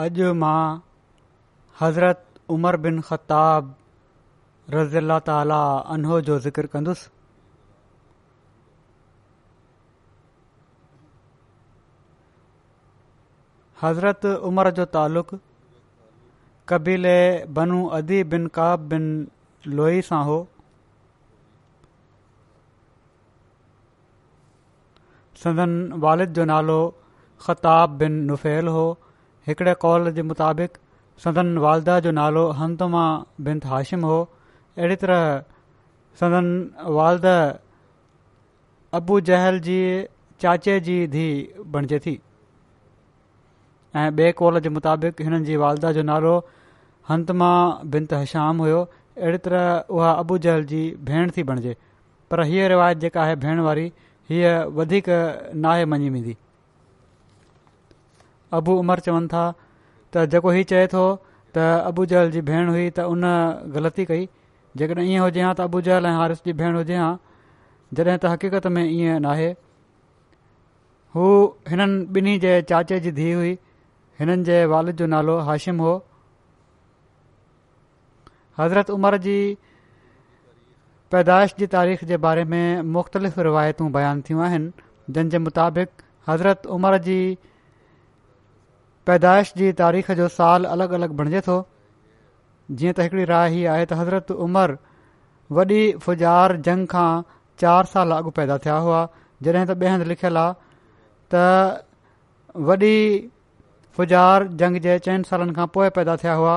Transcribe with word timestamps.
अॼु 0.00 0.28
मां 0.40 0.78
हज़रत 1.80 2.24
उमर 2.54 2.76
बिन 2.84 3.00
ख़ताब 3.08 3.74
रज़ी 4.74 4.96
अला 4.98 5.18
ताला 5.26 5.58
अनो 5.94 6.20
जो 6.28 6.38
ज़िक्र 6.46 6.66
कंदुसि 6.74 7.10
हज़रत 13.82 14.24
उमर 14.50 14.70
जो 14.80 14.84
तालुक़ 14.96 15.34
कबीले 16.68 17.18
बनू 17.60 17.84
अदी 18.00 18.22
बिन 18.36 18.46
काब 18.58 18.88
बिन 18.94 19.06
लोई 19.80 20.02
सां 20.10 20.24
हो 20.30 20.38
सदन 25.44 25.78
वालिद 26.08 26.32
जो 26.40 26.44
नालो 26.54 26.80
ख़ताब 27.48 27.98
बिन 28.04 28.20
नुफ़ैल 28.30 28.68
हो 28.78 28.86
हिकड़े 29.46 29.72
कॉल 29.82 30.10
जे 30.14 30.22
मुताबिक़ 30.22 30.76
सदन 31.22 31.56
वालदा 31.64 31.98
जो 32.00 32.10
नालो 32.18 32.46
हंतमा 32.58 33.02
बिंत 33.48 33.64
हाशिम 33.70 34.04
हो 34.06 34.18
अहिड़ी 34.78 34.96
तरह 35.04 35.22
सदन 36.20 36.46
वालद 36.98 37.26
अबू 38.98 39.20
जहल 39.30 39.58
जी 39.68 39.78
चाचे 40.44 40.78
जी 40.88 40.96
धीउ 41.16 41.64
बणिजे 41.76 41.98
थी 42.06 42.14
ऐं 44.02 44.06
बे॒ 44.16 44.30
कॉल 44.42 44.60
जे 44.66 44.72
मुताबिक़ 44.76 45.22
हिननि 45.22 45.44
जी 45.50 45.56
वालदा 45.64 45.92
जो 45.98 46.02
नालो 46.12 46.34
हंतमा 47.10 47.50
बिंत 47.96 48.12
हशाम 48.18 48.62
हुयो 48.66 48.80
अहिड़ी 49.18 49.42
तरह 49.48 49.92
उहा 49.96 50.12
अबू 50.22 50.38
जहल 50.46 50.64
जी 50.74 50.82
भेण 51.10 51.30
थी 51.38 51.42
बणिजे 51.52 51.76
पर 52.30 52.42
हीअ 52.52 52.68
रिवायत 52.76 52.98
जेका 53.06 53.22
आहे 53.22 53.36
भेण 53.48 53.60
वारी 53.68 53.92
हीअ 54.30 54.54
वधीक 54.80 55.08
नाहे 55.66 55.84
मञी 55.94 56.10
वेंदी 56.16 56.36
अबू 58.58 58.72
उमर 58.84 59.00
चवनि 59.08 59.28
था 59.34 59.42
त 60.14 60.24
जेको 60.34 60.50
हीउ 60.58 60.68
चए 60.72 60.86
थो 60.94 61.02
त 61.08 61.66
अबू 61.90 62.04
जहल 62.12 62.30
जी 62.36 62.40
भेण 62.50 62.72
हुई 62.74 62.86
त 62.96 63.08
उन 63.14 63.26
ग़लती 63.76 64.04
कई 64.12 64.26
जेकॾहिं 64.82 65.06
इएं 65.14 65.18
हुजे 65.24 65.42
हां 65.46 65.52
त 65.56 65.68
अबू 65.70 65.80
जहल 65.88 66.06
ऐं 66.12 66.14
हारिस 66.20 66.42
जी 66.48 66.52
भेण 66.60 66.78
हुजे 66.82 66.98
हां 67.02 67.10
जॾहिं 67.98 68.16
त 68.16 68.34
हक़ीक़त 68.34 68.66
में 68.76 68.84
ईअं 68.88 69.20
नाहे 69.26 69.48
हू 71.16 71.26
हिननि 71.72 71.98
ॿिन्ही 72.18 72.36
जे 72.46 72.54
चाचे 72.72 73.00
जी 73.06 73.12
धीउ 73.20 73.40
हुई 73.42 73.52
हिननि 74.20 74.44
जे 74.50 74.58
वालिद 74.74 75.02
जो 75.02 75.06
नालो 75.16 75.36
हाशिम 75.50 75.84
हो 75.86 75.92
हज़रत 78.60 78.90
उमर 78.98 79.16
जी 79.28 79.34
पैदाइश 81.12 81.54
जी 81.60 81.66
तारीख़ 81.76 82.04
जे 82.10 82.16
बारे 82.26 82.44
में 82.52 82.88
मुख़्तलिफ़ 82.96 83.40
रिवायतूं 83.48 83.88
बयानु 83.96 84.26
थियूं 84.28 84.44
आहिनि 84.48 84.90
जंहिं 85.14 85.30
जे 85.34 85.38
मुताबिक़ 85.46 86.04
हज़रत 86.28 86.66
उमर 86.76 86.96
जी 87.08 87.16
पैदाइश 89.06 89.52
जी 89.56 89.72
तारीख़ 89.78 90.10
जो 90.20 90.26
साल 90.38 90.64
अलॻि 90.72 90.94
अलॻि 90.94 91.08
बणिजे 91.20 91.40
थो 91.48 91.54
जीअं 92.80 92.92
त 92.98 93.06
राय 93.14 93.26
रा 93.30 93.40
आहे 93.72 93.84
त 93.86 94.00
हज़रत 94.00 94.30
उमर 94.46 94.74
वॾी 95.58 95.78
फुजार 96.04 96.54
जंग 96.68 96.86
खां 96.92 97.08
चारि 97.62 97.90
साल 97.94 98.12
अॻु 98.18 98.30
पैदा 98.36 98.58
थिया 98.66 98.76
हुआ 98.84 99.00
जॾहिं 99.46 99.64
त 99.70 99.80
ॿिए 99.80 99.88
हंधि 99.94 100.06
लिखियलु 100.12 100.42
आहे 100.44 100.54
त 101.34 102.62
वॾी 102.68 102.94
फ़ुजार 103.96 104.44
जंग 104.60 104.76
जे 104.86 104.98
चइनि 105.08 105.28
सालनि 105.30 105.54
खां 105.58 105.66
पोइ 105.78 105.88
पैदा 105.98 106.16
थिया 106.22 106.34
हुआ 106.42 106.54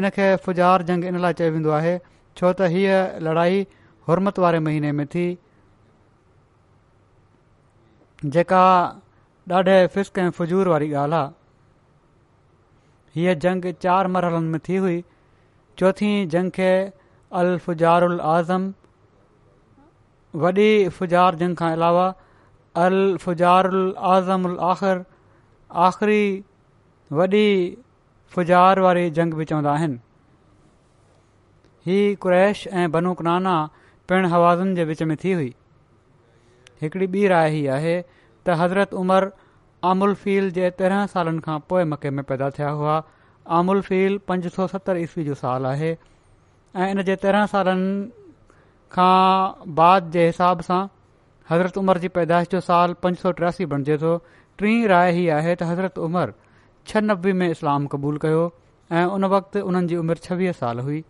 इन 0.00 0.08
खे 0.18 0.28
फ़ुजार 0.44 0.82
जंग 0.92 1.08
इन 1.12 1.18
लाइ 1.24 1.38
चयो 1.40 1.52
वेंदो 1.56 1.74
आहे 1.78 1.96
छो 2.02 2.52
त 2.52 2.70
हीअ 2.76 3.00
लड़ाई 3.30 3.64
हुरमत 4.10 4.38
वारे 4.44 4.60
महीने 4.68 4.92
में 5.00 5.06
थी 5.16 5.26
जेका 8.36 8.64
ॾाढे 9.56 9.74
फिस्क 9.94 10.18
ऐं 10.20 10.30
फुज़ूर 10.38 10.68
वारी 10.72 10.88
ॻाल्हि 10.92 11.18
आहे 11.18 11.34
हीअ 13.16 13.34
जंग 13.42 13.64
चारि 13.82 14.08
मरहलनि 14.14 14.48
में 14.54 14.60
थी 14.68 14.76
हुई 14.84 14.94
चोथीं 15.80 16.14
जंग 16.32 16.50
खे 16.56 16.70
अल 17.42 17.52
फुजारुल 17.66 18.16
आज़म 18.32 18.72
वॾी 20.42 20.66
फुजार 20.96 21.34
जंग 21.42 21.56
खां 21.60 21.68
अलावा 21.76 22.02
अल 22.86 22.96
फ़ुजारुल 23.22 23.78
आज़म 24.14 24.44
उल 24.48 24.56
आख़िर 24.72 25.00
आख़िरी 25.84 26.24
वॾी 27.20 27.46
फुजार 28.36 28.80
वारी 28.86 29.04
जंग 29.18 29.34
बि 29.40 29.44
चवंदा 29.52 29.72
आहिनि 29.80 29.96
हीअ 31.88 32.10
कुरैश 32.24 32.64
ऐं 32.66 32.84
बनूकुनाना 32.98 33.54
पिणु 34.08 34.26
हवाज़नि 34.34 34.74
जे 34.80 34.84
विच 34.92 35.00
में 35.12 35.16
थी 35.24 35.32
हुई 35.40 35.48
हिकड़ी 36.82 37.06
ॿी 37.16 37.24
राय 37.34 37.48
हीअ 37.56 37.72
आहे 37.80 37.96
त 38.46 38.58
हज़रत 38.62 38.94
उमर 39.04 39.30
आमुल 39.86 40.12
फील 40.24 40.48
जे 40.56 40.68
तेरहं 40.78 41.06
सालनि 41.14 41.40
खां 41.46 41.58
पोइ 41.70 41.82
मके 41.88 42.10
में 42.18 42.22
पैदा 42.28 42.46
थिया 42.58 42.68
हुआ 42.78 42.94
आमुल 43.58 43.80
फील 43.88 44.16
पंज 44.28 44.46
सौ 44.54 44.66
सतरि 44.72 45.02
ईसवी 45.06 45.24
जो 45.26 45.34
सालु 45.42 45.68
आहे 45.70 45.90
ऐं 46.84 46.88
इन 46.94 47.02
जे 47.08 47.16
तेरहं 47.24 47.46
सालनि 47.52 47.92
खां 48.96 49.74
बाद 49.80 50.08
जे 50.16 50.24
हिसाब 50.26 50.64
सां 50.70 50.80
हज़रत 51.50 51.78
उमर 51.82 52.00
जी 52.04 52.08
पैदाइश 52.16 52.48
जो 52.54 52.60
सालु 52.70 52.96
पंज 53.06 53.22
सौ 53.26 53.32
टियासी 53.42 53.66
बणिजे 53.74 53.98
थो 54.04 54.16
टीं 54.64 54.74
राय 54.94 55.12
ही 55.18 55.28
आहे 55.36 55.54
त 55.54 55.70
हज़रत 55.70 56.02
उमिर 56.08 56.34
छह 56.92 57.06
नवी 57.12 57.36
में 57.44 57.46
इस्लाम 57.50 57.86
क़बूल 57.94 58.18
कयो 58.26 58.42
ऐं 59.02 59.04
उन 59.18 59.30
वक़्तनि 59.36 59.84
जी 59.94 60.00
उमिरि 60.06 60.26
छवीह 60.28 60.56
साल 60.64 60.84
हुई 60.88 61.02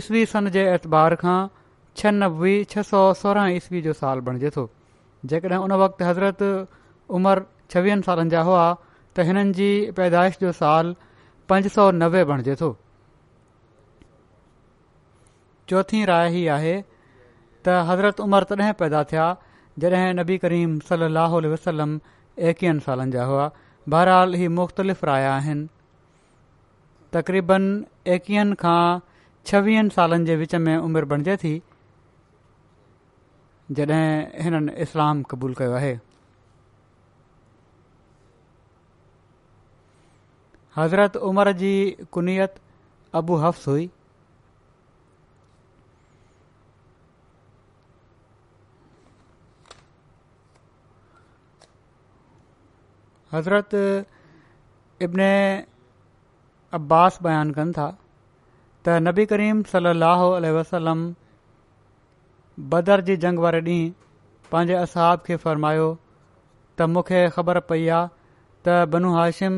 ईसवी 0.00 0.26
सन 0.36 0.52
जे 0.58 0.66
एतबार 0.76 1.18
खां 1.24 1.38
छह 2.02 2.46
छह 2.76 2.88
सौ 2.92 3.04
जो 3.18 4.14
बणिजे 4.30 4.54
थो 4.60 4.68
जेकड॒हिं 5.30 5.58
उन 5.64 5.72
वक़्ति 5.82 6.04
हज़रत 6.04 6.42
उमिरि 7.16 7.42
छवीह 7.70 8.00
सालनि 8.06 8.30
जा 8.30 8.40
हुआ 8.48 8.64
त 9.16 9.20
हिननि 9.28 9.52
जी 9.58 9.68
पैदाइश 9.96 10.38
जो 10.40 10.52
साल 10.60 10.94
पंज 11.48 11.66
सौ 11.74 11.90
नवे 12.02 12.24
बणिजे 12.30 12.54
थो 12.60 12.70
चोथी 15.68 16.04
राय 16.10 16.28
ही 16.36 16.46
आहे 16.56 16.74
त 17.64 17.78
हज़रत 17.90 18.20
उमिरि 18.26 18.50
तॾहिं 18.54 18.72
पैदा 18.82 19.02
थिया 19.12 19.26
जॾहिं 19.84 20.12
नबी 20.20 20.38
करीम 20.44 20.78
सलाहु 20.90 21.40
वसलम 21.54 21.98
एकवीहनि 22.50 22.80
सालनि 22.88 23.12
जा 23.16 23.24
हुआ 23.30 23.50
बहरहाल 23.94 24.34
ही 24.42 24.48
मुख़्तलिफ़ 24.58 25.04
राय 25.10 25.26
आहिनि 25.36 25.66
तक़रीबन 27.16 27.62
एकवीहनि 28.16 28.54
खां 28.64 28.80
छवीहनि 29.50 29.94
सालनि 29.98 30.24
जे 30.30 30.36
विच 30.44 30.54
में 30.66 30.74
उमिरि 30.76 31.06
बणिजे 31.14 31.36
थी 31.44 31.54
जॾहिं 33.70 34.42
हिननि 34.42 34.72
इस्लाम 34.82 35.22
क़बूल 35.30 35.52
कयो 35.54 35.72
आहे 35.72 35.98
हज़रत 40.76 41.16
उमर 41.28 41.52
जी 41.62 41.74
कुनियत 42.12 42.54
अबू 43.20 43.36
हफ़्स 43.44 43.68
हुई 43.68 43.88
हज़रत 53.32 53.74
इब्न 55.02 55.22
अब्बास 56.80 57.18
बयानु 57.22 57.54
कनि 57.54 57.72
था 57.78 57.90
त 58.84 58.98
नबी 59.08 59.26
करीम 59.32 59.62
सली 59.74 60.50
वसलम 60.58 61.12
बदर 62.60 63.00
जी 63.06 63.16
जंग 63.16 63.38
वारे 63.38 63.60
ॾींहुं 63.60 63.90
पंहिंजे 64.52 64.74
असहाब 64.74 65.20
खे 65.26 65.36
फ़रमायो 65.44 65.86
त 66.78 66.86
मूंखे 66.94 67.20
ख़बर 67.36 67.58
पई 67.68 67.86
आहे 67.96 68.08
त 68.66 68.74
बनूं 68.94 69.12
हाशिम 69.14 69.54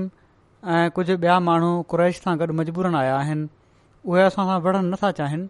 ऐं 0.75 0.91
कुझु 0.99 1.17
ॿिया 1.25 1.38
माण्हू 1.49 1.70
क़्रैश 1.94 2.20
सां 2.26 2.35
गॾु 2.43 2.52
मजबूरनि 2.61 2.96
आया 3.00 3.17
आहिनि 3.23 3.49
उहे 4.12 4.23
असां 4.29 4.44
सां 4.50 4.61
विढ़णु 4.69 4.88
नथा 4.93 5.11
चाहिनि 5.20 5.49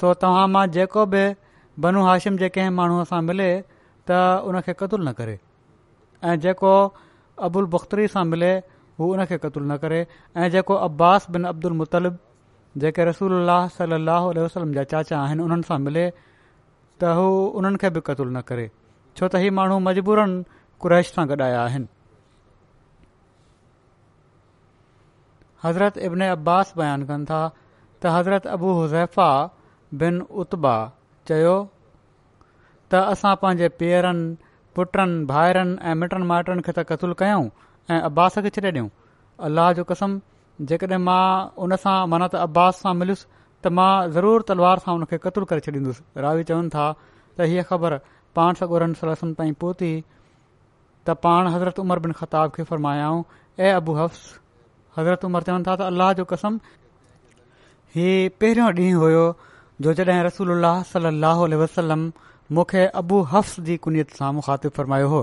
सो 0.00 0.12
तव्हां 0.24 0.42
मां 0.56 0.64
जेको 0.78 1.04
बि 1.14 1.22
बनूं 1.86 2.02
हाशिम 2.08 2.36
जे 2.42 2.48
कंहिं 2.58 2.74
माण्हूअ 2.82 3.06
सां 3.12 3.22
मिले 3.30 3.48
त 4.10 4.20
उन 4.50 4.60
खे 4.68 4.74
क़तलु 4.82 5.00
न 5.04 5.12
करे 5.22 5.38
ऐं 6.32 6.36
जेको 6.46 6.74
अबुल 7.50 7.70
बख़्तरी 7.78 8.08
सां 8.18 8.26
मिले 8.34 8.52
हू 8.98 9.12
उन 9.18 9.24
खे 9.34 9.38
क़तलु 9.46 9.64
न 9.72 9.80
करे 9.86 10.02
ऐं 10.10 10.50
जेको 10.56 10.80
अब्बास 10.90 11.30
बिन 11.38 11.48
अब्दुल 11.54 11.78
मुतलिब 11.84 12.20
जेके 12.86 13.04
रसूल 13.12 13.32
अलाह 13.46 14.30
वसलम 14.44 14.72
जा 14.76 14.82
चाचा 14.94 15.18
आहिनि 15.24 15.42
उन्हनि 15.48 15.70
सां 15.72 15.80
मिले 15.88 16.06
त 17.00 17.14
हू 17.18 17.26
हुननि 17.54 17.78
खे 17.82 17.88
बि 17.96 18.00
क़तुलु 18.06 18.30
न 18.36 18.40
करे 18.50 18.66
छो 19.16 19.24
त 19.32 19.42
हीउ 19.44 19.52
माण्हू 19.58 19.78
मजबूरनि 19.88 20.36
कुरैश 20.84 21.06
सां 21.16 21.24
गॾु 21.30 21.42
आया 21.46 21.60
आहिनि 21.68 21.88
हज़रत 25.64 25.94
इब्न 26.06 26.22
अब्बास 26.38 26.72
बयानु 26.78 27.04
कनि 27.10 27.24
था 27.30 27.40
त 28.00 28.14
हज़रत 28.16 28.46
अबू 28.54 28.68
हुज़ैफ़ा 28.80 29.28
बिन 30.02 30.20
उत्बा 30.42 30.74
चयो 31.30 31.56
त 32.90 32.92
असां 33.14 33.34
पंहिंजे 33.42 33.68
पेरनि 33.82 34.52
पुटनि 34.76 35.24
भाइरनि 35.34 35.74
ऐं 35.90 35.94
मिटनि 36.02 36.24
माइटनि 36.32 36.62
खे 36.68 36.72
त 36.72 36.86
क़लु 36.92 37.14
कयऊं 37.22 37.44
ऐं 37.90 38.00
अब्बास 38.10 38.38
खे 38.46 38.50
छ्ॾे 38.58 38.70
ॾियूं 38.72 38.88
अल्लाह 39.46 39.72
जो 39.80 39.84
कसम 39.90 40.18
जेकॾहिं 40.72 41.00
मां 41.10 41.22
उनसां 41.66 41.94
अब्बास 42.38 42.80
सां 42.84 42.92
मिलियुसि 43.02 43.28
त 43.64 43.70
मां 43.76 43.92
ज़रूर 44.14 44.42
तलवार 44.48 44.80
सां 44.84 44.94
हुनखे 44.94 45.18
क़तलु 45.24 45.46
करे 45.50 45.62
छॾींदुसि 45.66 46.02
रावी 46.22 46.44
चवनि 46.48 46.68
था 46.72 46.86
त 47.02 47.44
हीअ 47.52 47.62
ख़बर 47.68 47.96
पाण 48.38 48.58
सगोर 48.60 48.82
सल 49.02 49.30
ताईं 49.38 49.54
पो 49.62 49.70
थी 49.82 49.92
त 51.06 51.14
पाण 51.26 51.48
हज़रत 51.54 51.78
उमर 51.84 51.98
बिन 52.06 52.12
ख़ताब 52.20 52.52
खे 52.56 52.62
फरमायाऊं 52.70 53.22
ऐं 53.64 53.70
अबू 53.80 53.94
हफ्स 53.98 54.26
हज़रत 54.98 55.24
उमर 55.28 55.46
चवनि 55.48 55.64
था 55.68 55.76
त 55.82 55.88
अल्लाह 55.92 56.12
जो 56.20 56.24
कसम 56.34 56.58
हीउ 57.94 58.28
पहिरियों 58.44 58.68
ॾींहुं 58.76 59.00
हुयो 59.04 59.24
जो 59.88 59.92
जॾहिं 60.02 60.20
रसूल 60.28 60.68
सलाहु 60.92 61.48
वसलम 61.62 62.04
मूंखे 62.58 62.84
अबू 63.02 63.22
हफ्स 63.32 63.56
जी 63.70 63.76
कुनियत 63.88 64.10
सां 64.20 64.30
मुखातिब 64.42 64.72
फरमायो 64.82 65.08
हो 65.14 65.20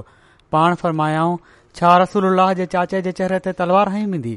पाण 0.57 0.75
फ़रमायाऊं 0.81 1.38
छा 1.79 1.91
रसूल 2.07 2.25
उल्लाह 2.33 2.51
जे 2.61 2.65
चाचे 2.77 3.01
जे 3.09 3.15
चहिरे 3.23 3.39
ते 3.47 3.53
तलवार 3.63 3.91
हई 3.97 4.03
वेंदी 4.17 4.33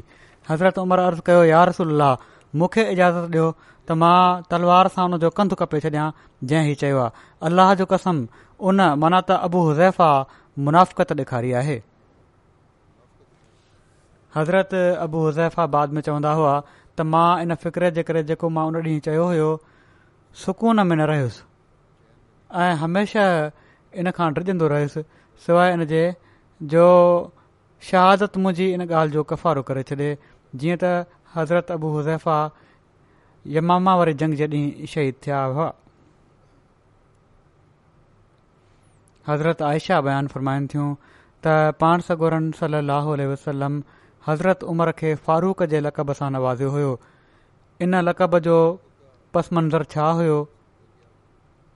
हज़रत 0.53 0.81
उमर 0.85 1.05
अर्ज़ 1.09 1.23
कयो 1.31 1.43
यार 1.53 1.73
रसल्लाह 1.75 2.33
मूंखे 2.55 2.83
इजाज़त 2.91 3.31
ॾियो 3.31 3.47
त 3.87 3.97
मां 4.01 4.43
तलवार 4.51 4.87
सां 4.95 5.05
उन 5.09 5.17
जो 5.23 5.29
कंधु 5.39 5.55
कपे 5.61 5.79
छॾियां 5.85 6.05
जंहिं 6.51 6.71
ई 6.71 6.75
चयो 6.83 6.99
आहे 7.05 7.27
अल्लाह 7.49 7.73
जो 7.81 7.85
कसम 7.93 8.21
उन 8.69 8.81
माना 9.03 9.19
त 9.21 9.37
अबू 9.49 9.61
हुज़ैफ़ा 9.67 10.63
मुनाफ़क़त 10.67 11.25
ॾेखारी 11.25 11.51
आहे 11.61 11.77
हज़रत 14.37 14.73
अबू 15.05 15.19
हुज़ैफ़ा 15.25 15.65
बाद 15.77 15.93
में 15.97 16.01
चवंदा 16.01 16.31
हुआ 16.41 16.53
त 16.97 17.07
मां 17.15 17.27
इन 17.45 17.55
फ़िक्र 17.65 17.89
जे 17.99 18.03
करे 18.11 18.23
जेको 18.31 18.49
मां 18.57 18.65
उन 18.67 18.75
ॾींहुं 18.83 18.99
चयो 19.09 19.25
हुयो 19.31 19.49
सुकून 20.45 20.85
में 20.87 20.95
न 20.95 21.05
रहियुसि 21.13 21.43
ऐं 22.63 22.73
हमेशा 22.85 23.25
इन 24.03 24.11
खां 24.17 24.33
डिजंदो 24.33 24.67
रहियुसि 24.75 25.03
सवाइ 25.47 25.71
इन 25.73 25.85
जो 26.73 26.87
शहादत 27.89 28.37
मुंहिंजी 28.43 28.73
इन 28.73 28.81
ॻाल्हि 28.89 29.13
जो 29.13 29.23
कफ़ारो 29.31 29.61
करे 29.69 29.83
छॾे 29.91 30.15
जीअं 30.61 30.77
त 30.83 30.93
हज़रत 31.35 31.71
अबू 31.71 31.89
हज़ैफा 31.99 32.35
यमामा 33.55 33.95
वारी 33.99 34.13
जंग 34.19 34.33
जॾीं 34.41 34.85
शहीद 34.91 35.15
थिया 35.25 35.39
हुआ 35.57 35.71
हज़रत 39.27 39.61
आयशा 39.69 39.99
बयानु 40.07 40.27
फ़रमाइनि 40.35 40.67
थियूं 40.73 40.87
त 41.45 41.75
पाण 41.83 42.01
सगोरन 42.07 42.49
सली 42.61 42.77
अलसलम 42.77 43.81
हज़रत 44.27 44.63
उमर 44.73 44.91
खे 45.03 45.13
फारूक 45.27 45.63
जे 45.75 45.79
लकब 45.87 46.13
सां 46.21 46.29
नवाज़ियो 46.37 46.69
हुयो 46.77 46.93
इन 47.87 47.95
लकब 48.09 48.39
जो 48.47 48.57
पस 49.35 49.49
मंज़रु 49.59 49.89
छा 49.97 50.09
हुयो 50.21 50.37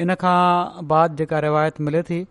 इन 0.03 0.15
खां 0.25 0.37
बाद 0.93 1.15
जेका 1.21 1.39
रिवायत 1.47 1.79
मिले 1.89 2.01
थी 2.11 2.25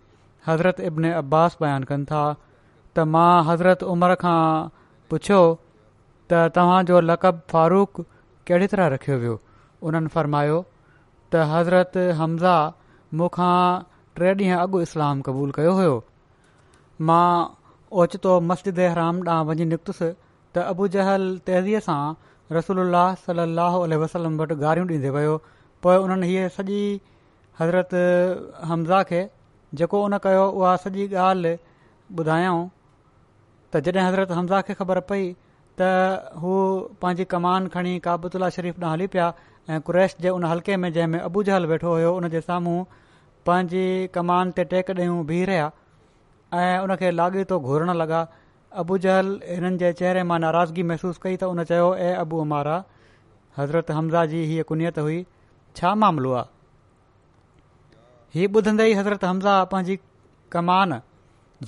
हज़रत 0.49 0.81
इब्न 0.91 1.13
अब्बास 1.23 1.59
बयानु 1.63 1.91
कनि 1.95 2.11
था 2.13 2.25
त 2.43 3.09
मां 3.17 3.31
हज़रत 3.51 3.83
उमर 3.97 4.15
खां 4.25 4.39
पुछियो 5.13 5.41
त 6.31 6.39
तव्हांजो 6.57 7.01
लक़ब 7.11 7.37
फारूक 7.51 7.93
कहिड़ी 8.49 8.67
तरह 8.73 8.87
रखियो 8.95 9.17
वियो 9.21 9.37
उन्हनि 9.89 10.09
फ़रमायो 10.17 10.57
त 11.33 11.45
हज़रत 11.55 11.97
हमज़ा 12.21 12.57
मूंखां 13.21 13.55
टे 14.21 14.31
ॾींहं 14.35 14.57
अॻु 14.65 14.81
इस्लाम 14.87 15.21
क़बूलु 15.29 15.53
कयो 15.59 15.73
हुयो 15.79 15.95
मां 17.11 17.25
ओचितो 18.05 18.33
मस्जिद 18.51 18.81
हराम 18.85 19.23
ॾांहुं 19.29 19.47
वञी 19.53 19.67
निकितुसि 19.73 20.09
त 20.57 20.65
अबू 20.75 20.89
जहल 20.99 21.27
तेज़ीअ 21.49 21.81
सां 21.89 22.01
रसूल 22.59 22.83
सलाहु 23.23 23.81
वसलम 24.05 24.39
वटि 24.43 24.59
गारियूं 24.67 24.89
ॾींदे 24.93 25.15
वियो 25.19 25.35
पोइ 25.87 25.97
उन्हनि 26.05 26.31
हीअ 26.35 26.49
सॼी 26.61 26.81
हज़रत 27.61 27.99
हमज़ा 28.73 29.03
खे 29.13 29.25
जेको 29.83 30.03
उन 30.11 30.19
कयो 30.29 30.45
उहा 30.61 30.77
सॼी 30.87 31.09
ॻाल्हि 31.27 31.57
ॿुधायऊं 32.23 32.63
त 33.73 33.87
जॾहिं 33.89 34.07
हज़रत 34.09 34.37
हमज़ा 34.41 34.61
खे 34.71 34.75
ख़बर 34.83 35.01
पई 35.13 35.31
त 35.81 36.39
हू 36.43 36.53
पंहिंजी 37.03 37.25
कमान 37.35 37.63
खणी 37.75 37.93
काबुतला 38.07 38.49
शरीफ़ 38.57 38.79
ॾांहुं 38.81 38.93
हली 38.97 39.07
पिया 39.15 39.27
ऐं 39.73 39.79
कुरैश 39.89 40.13
जे 40.27 40.33
उन 40.39 40.43
हल्के 40.53 40.75
में 40.85 40.91
जंहिंमें 40.97 41.19
अबू 41.27 41.43
जहल 41.49 41.65
वेठो 41.73 41.91
हुयो 41.93 42.11
उन 42.21 42.25
जे 42.35 42.41
साम्हूं 42.47 42.81
पंहिंजी 43.47 43.85
कमान 44.15 44.45
ते 44.59 44.63
टेक 44.73 44.87
ॾेयूं 45.01 45.19
बीह 45.33 45.43
रहिया 45.51 45.67
ऐं 46.63 46.79
उनखे 46.87 47.09
लाॻीतो 47.19 47.57
घुरण 47.71 47.91
लॻा 48.03 48.21
अबू 48.85 48.95
जहल 49.07 49.27
हिननि 49.51 49.79
जे 49.85 49.91
चहिरे 50.01 50.23
मां 50.33 50.41
नाराज़गी 50.47 50.87
महसूसु 50.93 51.25
कई 51.27 51.37
त 51.43 51.51
उन 51.55 51.63
चयो 51.73 51.89
ए 51.89 52.09
अबू 52.25 52.41
अमारा 52.47 52.79
हज़रत 53.61 53.93
हमज़ा 53.99 54.23
जी 54.35 54.43
हीअ 54.53 54.67
कुनियत 54.73 54.99
हुई 55.05 55.21
छा 55.81 55.95
मामिलो 56.05 56.35
आहे 56.41 56.47
हीउ 58.39 58.49
ॿुधंदे 58.63 58.89
ई 58.91 58.95
हज़रत 59.05 59.25
हमज़ा 59.31 59.55
पंहिंजी 59.75 59.95
कमान 60.59 60.99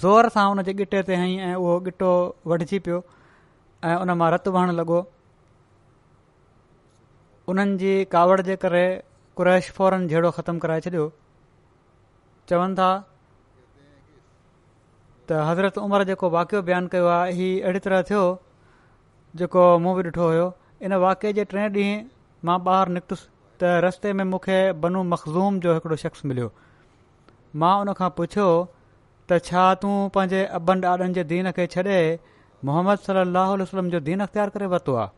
ज़ोर 0.05 0.33
सां 0.41 0.49
हुनजे 0.49 0.77
ॻिटे 0.85 1.01
ते 1.13 1.17
हई 1.25 1.35
ऐं 1.53 1.57
उहो 1.63 1.79
ॻिटो 1.95 2.13
वढिजी 2.55 2.81
पियो 2.91 3.01
ऐं 3.89 3.95
उन 4.05 4.11
मां 4.21 4.29
रतु 4.33 4.51
वहणु 4.57 4.73
लॻो 4.79 4.97
उन्हनि 7.51 7.77
जी 7.83 7.93
कावड़ 8.15 8.41
जे 8.49 8.57
करे 8.65 8.83
कुरैश 9.41 9.71
फौरन 9.79 10.03
जहिड़ो 10.11 10.31
ख़तमु 10.39 10.59
कराए 10.65 10.81
छॾियो 10.87 11.05
चवनि 12.53 12.75
था 12.81 12.89
त 15.31 15.41
हज़रत 15.51 15.79
उमर 15.87 16.05
जेको 16.11 16.31
वाकियो 16.37 16.61
बयानु 16.69 16.93
कयो 16.97 17.07
आहे 17.17 17.33
हीउ 17.39 17.63
अहिड़ी 17.65 17.81
तरह 17.87 18.03
थियो 18.11 18.23
जेको 19.43 19.63
मूं 19.87 19.95
बि 19.99 20.03
ॾिठो 20.09 20.27
हुयो 20.33 20.45
इन 20.89 20.97
वाकिअ 21.07 21.33
जे 21.41 21.45
टे 21.55 21.61
ॾींहं 21.69 22.03
मां 22.51 22.57
ॿाहिरि 22.73 22.97
निकितुसि 22.99 23.27
त 23.61 23.71
रस्ते 23.87 24.13
में 24.21 24.25
मूंखे 24.35 24.59
बनू 24.85 25.03
मखज़ूम 25.15 25.61
जो 25.67 25.75
हिकिड़ो 25.79 25.97
शख्स 26.05 26.25
मिलियो 26.33 26.51
मां 27.65 27.73
उन 27.87 27.93
खां 28.03 28.11
पुछियो 28.21 28.51
त 29.31 29.41
छा 29.49 29.65
तूं 29.85 29.95
पंहिंजे 30.19 30.45
अबनि 30.61 30.87
ॾाॾनि 30.93 31.13
जे 31.21 31.25
दीन 31.35 31.51
खे 31.61 31.67
छॾे 31.77 31.99
मोहम्मद 32.69 32.99
सलाहु 33.09 33.53
आल 33.57 33.63
वसलम 33.63 33.89
जो 33.93 34.01
दीन 34.07 34.21
अख़्तियार 34.25 34.49
करे 34.57 34.67
वरितो 34.73 34.95
आहे 35.03 35.11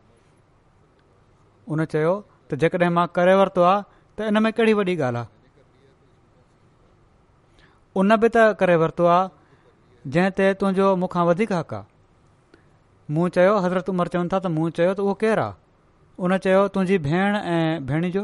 उन 1.75 1.83
चयो 1.93 2.13
त 2.51 2.59
जेकॾहिं 2.63 2.91
मां 2.97 3.05
करे 3.19 3.33
वरितो 3.41 3.61
आहे 3.71 3.81
त 4.17 4.29
इन 4.31 4.41
में 4.45 4.51
कहिड़ी 4.59 4.73
वॾी 4.79 4.95
ॻाल्हि 4.95 5.23
आहे 5.23 5.25
उन 8.01 8.15
बि 8.23 8.29
त 8.35 8.45
करे 8.61 8.75
वरितो 8.83 9.05
आहे 9.15 10.11
जंहिं 10.15 10.31
ते 10.37 10.45
तुंहिंजो 10.61 10.87
मूंखां 11.03 11.25
वधीक 11.31 11.51
हक़ 11.59 11.73
आहे 11.79 13.11
मूं 13.15 13.27
चयो 13.37 13.57
हज़रत 13.67 13.89
उमिरि 13.95 14.13
चवनि 14.15 14.29
था 14.35 14.39
त 14.45 14.53
मूं 14.59 14.69
चयो 14.79 14.93
त 14.99 15.03
उहो 15.07 15.13
केरु 15.25 15.43
आहे 15.47 16.23
उन 16.25 16.37
चयो 16.47 16.63
तुंहिंजी 16.77 16.97
भेण 17.09 17.35
ऐं 17.57 17.85
भेणी 17.91 18.11
जो 18.15 18.23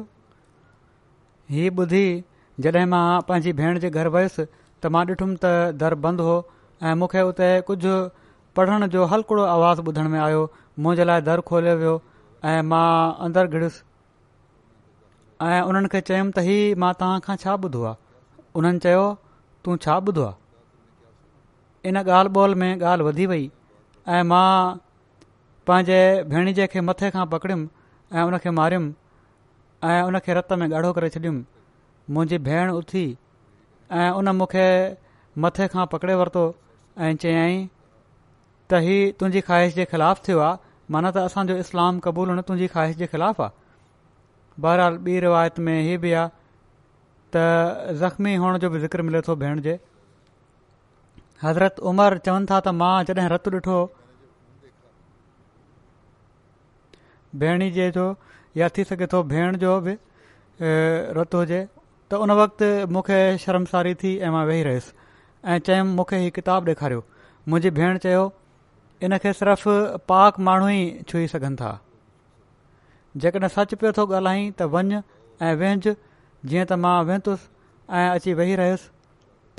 हीअ 1.57 1.75
ॿुधी 1.81 2.05
जॾहिं 2.67 2.85
मां 2.95 3.03
पंहिंजी 3.27 3.51
भेण 3.59 3.79
जे 3.85 3.89
घर 3.99 4.07
वयुसि 4.15 4.45
त 4.79 4.95
मां 4.95 5.05
ॾिठुमि 5.11 5.35
त 5.45 5.53
दर 5.83 5.95
बंदि 6.07 6.23
हो 6.31 6.35
ऐं 6.89 6.95
मूंखे 7.03 7.21
उते 7.31 7.51
पढ़ण 8.55 8.87
जो 8.93 9.05
हलकड़ो 9.05 9.43
आवाज़ 9.43 9.79
ॿुधण 9.81 10.07
में 10.09 10.19
आयो 10.19 10.41
मुंहिंजे 10.79 11.03
लाइ 11.05 11.21
दर 11.27 11.41
खोलियो 11.49 11.75
वियो 11.77 11.93
ऐं 12.51 12.61
मां 12.69 13.13
अंदरि 13.25 13.47
घिड़ुसि 13.53 13.81
ऐं 15.47 15.61
उन्हनि 15.69 15.87
खे 15.93 15.99
चयुमि 16.09 16.31
त 16.35 16.43
ही 16.49 16.55
मां 16.83 16.91
तव्हां 17.01 17.19
खां 17.27 17.35
छा 17.45 17.53
ॿुधो 17.69 17.83
आहे 17.89 17.95
उन्हनि 18.61 18.85
चयो 18.85 19.03
तूं 19.65 19.75
छा 19.85 19.97
ॿुधो 20.11 20.25
आहे 20.29 21.89
इन 21.89 22.01
ॻाल्हि 22.03 22.33
ॿोल 22.43 22.55
में 22.63 22.71
ॻाल्हि 22.73 23.07
वधी 23.09 23.25
वई 23.33 23.45
ऐं 24.17 24.23
मां 24.33 24.49
पंहिंजे 25.69 25.99
भेण 26.35 26.51
जे 26.59 26.67
खे 26.75 26.81
मथे 26.89 27.11
खां 27.17 27.25
पकड़ियुमि 27.35 27.69
ऐं 28.17 28.23
उनखे 28.31 28.51
मारियुमि 28.59 28.93
ऐं 29.91 30.01
उनखे 30.11 30.39
रत 30.41 30.53
में 30.61 30.67
ॻाढ़ो 30.69 30.91
करे 30.99 31.09
छॾियुमि 31.17 31.45
मुंहिंजी 32.15 32.37
भेण 32.49 32.75
उथी 32.83 33.05
ऐं 34.03 34.09
उन 34.21 34.29
मूंखे 34.41 34.67
मथे 35.45 35.67
खां 35.75 35.85
पकड़े 35.95 36.15
वरितो 36.23 36.45
ऐं 37.07 37.15
चयाई 37.25 37.59
त 38.71 38.79
हीउ 38.85 39.05
तुंहिंजी 39.19 39.41
ख़्वाहिश 39.45 39.73
जे 39.75 39.83
ख़िलाफ़ु 39.91 40.23
थियो 40.25 40.39
आहे 40.47 40.91
माना 40.95 41.09
त 41.13 41.21
असांजो 41.29 41.53
इस्लाम 41.65 41.99
क़बूल 42.07 42.29
हुन 42.31 42.41
तुंहिंजी 42.49 42.67
ख़्वाहिश 42.73 42.97
जे 42.99 43.07
ख़िलाफ़ु 43.13 43.43
आहे 43.45 43.53
बहरहाल 44.65 44.97
ॿी 45.07 45.19
रिवायत 45.25 45.59
में 45.67 45.77
हीअ 45.87 45.97
बि 46.03 46.11
आहे 46.23 46.29
त 47.35 47.93
ज़ख़्मी 48.03 48.33
हुअण 48.43 48.57
जो 48.65 48.69
बि 48.75 48.79
ज़िक्र 48.85 49.07
मिले 49.09 49.21
थो 49.29 49.35
भेण 49.45 49.61
जे 49.67 49.75
हज़रत 51.43 51.79
उमर 51.91 52.17
चवनि 52.29 52.49
था 52.51 52.59
त 52.67 52.77
मां 52.81 52.93
जॾहिं 53.09 53.29
रतु 53.33 53.51
ॾिठो 53.59 53.81
भेण 57.43 57.67
जे 57.79 57.89
जो 57.99 58.07
या 58.61 58.69
थी 58.77 58.83
सघे 58.91 59.07
थो 59.13 59.23
भेण 59.35 59.57
जो 59.65 59.79
बि 59.89 59.97
रतु 61.19 61.45
हुजे 61.45 61.63
त 62.11 62.25
उन 62.25 62.31
वक़्त 62.41 62.63
मूंखे 62.97 63.19
शर्मशारी 63.47 63.95
थी 64.03 64.17
ऐं 64.27 64.29
मां 64.37 64.45
वेही 64.53 64.63
रहियुसि 64.69 64.97
ऐं 65.53 65.57
चयमि 65.69 65.91
मूंखे 66.01 66.21
हीउ 66.25 66.35
किताबु 66.37 66.73
ॾेखारियो 66.75 67.01
मुंहिंजी 67.49 67.73
भेण 67.81 67.97
चयो 68.05 68.23
इन 69.07 69.17
खे 69.23 69.31
सिर्फ़ु 69.33 69.71
पाक 70.11 70.39
माण्हू 70.47 70.67
ई 70.69 70.79
छुई 71.09 71.27
सघनि 71.33 71.55
था 71.59 71.67
जेकॾहिं 73.23 73.47
सच 73.55 73.73
पियो 73.81 73.91
थो 73.97 74.03
ॻाल्हाई 74.15 74.41
त 74.61 74.65
वञ 74.75 74.97
ऐं 75.49 75.53
वेंझ 75.61 75.85
जीअं 75.91 76.65
त 76.71 76.77
मां 76.85 76.95
वेंदुसि 77.09 77.45
ऐं 77.99 78.07
अची 78.15 78.33
वेही 78.39 78.55
रहियुसि 78.61 78.89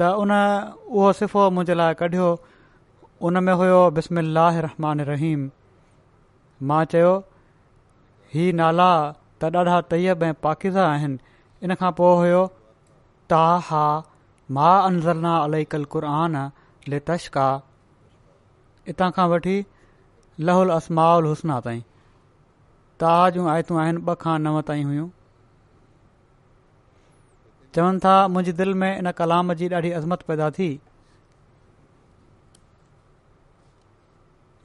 त 0.00 0.11
उन 0.25 0.35
उहो 0.35 1.12
सिफ़ो 1.20 1.44
मुंहिंजे 1.56 1.75
लाइ 1.82 1.94
कढियो 2.02 2.28
उन 3.30 3.42
में 3.47 3.52
हुयो 3.62 3.80
बिस्म 4.00 4.26
रहमान 4.68 5.00
रहीम 5.12 5.49
मां 6.73 6.82
चयो 6.97 7.16
ही 8.35 8.49
नाला 8.62 8.90
त 9.40 9.54
ॾाढा 9.62 9.80
तयब 9.94 10.23
ऐं 10.30 10.32
पाकिज़ा 10.49 10.87
आहिनि 10.92 11.18
इन 11.70 11.75
खां 11.85 11.92
पोइ 12.02 12.16
हुयो 12.23 12.44
ता 13.32 13.40
हा 13.70 13.82
अंज़रना 14.04 15.35
माउ 15.47 15.50
अनज़रना 15.50 16.47
ले 16.92 16.99
तशका 17.11 17.49
हितां 18.88 19.08
खां 19.16 19.26
वठी 19.32 19.54
लाहुल 20.49 20.70
आसमाउल 20.76 21.26
हुस्ना 21.30 21.58
ताईं 21.68 21.80
ताजूं 23.02 23.49
आयतूं 23.56 23.80
आहिनि 23.82 24.00
ॿ 24.02 24.14
खां 24.25 24.37
नव 24.46 24.60
ताईं 24.70 24.84
हुयूं 24.92 25.08
चवनि 27.76 27.99
था 28.04 28.14
मुंहिंजी 28.37 28.52
दिलि 28.60 28.75
में 28.84 28.90
इन 28.92 29.10
कलाम 29.18 29.52
जी 29.62 29.68
ॾाढी 29.80 29.90
अज़मत 29.99 30.22
पैदा 30.30 30.50
थी 30.58 30.68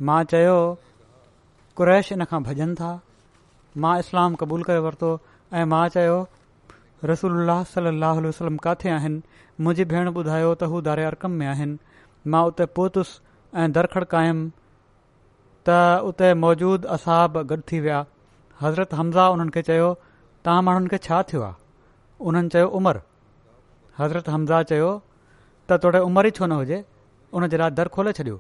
मां 0.10 0.20
चयो 0.36 0.56
कुरैश 1.80 2.12
इन 2.18 2.26
खां 2.32 2.42
भॼन 2.50 2.74
था 2.82 2.94
मां 3.86 3.98
इस्लाम 4.06 4.36
क़बूल 4.44 4.64
करे 4.70 4.80
वरितो 4.88 5.12
ऐं 5.60 5.66
मां 5.76 5.84
चयो 5.98 6.18
रसूल 7.12 7.52
सलाहु 7.74 8.24
वसलम 8.28 8.58
किथे 8.68 8.90
आहिनि 8.98 9.22
मुंहिंजी 9.66 9.86
भेण 9.94 10.12
ॿुधायो 10.12 10.52
त 10.54 10.74
हू 10.76 10.80
दारिया 10.90 11.08
अर्कम 11.14 11.32
में 11.42 11.48
आहिनि 11.54 12.02
मां 12.34 12.42
उते 12.52 12.66
पहुतुसि 12.80 13.20
ऐं 13.64 13.72
दरखड़ 13.76 14.04
क़ाइमु 14.12 14.48
त 15.68 15.76
उते 16.08 16.30
मौजूद 16.42 16.86
असाब 16.96 17.38
गॾु 17.52 17.58
थी 17.72 17.80
विया 17.86 18.00
हज़रत 18.64 18.94
हमज़ा 19.02 19.28
उन्हनि 19.36 19.52
खे 19.58 19.62
चयो 19.70 19.86
तव्हां 20.48 20.64
माण्हुनि 20.70 20.90
खे 20.94 20.98
छा 21.06 21.20
थियो 21.30 21.42
आहे 21.46 21.56
उन्हनि 22.32 22.50
चयो 22.56 22.68
उमिरि 22.80 23.00
हज़रत 24.00 24.28
हमज़ा 24.34 24.60
चयो 24.74 24.90
त 25.70 25.78
तोड़े 25.86 26.00
उमिरि 26.10 26.30
ई 26.30 26.36
छो 26.40 26.46
न 26.46 26.52
हुजे 26.64 26.82
उन 27.38 27.48
जे 27.56 27.58
लाइ 27.64 27.72
दर 27.80 27.88
खोले 28.00 28.14
छॾियो 28.20 28.36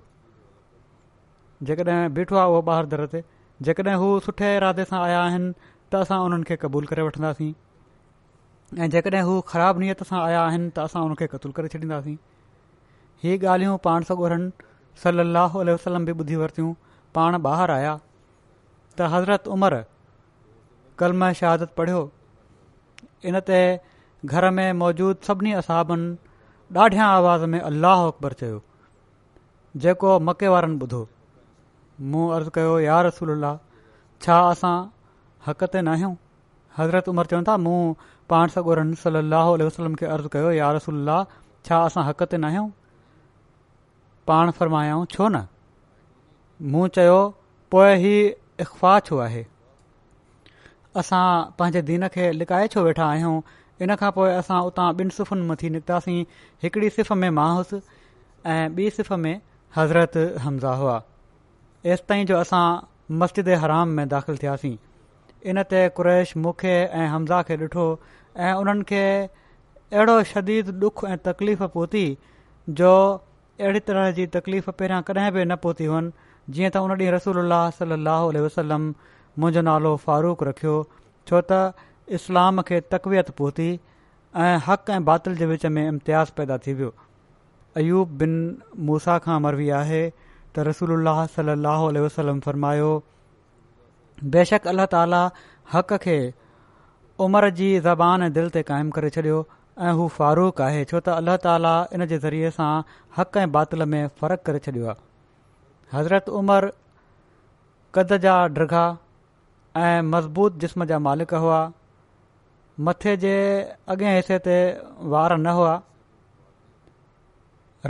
जेकॾहिं 1.71 1.97
बीठो 2.19 2.37
आहे 2.43 2.51
उहो 2.59 2.59
ॿाहिरि 2.75 2.91
दर 2.97 3.05
ते 3.15 3.23
जेकॾहिं 3.69 3.95
हू 4.03 4.11
सुठे 4.27 4.51
इरादे 4.59 4.85
सां 4.91 5.01
आया 5.07 5.23
आहिनि 5.23 5.53
त 5.61 6.03
असां 6.03 6.19
उन्हनि 6.27 6.49
खे 6.51 6.59
क़बूल 6.67 6.91
करे 6.93 7.07
वठंदासीं 7.09 7.51
ऐं 8.83 8.89
जेकॾहिं 8.99 9.23
हू 9.31 9.39
ख़राब 9.55 9.83
नियत 9.87 10.03
सां 10.13 10.21
आया 10.27 10.45
आहिनि 10.51 10.69
त 10.79 10.87
असां 10.87 11.07
क़तूल 11.35 11.57
करे 11.61 11.73
छॾींदासीं 11.77 12.17
हीअ 13.25 13.43
ॻाल्हियूं 13.55 13.77
पाण 13.89 14.13
सल 15.03 15.21
अहल 15.39 15.69
वसलम 15.73 16.05
बि 16.07 16.11
ॿुधी 16.23 16.35
वरितियूं 16.41 16.69
पाण 17.15 17.35
ॿाहिरि 17.45 17.73
आया 17.73 17.93
त 18.97 19.07
हज़रत 19.15 19.47
उमिरि 19.55 19.79
कलम 21.01 21.23
ऐं 21.23 21.31
शहादत 21.39 21.73
पढ़ियो 21.79 22.01
इन 23.31 23.39
ते 23.49 23.57
घर 24.33 24.47
में 24.59 24.71
मौजूदु 24.83 25.27
सभिनी 25.29 25.51
असाबनि 25.61 26.07
ॾाढियां 26.83 27.07
आवाज़ 27.15 27.43
में 27.55 27.59
अलाह 27.71 28.05
अकबर 28.11 28.33
चयो 28.43 28.61
जेको 29.87 30.15
मके 30.29 30.47
वारनि 30.55 30.79
ॿुधो 30.87 31.01
मूं 32.13 32.23
अर्ज़ु 32.37 32.51
कयो 32.59 32.77
यार 32.85 33.05
रसा 33.11 33.53
छा 34.27 34.39
असां 34.53 34.75
हक़ 35.49 35.63
ते 35.75 35.81
न 35.81 35.87
आहियूं 35.97 36.15
हज़रत 36.79 37.09
उमिरि 37.15 37.33
चवनि 37.33 37.45
था 37.51 37.57
मूं 37.67 37.77
पाण 38.33 38.55
सां 38.55 38.63
ॻोरनि 38.69 38.95
सलाहु 39.03 39.53
उल्हम 39.59 40.01
खे 40.01 40.05
अर्ज़ु 40.17 40.29
कयो 40.37 40.51
यार 40.61 40.75
रसा 40.81 41.19
छा 41.69 41.83
असां 41.91 42.07
हक़ 42.11 42.23
ते 42.25 42.37
न 42.39 42.51
आहियूं 42.51 42.69
पाण 44.27 44.51
फ़रमायूं 44.57 45.05
छो 45.15 45.27
न 45.29 45.45
मूं 46.73 46.87
चयो 46.97 47.17
पोए 47.71 47.95
ही 48.03 48.13
अख़फा 48.65 48.99
छो 49.09 49.17
आहे 49.25 49.45
असां 51.01 51.25
पंहिंजे 51.59 51.81
दीन 51.89 52.07
खे 52.15 52.31
लिकाए 52.37 52.67
छो 52.75 52.83
वेठा 52.87 53.09
आहियूं 53.15 53.35
इन 53.85 53.95
खां 54.03 54.11
पोइ 54.17 54.31
असां 54.37 54.59
उतां 54.71 54.87
ॿिनि 55.01 55.15
सिफ़ुनि 55.17 55.45
में 55.49 55.57
थी 55.63 55.69
निकितासीं 55.75 56.19
हिकिड़ी 56.63 56.89
सिफ़ 56.97 57.13
में 57.23 57.29
मास 57.39 57.73
ऐं 57.73 58.69
ॿी 58.75 58.89
सिफ़ 58.97 59.13
में 59.25 59.39
हज़रत 59.77 60.17
हमज़ा 60.47 60.73
हुआ 60.81 60.95
एसिताईं 61.95 62.25
जो 62.33 62.37
असां 62.45 62.65
मस्जिद 63.23 63.49
हराम 63.63 63.89
में 63.99 64.07
दाख़िल 64.15 64.37
थियासीं 64.43 64.75
इन 65.53 65.63
ते 65.73 65.87
क़रेश 65.99 66.35
मूंखे 66.45 66.75
ऐं 66.83 67.07
हमज़ा 67.15 67.41
खे 67.49 67.57
ॾिठो 67.65 67.87
ऐं 68.47 68.53
उन्हनि 68.63 68.83
खे 68.93 69.03
अहिड़ो 69.25 70.23
शदीद 70.33 70.73
ॾुख 70.83 71.05
ऐं 71.13 71.17
तकलीफ़ 71.29 71.63
पहुती 71.77 72.05
जो 72.81 72.93
अहिड़ी 73.61 73.79
तरह 73.89 74.09
जी 74.15 74.25
तकलीफ़ 74.35 74.69
पहिरियां 74.79 75.01
कॾहिं 75.09 75.31
बि 75.35 75.43
न 75.49 75.55
पहुती 75.65 75.85
हुअनि 75.91 76.11
जीअं 76.55 76.69
त 76.75 76.77
उन 76.87 76.91
ॾींहुं 77.01 77.13
रसूल 77.15 77.37
अलाह 77.41 77.69
सलाहु 77.77 78.25
उल 78.31 78.37
वसलम 78.45 78.87
मुंहिंजो 79.43 79.61
नालो 79.67 79.91
फारूक 80.07 80.43
रखियो 80.47 80.73
छो 80.95 81.41
त 81.51 81.61
इस्लाम 82.19 82.61
खे 82.71 82.79
तकवियत 82.95 83.31
पहुती 83.39 83.67
ऐं 83.75 84.57
हक़ 84.67 84.91
ऐं 84.97 84.99
बातिल 85.11 85.39
जे 85.43 85.47
विच 85.53 85.65
में 85.77 85.81
इम्तियाज़ 85.85 86.33
पैदा 86.39 86.57
थी 86.65 86.73
वियो 86.81 86.89
अयूब 87.83 88.13
बिन 88.23 88.35
मूसा 88.91 89.17
खां 89.27 89.39
मरवी 89.47 89.69
आहे 89.81 90.03
त 90.19 90.67
रसूल 90.71 90.95
अलाह 90.99 91.25
सलाहु 91.39 91.87
वसलम 92.07 92.39
फ़रमायो 92.49 92.91
बेशक 94.35 94.67
अल्ला 94.73 94.89
ताला 94.97 95.21
हक़ 95.77 95.95
खे 96.07 96.17
उमिरि 97.27 97.53
जी 97.61 97.69
ज़बान 97.89 98.27
ऐं 98.27 98.31
दिलि 98.39 98.57
ते 98.59 98.67
क़ाइमु 98.71 98.99
करे 98.99 99.13
छॾियो 99.17 99.41
ऐं 99.83 99.91
हू 99.95 100.07
फारूक 100.15 100.59
आहे 100.65 100.83
छो 100.89 100.99
त 101.05 101.13
अल्लाह 101.21 101.37
ताली 101.45 101.71
इन 101.95 102.03
जे 102.11 102.17
ज़रिए 102.25 102.49
सां 102.57 102.69
हक़ 103.15 103.39
ऐं 103.39 103.47
बातिल 103.55 103.83
में 103.93 104.03
फ़र्क 104.21 104.43
करे 104.49 104.59
छॾियो 104.67 104.85
आहे 104.91 105.95
हज़रत 105.95 106.29
उमर 106.41 106.67
कद 107.97 108.13
जा 108.25 108.35
ड्रघा 108.59 108.83
ऐं 109.81 110.05
मज़बूत 110.11 110.61
जिस्म 110.65 110.87
जा 110.91 110.99
मालिक 111.07 111.33
हुआ 111.47 111.57
मथे 112.89 113.15
जे 113.25 113.33
अॻे 113.95 114.13
हिसे 114.19 114.37
ते 114.47 114.55
वार 115.15 115.35
न 115.41 115.57
हुआ 115.59 115.73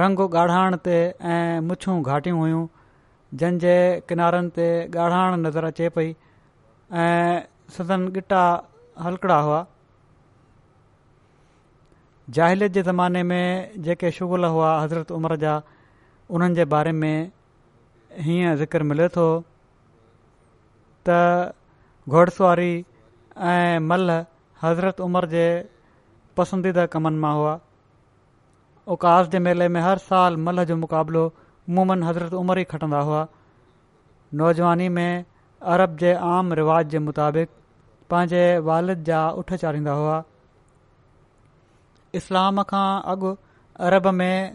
रंग 0.04 0.26
ॻाढ़ाइण 0.28 0.78
ते 0.90 0.98
ऐं 1.36 1.62
मुछियूं 1.68 2.00
घाटियूं 2.16 2.40
हुइयूं 2.40 2.64
जंहिंजे 3.44 3.78
किनारनि 4.10 4.52
ते 4.58 4.66
ॻाढ़ाइण 4.98 5.40
नज़र 5.46 5.70
अचे 5.74 5.94
पई 6.00 6.12
ऐं 7.06 7.40
सदन 7.80 8.10
ॻिटा 8.24 8.44
हलकड़ा 9.06 9.40
हुआ 9.52 9.66
जाहिलियत 12.34 12.72
जे 12.76 12.82
ज़माने 12.84 13.22
में 13.32 13.72
जेके 13.86 14.10
शुगुल 14.12 14.46
हुआ 14.54 14.70
हज़रत 14.84 15.12
उमिरि 15.18 15.36
जा 15.42 15.62
उन्हनि 16.30 16.56
जे 16.56 16.66
बारे 16.72 16.92
में 17.02 17.32
हीअं 18.28 18.56
ज़िकर 18.62 18.84
मिले 18.92 19.08
थो 19.18 19.26
त 21.10 21.18
घोड़सवारी 22.10 22.72
ऐं 23.52 23.80
मल 23.92 24.10
हज़रत 24.64 25.02
उमिरि 25.08 25.28
जे 25.36 25.46
पसंदीदा 26.38 26.86
कमनि 26.98 27.20
मां 27.26 27.34
हुआ 27.38 27.54
उकास 28.98 29.28
जे 29.36 29.40
मेले 29.50 29.68
में 29.76 29.82
हर 29.82 29.98
साल 30.10 30.38
मल 30.50 30.64
जो 30.72 30.76
मुक़ाबिलो 30.82 31.26
मुन 31.78 32.04
हज़रत 32.04 32.34
उमिरि 32.44 32.62
ई 32.62 32.72
खटंदा 32.74 33.00
हुआ 33.10 33.26
नौजवानी 34.42 34.90
में 34.98 35.26
अरब 35.76 35.98
जे 36.02 36.14
आम 36.36 36.54
रिवाज़ 36.60 36.88
जे 36.88 37.00
मुताबिक़ 37.10 37.50
पंहिंजे 38.10 38.44
वालिद 38.70 39.04
जा 39.04 39.28
उठ 39.42 39.54
चाढ़ींदा 39.54 39.92
हुआ 40.02 40.24
इस्लाम 42.20 42.64
खां 42.72 42.88
अॻु 43.14 43.32
अरब 43.88 44.08
में 44.22 44.52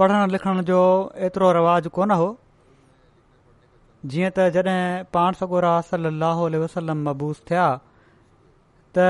पढ़णु 0.00 0.26
लिखण 0.32 0.62
जो 0.70 0.80
एतिरो 1.28 1.50
रवाज़ु 1.56 1.90
कोन 1.98 2.10
हो 2.22 2.26
जीअं 4.12 4.30
त 4.38 4.48
जॾहिं 4.56 4.80
पाण 5.16 5.38
सगोरा 5.42 5.70
साहु 5.90 6.48
वसलम 6.64 7.00
मबूस 7.08 7.40
थिया 7.50 7.66
त 8.98 9.06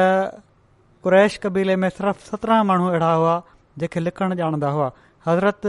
क़रैश 1.06 1.36
कबीले 1.46 1.76
में 1.82 1.88
सिर्फ़ 1.96 2.22
सत्रहं 2.28 2.64
माण्हू 2.68 2.86
अहिड़ा 2.92 3.10
हुआ 3.18 3.34
जेके 3.82 4.00
लिखण 4.04 4.34
ॼाणंदा 4.38 4.70
हुआ 4.76 4.90
हज़रत 5.26 5.66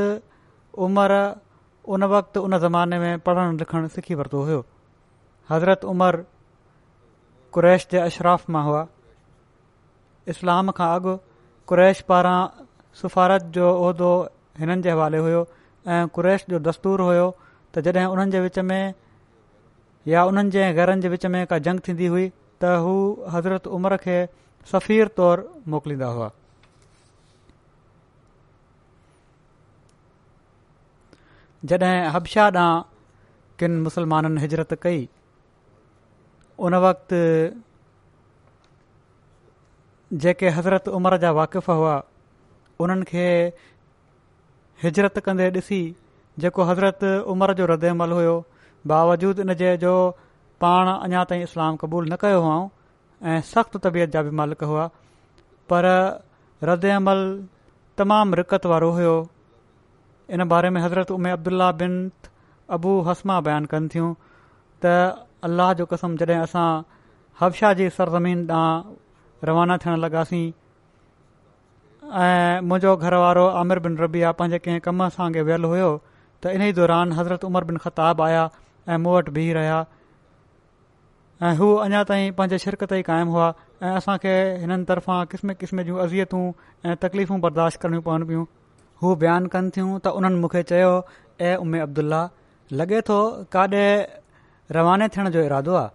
उमर 0.88 1.14
उन 1.96 2.04
वक़्तु 2.14 2.42
उन 2.48 2.58
ज़माने 2.66 2.98
में 3.06 3.20
पढ़णु 3.28 3.58
लिखणु 3.64 3.88
सिखी 3.98 4.16
वरितो 4.22 4.42
हुयो 4.50 4.62
हज़रत 5.52 5.86
उमर 5.94 6.18
कुरैश 7.58 7.88
जे 7.92 8.00
अशराफ़ 8.06 8.46
मां 8.56 8.64
हुआ 8.70 8.86
इस्लाम 10.34 10.72
खां 10.82 10.90
अॻु 11.00 11.18
क़रैश 11.70 12.00
पारां 12.10 12.40
सफ़ारत 13.02 13.42
जो 13.56 13.66
उहिदो 13.86 14.08
हिननि 14.60 14.82
जे 14.82 14.92
हवाले 14.92 15.18
हुयो 15.26 15.42
ऐं 15.94 16.08
क़्रैश 16.16 16.46
जो 16.50 16.60
दस्तूर 16.68 17.02
हुयो 17.08 17.26
त 17.74 17.80
जॾहिं 17.88 18.06
उन्हनि 18.14 18.32
जे 18.34 18.40
विच 18.46 18.58
में 18.70 18.94
या 20.14 20.24
उन्हनि 20.32 20.52
जे 20.56 20.64
घरनि 20.74 21.02
जे 21.06 21.10
विच 21.14 21.26
में 21.36 21.46
का 21.52 21.58
जंग 21.68 21.80
थींदी 21.88 22.08
हुई 22.14 22.26
त 22.64 22.74
हू 22.86 22.96
हज़रत 23.36 23.68
उमिरि 23.78 23.98
खे 24.06 24.18
सफ़ीर 24.72 25.08
तौरु 25.22 25.72
मोकिलींदा 25.76 26.10
हुआ 26.16 26.32
जॾहिं 31.70 31.96
हब्शा 32.18 32.50
ॾांहुं 32.58 32.82
किनि 33.62 33.82
मुस्लमाननि 33.88 34.40
हिजरत 34.46 34.74
कई 34.84 35.08
उन 36.68 36.74
जेके 40.14 40.50
हज़रत 40.50 40.88
उमर 40.88 41.18
जा 41.22 41.32
वाक़िफ़ 41.32 41.70
हुआ 41.72 42.02
उन्हनि 42.82 43.04
खे 43.08 43.26
हिजरत 44.84 45.18
कंदे 45.26 45.50
ॾिसी 45.58 45.80
जेको 46.40 46.64
हज़रत 46.70 47.04
उमिरि 47.30 47.54
जो 47.56 47.66
रदमल 47.72 48.12
हुयो 48.12 48.36
बावजूद 48.88 49.40
इन 49.40 49.54
जे 49.62 49.76
जो 49.78 49.92
पाण 50.62 50.88
अञा 50.94 51.24
ताईं 51.30 51.44
इस्लाम 51.44 51.76
क़बूल 51.82 52.10
न 52.12 52.16
कयो 52.22 52.40
हुआ 52.42 52.58
ऐं 53.32 53.42
सख़्तु 53.50 53.80
तबियत 53.84 54.10
जा 54.14 54.22
बि 54.26 54.30
मालिक 54.40 54.64
हुआ 54.72 54.86
पर 55.70 55.86
रद 56.70 56.86
अमल 56.96 57.22
तमामु 57.98 58.36
रिकत 58.40 58.66
वारो 58.72 58.90
हुयो 58.98 59.14
इन 60.32 60.44
बारे 60.56 60.70
में 60.74 60.82
हज़रत 60.82 61.12
उमे 61.18 61.32
अब्दुला 61.38 61.72
बिन 61.84 62.00
अबू 62.80 63.00
हसमा 63.10 63.40
बयानु 63.50 63.68
कनि 63.76 63.88
थियूं 63.96 64.14
त 64.86 64.96
अल्लाह 65.50 65.74
जो 65.74 65.86
कसम 65.94 66.16
जॾहिं 66.24 66.40
असां 66.48 66.68
हबशाह 67.44 67.74
जी 67.84 67.90
सरज़मीन 68.00 68.48
ॾांहुं 68.50 68.96
रवाना 69.48 69.78
थियण 69.84 69.98
लॻासीं 70.06 70.46
ऐं 72.22 72.62
मुंहिंजो 72.68 72.96
घर 73.06 73.14
वारो 73.24 73.46
आमिर 73.62 73.80
बिन 73.86 73.98
रबी 73.98 74.22
आहे 74.22 74.34
पंहिंजे 74.40 74.60
कंहिं 74.66 74.80
कम 74.88 75.08
सां 75.16 75.26
अॻे 75.30 75.42
वियल 75.50 75.64
हुयो 75.72 75.90
त 76.44 76.54
इन 76.58 76.62
ई 76.68 76.72
दौरान 76.80 77.12
हज़रत 77.18 77.46
उमर 77.50 77.64
बिन 77.72 77.78
ख़ताब 77.86 78.22
आया 78.28 78.44
ऐं 78.90 78.98
मूं 79.04 79.14
वटि 79.16 79.32
बीह 79.38 79.54
रहिया 79.58 79.80
ऐं 81.48 81.54
हू 81.60 81.68
अञा 81.86 82.04
ताईं 82.12 82.32
पंहिंजे 82.40 82.58
शिरकत 82.66 82.94
ई 82.98 83.02
क़ाइमु 83.10 83.32
हुआ 83.38 83.48
ऐं 83.84 83.92
असांखे 84.02 84.34
हिननि 84.64 84.86
तरफ़ां 84.92 85.20
क़िस्म 85.34 85.54
क़िस्म 85.64 85.82
जूं 85.90 86.00
अज़ियतूं 86.08 86.44
ऐं 86.90 86.96
तकलीफ़ू 87.06 87.38
बर्दाश्त 87.48 87.82
करणियूं 87.86 88.04
पवनि 88.08 88.26
पियूं 88.32 88.46
हू 89.04 89.16
बयानु 89.26 89.54
कनि 89.56 89.72
थियूं 89.78 89.94
त 90.00 90.16
उन्हनि 90.22 90.40
मूंखे 90.46 90.64
चयो 90.74 90.92
ऐ 90.92 91.56
उमे 91.68 91.80
अब्दुल्ला 91.88 92.24
लॻे 92.82 93.02
थो 93.12 93.20
काॾे 93.58 93.86
रवाने 94.80 95.08
थियण 95.18 95.30
जो 95.38 95.44
इरादो 95.52 95.80
आहे 95.84 95.90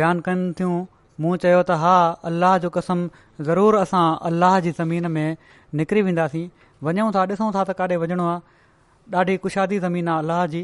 बयानु 0.00 0.20
कनि 0.30 0.50
थियूं 0.62 0.80
मूं 1.20 1.34
चयो 1.42 1.60
त 1.68 1.74
हा 1.82 1.94
अल्लाह 2.28 2.52
जो 2.64 2.70
कसम 2.76 3.02
ज़रूरु 3.48 3.78
असां 3.86 4.04
अल्लाह 4.28 4.54
जी 4.66 4.70
ज़मीन 4.78 5.10
में 5.16 5.36
निकिरी 5.80 6.02
वेंदासीं 6.06 6.44
वञूं 6.88 7.08
था 7.16 7.24
ॾिसूं 7.32 7.50
था 7.56 7.64
त 7.68 7.76
काॾे 7.80 7.96
वञिणो 8.04 8.28
आहे 8.28 9.16
ॾाढी 9.18 9.36
कुशादी 9.44 9.78
ज़मीन 9.84 10.08
आहे 10.14 10.24
अलाह 10.24 10.40
जी 10.54 10.62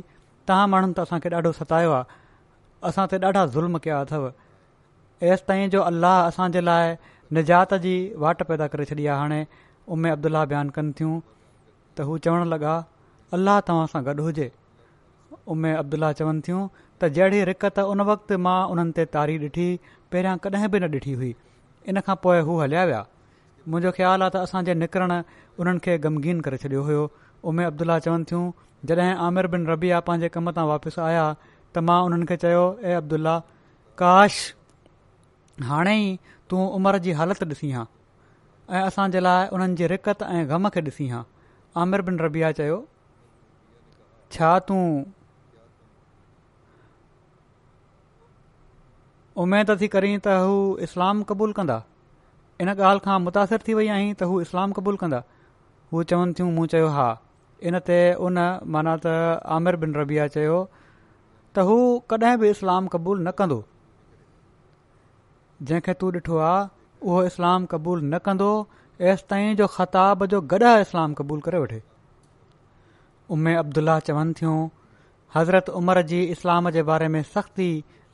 तव्हां 0.49 0.69
माण्हुनि 0.75 0.95
त 0.97 1.00
असांखे 1.07 1.35
ॾाढो 1.37 1.52
सतायो 1.61 1.93
आहे 1.97 2.19
असां 2.90 3.07
ते 3.12 3.19
ॾाढा 3.26 3.45
ज़ुल्म 3.57 3.78
कया 3.87 4.00
अथव 4.07 4.25
एसि 5.33 5.45
ताईं 5.50 5.71
जो 5.76 5.83
अल्लाह 5.90 6.17
असांजे 6.33 6.64
लाइ 6.69 6.95
निजात 7.40 7.75
जी 7.85 7.95
वाट 8.25 8.43
पैदा 8.50 8.67
करे 8.75 8.85
छॾी 8.93 9.07
आहे 9.07 9.19
हाणे 9.21 9.40
उमे 9.97 10.11
अब्दुल्ला 10.17 10.45
बयानु 10.52 10.71
कनि 10.78 10.93
थियूं 10.99 11.17
त 11.99 12.09
हू 12.09 12.19
चवण 12.26 12.47
लॻा 12.55 12.75
अलाह 13.37 13.61
तव्हां 13.69 13.87
सां 13.95 14.05
गॾु 14.09 14.23
हुजे 14.28 14.49
उमे 15.52 15.73
अब्दुल्ला 15.83 16.12
चवनि 16.19 16.40
थियूं 16.47 16.62
त 17.02 17.09
जहिड़ी 17.17 17.40
रिकत 17.52 17.78
उन 17.95 18.00
वक़्तु 18.14 18.37
मां 18.49 18.59
उन्हनि 18.75 18.93
ते 19.00 19.05
तारी 19.19 19.37
ॾिठी 19.47 19.69
पहिरियां 20.12 20.36
कॾहिं 20.44 20.68
बि 20.74 20.80
न 20.84 20.88
ॾिठी 20.94 21.12
हुई 21.20 21.34
इन 21.92 22.00
खां 22.08 22.14
पोइ 22.24 22.40
हू 22.48 22.58
हलिया 22.60 22.84
विया 22.90 23.00
मुंहिंजो 23.68 23.90
ख़्यालु 23.96 24.24
आहे 24.26 24.32
त 24.34 24.42
असांजे 24.48 24.74
निकिरनि 24.82 25.18
उन्हनि 25.62 25.80
खे 25.86 25.97
ग़मीन 26.06 26.40
करे 26.47 26.56
छॾियो 26.64 26.82
हुयो 26.88 27.02
उमे 27.52 27.64
अब्दुल्ला 27.71 27.99
चवनि 28.06 28.25
थियूं 28.30 28.44
जॾहिं 28.88 29.14
आमिर 29.26 29.47
बिन 29.54 29.66
रबिया 29.73 30.00
पंहिंजे 30.08 30.28
कम 30.36 30.50
तां 30.58 30.64
वापसि 30.73 31.00
आया 31.08 31.25
त 31.44 31.84
मां 31.90 32.00
उन्हनि 32.08 32.26
खे 32.30 32.36
काश 34.02 34.36
हाणे 35.68 35.94
ई 36.00 36.08
तूं 36.50 36.64
उमिरि 36.80 37.00
जी 37.08 37.12
हालति 37.21 37.44
ॾिसी 37.52 37.71
हा 37.78 37.84
ऐं 38.71 38.82
असांजे 38.86 39.21
लाइ 39.21 39.47
उन्हनि 39.56 39.75
जी 39.80 39.86
रिकत 39.94 40.23
ऐं 40.30 40.49
ग़म 40.50 40.68
खे 40.76 40.80
ॾिसी 40.90 41.08
हा 41.14 41.23
आमिर 41.84 42.02
बिन 42.08 42.18
रबिया 42.26 42.52
चयो 42.58 42.78
उमेद 49.42 49.70
थी 49.80 49.86
करीं 49.94 50.14
त 50.20 50.30
हू 50.44 50.54
इस्लाम 50.84 51.18
क़बूलु 51.26 51.52
कंदा 51.56 51.74
इन 52.62 52.68
ॻाल्हि 52.76 53.00
खां 53.02 53.16
मुतासिर 53.24 53.64
थी 53.66 53.74
वई 53.80 53.88
आहीं 53.96 54.06
त 54.12 54.26
हू 54.30 54.38
इस्लाम 54.44 54.72
क़बूल 54.78 54.96
कंदा 55.02 55.18
हू 55.92 56.00
चवनि 56.12 56.32
थियूं 56.38 56.48
मूं 56.56 56.64
चयो 56.72 56.86
हा 56.94 57.04
इन 57.70 57.78
ते 57.90 57.98
उन 58.28 58.40
माना 58.76 58.94
त 59.04 59.12
आमिर 59.58 59.76
बिन 59.84 59.92
रबिया 60.00 60.24
चयो 60.36 60.56
त 60.78 61.66
हू 61.68 61.76
कॾहिं 62.14 62.40
बि 62.42 62.50
इस्लाम 62.56 62.88
क़बूलु 62.96 63.22
न 63.28 63.32
कंदो 63.42 63.58
जंहिंखे 65.70 65.94
तूं 66.00 66.10
ॾिठो 66.22 66.40
आहे 66.46 66.64
उहो 67.10 67.20
इस्लाम 67.30 67.68
क़बूल 67.74 68.02
न 68.04 68.18
कंदो 68.30 68.50
एसि 69.12 69.28
ताईं 69.34 69.54
जो 69.62 69.68
ख़ताब 69.76 70.24
जो 70.34 70.40
गॾा 70.54 70.72
इस्लाम 70.86 71.14
क़बूलु 71.20 71.44
करे 71.46 71.60
वठे 71.66 71.78
उमे 73.38 73.54
अब्दुल्ला 73.62 73.96
चवनि 74.10 74.34
थियूं 74.40 74.56
हज़रत 75.36 75.72
उमर 75.82 76.02
जी 76.14 76.20
इस्लाम 76.36 76.70
जे 76.78 76.82
बारे 76.90 77.08
में 77.16 77.22
सख़्ती 77.36 77.68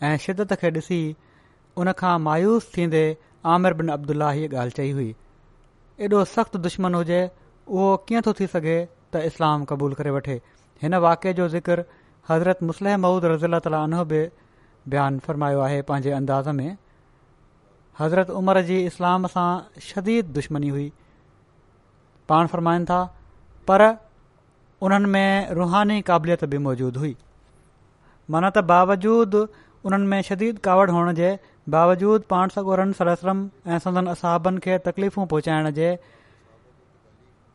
ऐं 0.08 0.16
शिदत 0.24 0.52
खे 0.62 0.70
ॾिसी 0.80 0.98
उनखां 1.84 2.12
मायूस 2.28 2.64
थींदे 2.76 3.02
आमिर 3.52 3.74
बिन 3.80 3.88
अब्दुला 3.96 4.30
हीअ 4.38 4.48
ॻाल्हि 4.62 4.74
चई 4.78 4.90
हुई 4.98 5.08
एॾो 6.06 6.22
सख़्तु 6.34 6.58
दुश्मन 6.66 6.94
हुजे 6.98 7.20
उहो 7.76 7.86
कीअं 8.08 8.22
थो 8.26 8.32
थी 8.40 8.46
सघे 8.54 8.76
त 9.14 9.22
इस्लाम 9.30 9.64
क़बूल 9.72 9.94
करे 10.00 10.10
वठे 10.18 10.36
हिन 10.82 10.94
वाके 11.06 11.32
जो 11.40 11.48
ज़िक्र 11.56 11.84
हज़रत 12.30 12.62
मुसल 12.70 12.90
महूद 13.06 13.24
रज़ीला 13.34 13.58
ताला 13.68 13.82
उनो 13.90 14.04
बि 14.12 14.20
बयानु 14.94 15.24
फ़रमायो 15.28 15.60
आहे 15.68 15.80
पंहिंजे 15.92 16.12
अंदाज़ 16.18 16.48
में 16.60 16.68
हज़रत 18.00 18.32
उमर 18.42 18.62
जी 18.70 18.78
इस्लाम 18.92 19.26
सां 19.34 19.48
शदीद 19.88 20.32
दुश्मनी 20.38 20.72
हुई 20.76 20.86
पाण 22.32 22.46
फ़रमाइनि 22.54 22.88
था 22.94 22.98
पर 23.70 23.86
उन्हनि 24.88 25.10
में 25.18 25.52
रुहानी 25.60 26.00
क़ाबिलियत 26.08 26.44
बि 26.54 26.58
मौजूदु 26.70 27.04
हुई 27.06 27.16
मन 28.34 28.48
त 28.56 28.64
बावजूद 28.72 29.42
उन्हनि 29.86 30.06
में 30.06 30.20
शदीद 30.28 30.58
कावड़ 30.66 30.90
हुअण 30.90 31.12
जे 31.14 31.38
बावजूद 31.74 32.22
पाण 32.30 32.48
सगुरनि 32.54 32.92
सरसरम 32.98 33.48
ऐं 33.72 33.78
सदन 33.86 34.06
असाबनि 34.14 34.60
खे 34.64 34.78
तकलीफ़ू 34.86 35.24
पहुचाइण 35.32 35.70
जे 35.78 35.88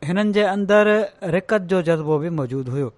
हिननि 0.08 0.32
जे 0.36 0.42
अंदरि 0.54 0.96
रिकत 1.36 1.66
जो 1.72 1.80
जज़्बो 1.88 2.18
बि 2.24 2.30
मौजूदु 2.40 2.72
हुओ 2.76 2.90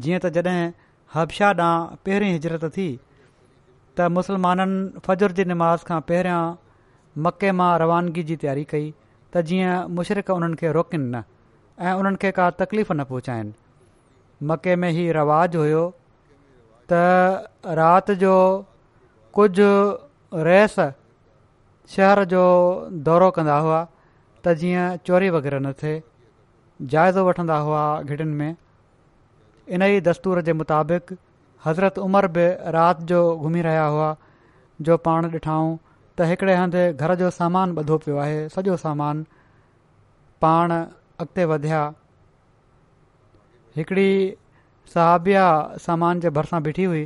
जीअं 0.00 0.20
त 0.24 0.30
जड॒हिं 0.36 0.74
हबशा 1.14 1.50
ॾांहुं 1.60 1.98
पहिरीं 2.08 2.30
हिजरत 2.36 2.64
थी 2.76 2.86
त 3.00 4.12
मुसलमाननि 4.18 5.04
फ़जुर 5.08 5.36
जी 5.40 5.44
निमाज़ 5.52 5.86
खां 5.90 6.00
पहिरियां 6.10 6.54
मके 7.26 7.52
मां 7.62 7.70
रवानगी 7.84 8.22
जी 8.30 8.36
तयारी 8.44 8.64
कई 8.74 8.86
त 8.92 9.48
जीअं 9.50 9.94
मुशरक़ 10.00 10.30
उन्हनि 10.40 10.60
खे 10.62 10.72
रोकिन 10.78 11.04
न 11.14 11.24
ऐं 11.88 11.92
उन्हनि 12.02 12.22
खे 12.26 12.30
का 12.40 12.50
तकलीफ़ 12.64 12.92
न 12.94 13.08
पहुचाइनि 13.12 13.60
मके 14.52 14.76
में 14.84 14.90
ई 14.92 15.08
रवाज 15.20 15.56
हुयो 15.62 15.84
त 16.92 17.48
राति 17.78 18.14
जो 18.22 18.34
कुझु 19.38 19.70
रेस 20.48 20.74
शहर 21.94 22.24
जो 22.34 22.42
दौरो 23.08 23.30
कंदा 23.38 23.56
हुआ 23.64 23.80
त 24.44 24.54
जीअं 24.62 24.86
चोरी 25.06 25.28
वग़ैरह 25.36 25.58
न 25.66 25.72
थिए 25.82 26.02
जाइज़ो 26.94 27.24
वठंदा 27.28 27.56
हुआ 27.66 27.82
गिटियुनि 28.10 28.34
में 28.42 28.54
इन 29.74 29.82
ई 29.82 30.00
दस्तूर 30.08 30.40
जे 30.48 30.52
मुताबिक़ 30.62 31.12
हज़रत 31.66 31.98
उमिरि 32.06 32.28
बि 32.38 32.46
राति 32.78 33.04
जो 33.12 33.20
घुमी 33.36 33.62
रहिया 33.66 33.84
हुआ 33.94 34.14
जो 34.86 34.96
पाण 35.08 35.30
ॾिठाऊं 35.34 35.72
त 36.18 36.28
हिकिड़े 36.32 36.54
हंधि 36.62 36.84
घर 36.92 37.14
जो 37.22 37.30
सामान 37.42 37.76
ॿधो 37.82 37.96
पियो 38.06 38.16
आहे 38.26 38.36
सॼो 38.56 38.76
सामान 38.86 39.24
पाण 40.46 40.72
अॻिते 40.80 41.44
वधिया 41.54 41.80
हिकिड़ी 43.76 44.08
सहाबिया 44.94 45.44
सामान 45.86 46.20
जे 46.24 46.30
भरिसां 46.38 46.62
बीठी 46.66 46.84
हुई 46.90 47.04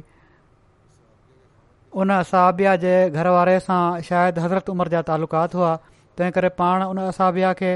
उन 2.03 2.17
सहाबिया 2.33 2.75
जे 2.85 2.93
घर 3.21 3.29
वारे 3.37 3.55
सां 3.67 3.81
शायदि 4.09 4.41
हज़रत 4.47 4.69
उमिरि 4.75 4.91
जा 4.95 5.03
तालुक़ात 5.11 5.55
हुआ 5.59 5.71
तंहिं 6.19 6.31
करे 6.39 6.49
पाण 6.61 6.83
उन 6.91 6.99
असाबिया 7.05 7.53
खे 7.63 7.73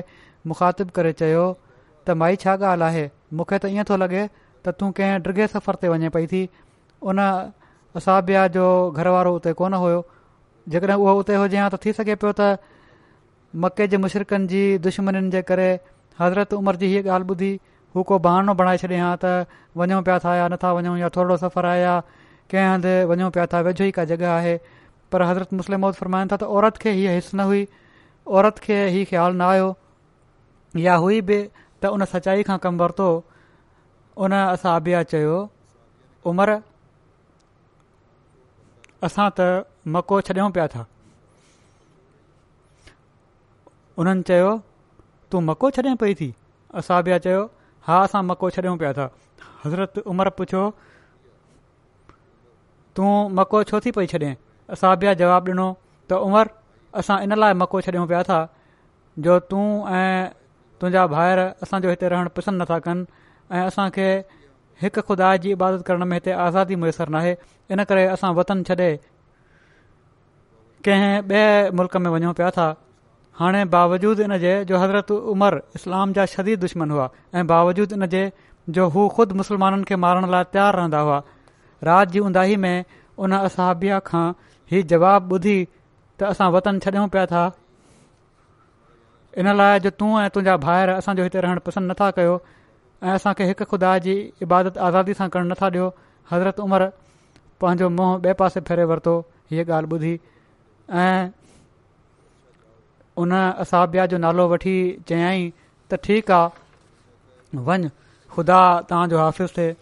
मुखातिब 0.52 0.90
करे 0.98 1.12
चयो 1.20 1.46
त 1.54 2.16
माई 2.24 2.36
छा 2.44 2.56
ॻाल्हि 2.72 2.84
आहे 2.90 3.06
मूंखे 3.40 3.58
त 3.64 3.72
ईअं 3.76 3.88
थो 3.92 3.96
लॻे 4.04 4.22
त 4.28 4.76
तूं 4.80 4.90
कंहिं 5.00 5.22
ड्रिगे 5.28 5.46
सफ़र 5.54 5.80
ते 5.84 5.88
वञे 5.94 6.08
पई 6.18 6.26
थी 6.34 6.42
उन 7.12 7.20
असाबिया 8.02 8.46
जो 8.58 8.68
घर 9.00 9.08
वारो 9.16 9.34
उते 9.40 9.52
कोन 9.62 9.74
हुयो 9.84 10.00
जेकॾहिं 10.76 10.96
उहो 11.06 11.18
उते 11.24 11.34
हुजे 11.44 11.58
हा 11.62 11.68
त 11.76 11.82
थी 11.86 11.92
सघे 12.00 12.14
पियो 12.24 12.32
त 12.40 12.74
मके 13.64 13.86
जे 13.90 13.96
मुशरकनि 14.04 14.46
जी 14.54 14.62
दुश्मन 14.88 15.24
जे 15.36 15.42
करे 15.50 15.68
हज़रत 16.22 16.54
उमिरि 16.60 16.78
जी 16.84 16.94
हीअ 16.94 17.06
ॻाल्हि 17.10 17.30
ॿुधी 17.34 17.52
हू 17.94 18.02
को 18.02 18.18
बहानो 18.18 18.54
बणाए 18.60 18.76
छॾे 18.82 18.96
हा 18.98 19.14
त 19.24 19.30
वञूं 19.80 20.02
पिया 20.06 20.18
था 20.24 20.34
या 20.36 20.46
नथा 20.52 20.72
वञूं 20.78 20.96
या 20.98 21.08
थोरो 21.16 21.36
सफ़र 21.44 21.66
आहे 21.70 21.80
या 21.82 21.94
कंहिं 22.50 22.66
हंधि 22.70 22.94
वञूं 23.10 23.30
पिया 23.36 23.46
था 23.52 23.60
वेझो 23.66 23.84
ई 23.84 23.90
का 23.98 24.04
जॻहि 24.10 24.24
आहे 24.38 24.56
पर 25.12 25.22
हज़रत 25.28 25.52
मुस्लिम 25.60 25.80
मौत 25.86 25.94
फरमाइनि 26.02 26.28
था 26.32 26.36
त 26.36 26.42
औरत 26.58 26.76
खे 26.84 26.92
हीअ 26.98 27.14
हिस 27.14 27.34
न 27.34 27.40
हुई 27.50 27.66
औरत 28.38 28.58
खे 28.66 28.78
हीउ 28.96 29.04
ख़्यालु 29.10 29.36
न 29.36 29.42
आयो 29.50 29.74
या 30.86 30.94
हुई 31.06 31.20
बि 31.30 31.38
त 31.82 31.86
उन 31.96 32.04
सचाई 32.16 32.42
खां 32.50 32.58
कमु 32.66 32.82
वरितो 32.82 33.08
उन 34.26 34.32
असां 34.42 34.74
अबिया 34.80 35.02
चयो 35.14 35.36
उमिरि 36.32 36.58
असां 39.08 39.28
त 39.40 39.64
मको 39.96 40.20
छॾियूं 40.30 40.50
पिया 40.58 40.66
था 40.74 40.84
उन्हनि 44.02 44.22
चयो 44.32 44.52
तूं 45.30 45.40
मको 45.52 45.70
छॾे 45.78 45.94
पई 46.04 46.14
थी 46.22 46.30
असां 46.80 46.98
अभिया 47.02 47.18
चयो 47.28 47.42
हा 47.86 47.94
असां 48.04 48.22
मको 48.30 48.50
छॾियूं 48.56 48.76
पिया 48.80 48.92
था 48.98 49.06
हज़रत 49.64 49.98
उमिरि 50.12 50.30
पुछियो 50.38 50.62
तूं 52.96 53.10
मको 53.38 53.62
छो 53.70 53.80
थी 53.86 53.90
पई 53.96 54.06
छॾे 54.12 54.30
असां 54.76 54.90
ॿिया 55.04 55.12
जवाबु 55.22 55.50
ॾिनो 55.52 55.66
त 56.08 56.12
उमिरि 56.26 56.50
असां 57.00 57.16
इन 57.28 57.32
लाइ 57.42 57.54
मको 57.62 57.80
छॾियूं 57.88 58.06
पिया 58.12 58.22
था 58.28 58.38
जो 59.26 59.38
तूं 59.50 59.64
ऐं 60.00 60.14
तुंहिंजा 60.80 61.06
भाइर 61.14 61.38
असांजो 61.64 61.88
हिते 61.90 62.08
रहणु 62.14 62.28
पसंदि 62.36 62.62
नथा 62.62 62.78
कनि 62.86 63.04
ऐं 63.56 63.62
असांखे 63.70 64.08
हिकु 64.82 65.00
ख़ुदा 65.08 65.36
जी 65.42 65.50
इबादत 65.58 65.82
करण 65.86 66.04
में 66.12 66.16
हिते 66.18 66.30
आज़ादी 66.46 66.76
मुयसरु 66.84 67.12
नाहे 67.16 67.32
इन 67.72 67.84
करे 67.90 68.04
असां 68.16 68.30
वतन 68.40 68.62
छॾे 68.70 68.90
कंहिं 70.84 71.14
ॿिए 71.36 71.70
मुल्क़ 71.80 71.96
में 72.06 72.10
वञूं 72.16 72.32
पिया 72.40 72.50
था 72.56 72.66
हाणे 73.38 73.62
बावजूद 73.74 74.20
इन 74.20 74.36
जे 74.38 74.52
जो 74.64 74.78
हज़रत 74.78 75.10
उमर 75.12 75.58
इस्लाम 75.74 76.12
जा 76.18 76.24
शदीद 76.34 76.60
दुश्मन 76.60 76.90
हुआ 76.90 77.08
ऐं 77.38 77.46
बावजूद 77.46 77.92
इन 77.92 78.06
जे 78.14 78.20
जो 78.76 78.86
हू 78.96 79.06
ख़ुदि 79.16 79.34
मुस्लमाननि 79.40 79.84
खे 79.88 79.96
मारण 80.04 80.28
लाइ 80.34 80.44
तयारु 80.52 80.76
रहंदा 80.78 80.98
हुआ 81.08 81.18
राति 81.88 82.12
जी 82.12 82.18
उंदाही 82.26 82.56
में 82.64 82.84
उन 83.24 83.32
असाबिया 83.38 83.98
खां 84.10 84.26
हीउ 84.72 84.82
जवाबु 84.94 85.34
ॿुधी 85.36 85.56
त 86.20 86.30
असां 86.30 86.50
वतन 86.56 86.78
छॾियूं 86.86 87.08
पिया 87.16 87.26
था 87.34 87.42
इन 89.38 89.54
लाइ 89.58 89.80
जो 89.84 89.90
तूं 89.98 90.10
ऐं 90.22 90.28
तुंहिंजा 90.34 90.56
भाइर 90.68 90.88
असांजो 90.98 91.22
हिते 91.26 91.40
रहण 91.46 91.58
पसंदि 91.66 91.88
नथा 91.90 92.10
कयो 92.18 92.38
ऐं 93.04 93.12
असां 93.18 93.32
खे 93.40 93.52
खुदा 93.74 93.96
जी 94.06 94.14
इबादत 94.46 94.78
आज़ादी 94.86 95.14
सां 95.22 95.28
करणु 95.34 95.50
नथा 95.52 95.68
ॾियो 95.74 95.90
हज़रत 96.32 96.60
उमरि 96.70 96.88
पंहिंजो 97.62 97.88
मुंहुं 97.98 98.18
ॿिए 98.26 98.32
पासे 98.42 98.60
फेरे 98.70 98.84
वरितो 98.92 99.14
हीअ 99.50 99.64
ॻाल्हि 99.70 99.90
ॿुधी 99.96 100.18
ऐं 101.06 101.32
उन 103.22 103.32
असाबिया 103.64 104.04
जो 104.12 104.18
नालो 104.22 104.46
वठी 104.52 104.74
चयाईं 105.08 105.50
त 105.90 105.94
ठीकु 106.06 106.32
आहे 106.36 107.58
वञ 107.66 107.76
ख़ुदा 108.36 108.58
तव्हांजो 108.90 109.18
हाफ़िज़ 109.22 109.52
थिए 109.58 109.74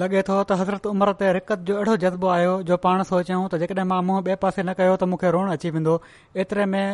लॻे 0.00 0.22
थो 0.28 0.36
त 0.42 0.52
हज़रत 0.60 0.86
उमिरि 0.90 1.12
ते 1.22 1.30
रिकत 1.38 1.58
जो 1.70 1.74
अहिड़ो 1.78 1.96
जज़्बो 2.04 2.28
आयो 2.36 2.52
जो 2.68 2.76
पाण 2.84 3.02
सोचियऊं 3.10 3.48
त 3.48 3.54
जेकॾहिं 3.62 3.86
मां 3.92 4.00
मुंहुं 4.10 4.22
ॿिए 4.28 4.36
पासे 4.44 4.62
न 4.62 4.72
कयो 4.80 4.94
त 5.02 5.10
मूंखे 5.12 5.30
रोअण 5.36 5.50
अची 5.56 5.70
वेंदो 5.78 5.96
एतिरे 6.44 6.64
में 6.74 6.84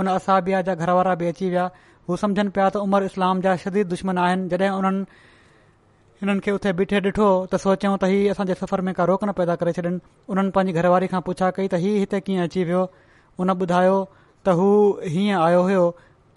उन 0.00 0.06
असाबिया 0.16 0.60
जा 0.68 0.74
घर 0.82 0.90
वारा 1.00 1.14
बि 1.22 1.26
अची 1.34 1.48
विया 1.54 1.66
हू 2.10 2.16
सम्झनि 2.24 2.48
पिया 2.58 2.68
त 2.76 2.84
उमिरि 2.88 3.08
इस्लाम 3.12 3.40
जा 3.46 3.56
शदीद 3.64 3.88
दुश्मन 3.96 4.18
आहिनि 4.26 4.48
जॾहिं 4.52 4.70
उन्हनि 4.78 5.32
हिननि 6.22 6.40
खे 6.44 6.50
उते 6.58 6.72
बीठे 6.82 6.96
ॾिठो 7.08 7.30
त 7.54 7.62
सोचियऊं 7.68 7.96
त 8.04 8.12
हीउ 8.12 8.32
असांजे 8.36 8.54
सफ़र 8.64 8.80
में 8.90 8.94
का 9.00 9.04
रोक 9.12 9.24
न 9.24 9.32
पैदा 9.40 9.54
करे 9.62 9.72
छॾनि 9.80 9.96
उन्हनि 10.32 10.50
पंहिंजी 10.58 10.80
घरवारी 10.80 11.06
खां 11.14 11.20
पुछा 11.30 11.50
कई 11.60 11.68
त 11.76 11.82
हीउ 11.86 11.98
हिते 12.04 12.20
कीअं 12.28 12.48
अची 12.50 12.64
वियो 12.72 12.84
उन 13.42 13.54
ॿुधायो 13.60 13.96
त 14.46 14.54
हू 14.58 14.68
हीअं 15.14 15.40
आयो 15.46 15.60
हो 15.70 15.82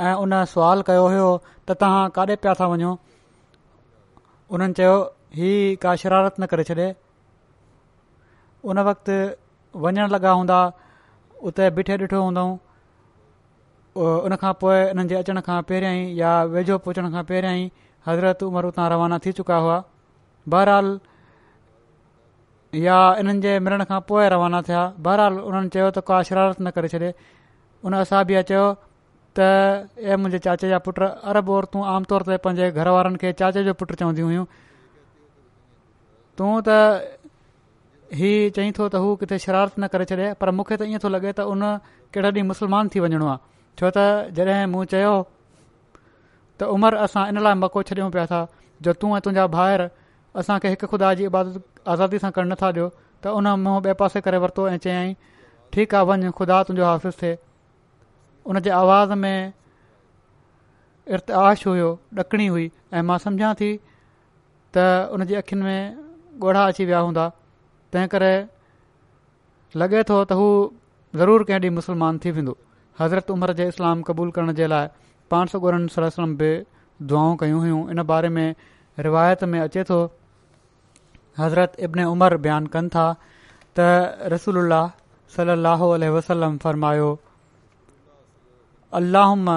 ऐं 0.07 0.13
उन 0.23 0.33
सुवाल 0.53 0.81
कयो 0.89 1.05
हुयो 1.11 1.29
त 1.43 1.77
तव्हां 1.83 2.03
काॾे 2.17 2.35
पिया 2.43 2.53
था 2.59 2.65
वञो 2.71 2.91
उन्हनि 4.57 4.73
चयो 4.79 4.95
का 5.85 5.93
शरारत 6.01 6.35
न 6.39 6.43
करे 6.51 6.63
छॾे 6.69 6.87
उन 8.71 8.79
वक़्त 8.89 9.07
वञण 9.85 9.99
लॻा 10.15 10.31
हूंदा 10.39 10.59
उते 11.49 11.69
बीठे 11.79 11.97
डिठो 12.03 12.19
हूंद 12.25 12.37
उन 13.97 14.35
खां 14.41 14.53
पोइ 14.61 14.77
जे 15.11 15.15
अचण 15.23 15.39
खां 15.49 15.57
पहिरियां 15.71 15.93
ई 15.95 16.05
या 16.21 16.31
वेझो 16.53 16.77
पोचण 16.85 17.11
खां 17.15 17.23
पहिरियां 17.31 17.55
ई 17.59 17.71
हज़रत 18.09 18.43
उमर 18.49 18.65
उतां 18.71 18.87
रवाना 18.93 19.19
थी 19.25 19.31
चुका 19.41 19.57
हुआ 19.65 19.77
बहरहाल 20.55 20.95
या 22.87 22.97
हिननि 23.19 23.41
जे 23.47 23.53
मिरण 23.67 23.83
खां 23.91 23.99
पोइ 24.11 24.27
रवाना 24.35 24.61
थिया 24.69 24.83
बहरहाल 25.07 25.39
हुननि 25.45 25.73
चयो 25.77 25.87
त 25.97 26.05
का 26.11 26.21
शरारत 26.29 26.59
न 26.67 26.73
करे 26.77 26.89
छॾे 26.95 27.11
उन 27.87 27.93
असां 28.01 28.21
बि 28.29 28.41
चयो 28.49 28.65
त 29.37 29.47
ए 29.47 30.15
मुंहिंजे 30.21 30.39
चाचे 30.45 30.69
जा 30.73 30.77
पुट 30.87 31.01
अरब 31.33 31.49
और 31.55 31.65
तूं 31.73 31.83
आमतौर 31.95 32.23
ते 32.29 32.37
पंहिंजे 32.45 32.69
घर 32.81 32.87
वारनि 32.95 33.17
खे 33.23 33.31
चाचे 33.41 33.63
जो 33.67 33.73
पुट 33.81 33.93
चवंदी 34.01 34.25
हुयूं 34.27 34.45
तूं 36.37 36.53
त 36.67 38.17
हीउ 38.21 38.49
चईं 38.59 38.71
थो 38.79 38.87
त 38.89 39.03
हू 39.05 39.11
किथे 39.23 39.39
शरारत 39.45 39.79
न 39.79 39.91
करे 39.95 40.05
छॾे 40.13 40.31
पर 40.41 40.51
मूंखे 40.61 40.77
त 40.81 40.89
ईअं 40.93 41.03
थो 41.05 41.13
लॻे 41.17 41.31
त 41.41 41.47
उन 41.53 41.63
कहिड़े 42.17 42.29
ॾींहुं 42.33 42.47
मुस्लमान 42.53 42.91
थी 42.95 43.05
वञिणो 43.05 43.29
आहे 43.35 43.45
छो 43.81 43.91
त 43.99 44.07
जॾहिं 44.39 44.67
मूं 44.75 44.83
चयो 44.95 45.13
त 45.23 46.73
उमिरि 46.77 47.03
असां 47.07 47.27
इन 47.33 47.43
लाइ 47.47 47.59
मको 47.65 47.85
छॾियूं 47.91 48.11
पिया 48.17 48.25
था 48.33 48.41
जो 48.85 48.93
तूं 49.01 49.13
ऐं 49.17 49.23
तुंहिंजा 49.27 49.45
भाहिर 49.57 49.87
असांखे 50.43 50.69
हिकु 50.73 50.87
ख़ुदा 50.93 51.13
जी 51.19 51.23
इबादत 51.31 51.89
आज़ादी 51.95 52.19
सां 52.25 52.31
करणु 52.37 52.55
नथा 52.57 52.69
ॾियो 52.77 52.87
त 53.25 53.35
उन 53.39 53.47
मूं 53.65 53.77
ॿिए 53.87 53.93
पासे 54.03 54.21
करे 54.29 54.37
वरितो 54.45 54.67
ऐं 54.73 54.77
चयईं 54.85 55.13
ठीकु 55.75 55.95
आहे 56.01 56.05
वञ 56.11 56.31
खुदा 56.41 56.61
तुंहिंजो 56.69 56.87
हाफ़िज़ 56.91 57.19
थिए 57.21 57.33
उन 58.49 58.59
जे 58.65 58.69
आवाज़ 58.77 59.11
में 59.21 59.53
इर्ताश 61.15 61.65
हुयो 61.67 61.89
ॾकिणी 62.21 62.45
हुई 62.55 62.65
ऐं 62.97 63.01
मां 63.09 63.17
सम्झा 63.25 63.53
थी 63.61 63.69
त 64.73 64.87
उन 65.17 65.25
जी 65.25 65.33
अखियुनि 65.41 65.65
में 65.65 65.97
ॻोढ़ा 66.43 66.65
अची 66.71 66.85
विया 66.89 66.99
हूंदा 67.07 67.25
तंहिं 67.95 68.07
करे 68.15 68.31
लॻे 69.81 70.03
थो 70.11 70.17
त 70.29 70.31
हू 70.41 70.47
ज़रूरु 71.21 71.45
कंहिं 71.49 71.59
ॾींहुं 71.65 71.75
मुस्लमान 71.79 72.19
थी 72.25 72.31
वेंदो 72.37 72.55
हज़रत 73.01 73.31
उमर 73.35 73.53
जे 73.61 73.67
इस्लाम 73.73 74.01
क़बूल 74.09 74.31
करण 74.37 74.53
जे 74.61 74.67
लाइ 74.73 74.87
पाण 75.33 75.45
सौ 75.53 75.59
गोरन 75.65 75.87
सर 75.95 76.09
से 76.17 76.53
दुआऊं 77.11 77.35
कयूं 77.43 77.59
हुयूं 77.65 77.81
इन 77.95 78.03
बारे 78.13 78.29
में 78.39 78.47
रिवायत 79.07 79.43
में 79.53 79.59
अचे 79.59 79.83
थो 79.91 79.99
हज़रत 81.39 81.79
इब्न 81.87 82.03
उमर 82.13 82.37
बयानु 82.47 82.73
कनि 82.77 82.89
था 82.95 83.05
त 83.77 83.93
रसूल 84.35 84.73
सलाहु 85.37 85.87
वसलम 86.17 86.57
फ़र्मायो 86.65 87.09
اللہ 88.97 89.49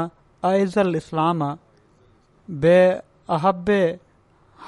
عز 0.46 0.76
الاسلام 0.78 1.42
بے 2.62 2.78
احب 3.36 3.70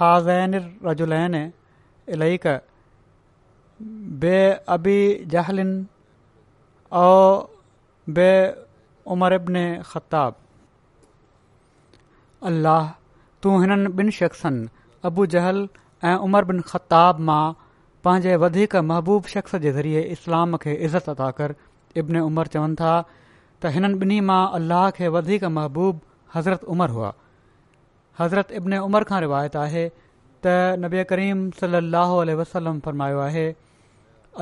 حاضین 0.00 0.54
رجلین 0.88 1.34
علیق 2.14 2.46
بے 4.20 4.36
ابی 4.76 4.96
جہل 5.30 5.60
او 7.00 7.10
بے 8.18 8.28
عمر 9.14 9.32
ابن 9.38 9.54
خطاب 9.90 10.32
اللہ 12.52 12.92
تو 13.40 13.58
تین 13.62 13.86
بن 13.96 14.10
شخصن 14.20 14.64
ابو 15.10 15.24
جہل 15.34 15.64
اے 16.06 16.12
عمر 16.24 16.42
بن 16.52 16.60
خطاب 16.66 17.20
میں 17.30 17.44
پانچ 18.02 18.26
بدی 18.40 18.64
محبوب 18.92 19.26
شخص 19.34 19.54
کے 19.62 19.72
ذریعے 19.72 20.10
اسلام 20.12 20.56
کے 20.64 20.84
عزت 20.84 21.08
عطا 21.08 21.30
کر 21.40 21.52
ابن 22.04 22.16
عمر 22.22 22.44
چون 22.52 22.74
تھا 22.82 23.02
त 23.62 23.70
हिननि 23.74 23.96
ॿिन्ही 24.02 24.20
मां 24.28 24.42
अल्लाह 24.58 24.84
खे 24.98 25.08
वधीक 25.14 25.44
महबूबु 25.54 25.98
हज़रत 26.34 26.62
उमर 26.74 26.90
हुआ 26.98 27.08
हज़रत 28.20 28.52
इब्न 28.60 28.76
उमर 28.84 29.04
खां 29.10 29.18
रिवायत 29.24 29.56
आहे 29.62 29.82
त 30.44 30.54
नबी 30.84 31.04
करीम 31.10 31.42
सल 31.60 31.78
अल 31.80 32.32
वसलम 32.40 32.78
फ़र्मायो 32.86 33.18
आहे 33.24 33.44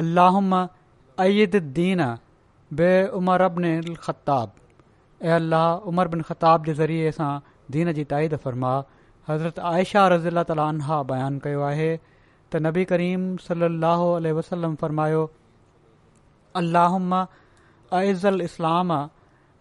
अलाहुम 0.02 0.54
दीन 1.78 2.04
बे 2.80 2.90
उमर 3.22 3.42
अबन 3.48 3.64
अलताब 3.72 4.52
ऐं 5.28 5.34
अल्लाह 5.38 5.90
उमर 5.94 6.08
बिन 6.14 6.22
ख़ताब 6.30 6.64
जे 6.70 6.74
ज़रिए 6.82 7.10
सां 7.18 7.30
दीन 7.76 7.92
जी 7.98 8.04
ताईद 8.14 8.36
फ़रमा 8.46 8.74
हज़रत 9.30 9.58
आयशा 9.72 10.06
रज़ी 10.14 10.28
अला 10.34 10.44
ताला 10.52 11.00
बयानु 11.12 11.44
कयो 11.48 11.64
आहे 11.72 11.90
त 12.04 12.62
नबी 12.68 12.84
करीम 12.94 13.26
सल 13.48 13.68
अल 13.72 14.32
वसलम 14.40 14.74
फ़रमायो 14.84 15.24
अलाहुम 16.62 17.20
अइज़लाम 17.96 18.96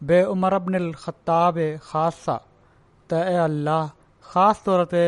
बेमर 0.10 0.54
अब्नल 0.56 0.92
ख़ताब 1.04 1.58
ख़ासा 1.84 2.36
त 3.10 3.24
ऐ 3.28 3.38
अलाह 3.44 3.86
ख़ासि 4.34 4.64
तौर 4.66 4.84
ते 4.94 5.04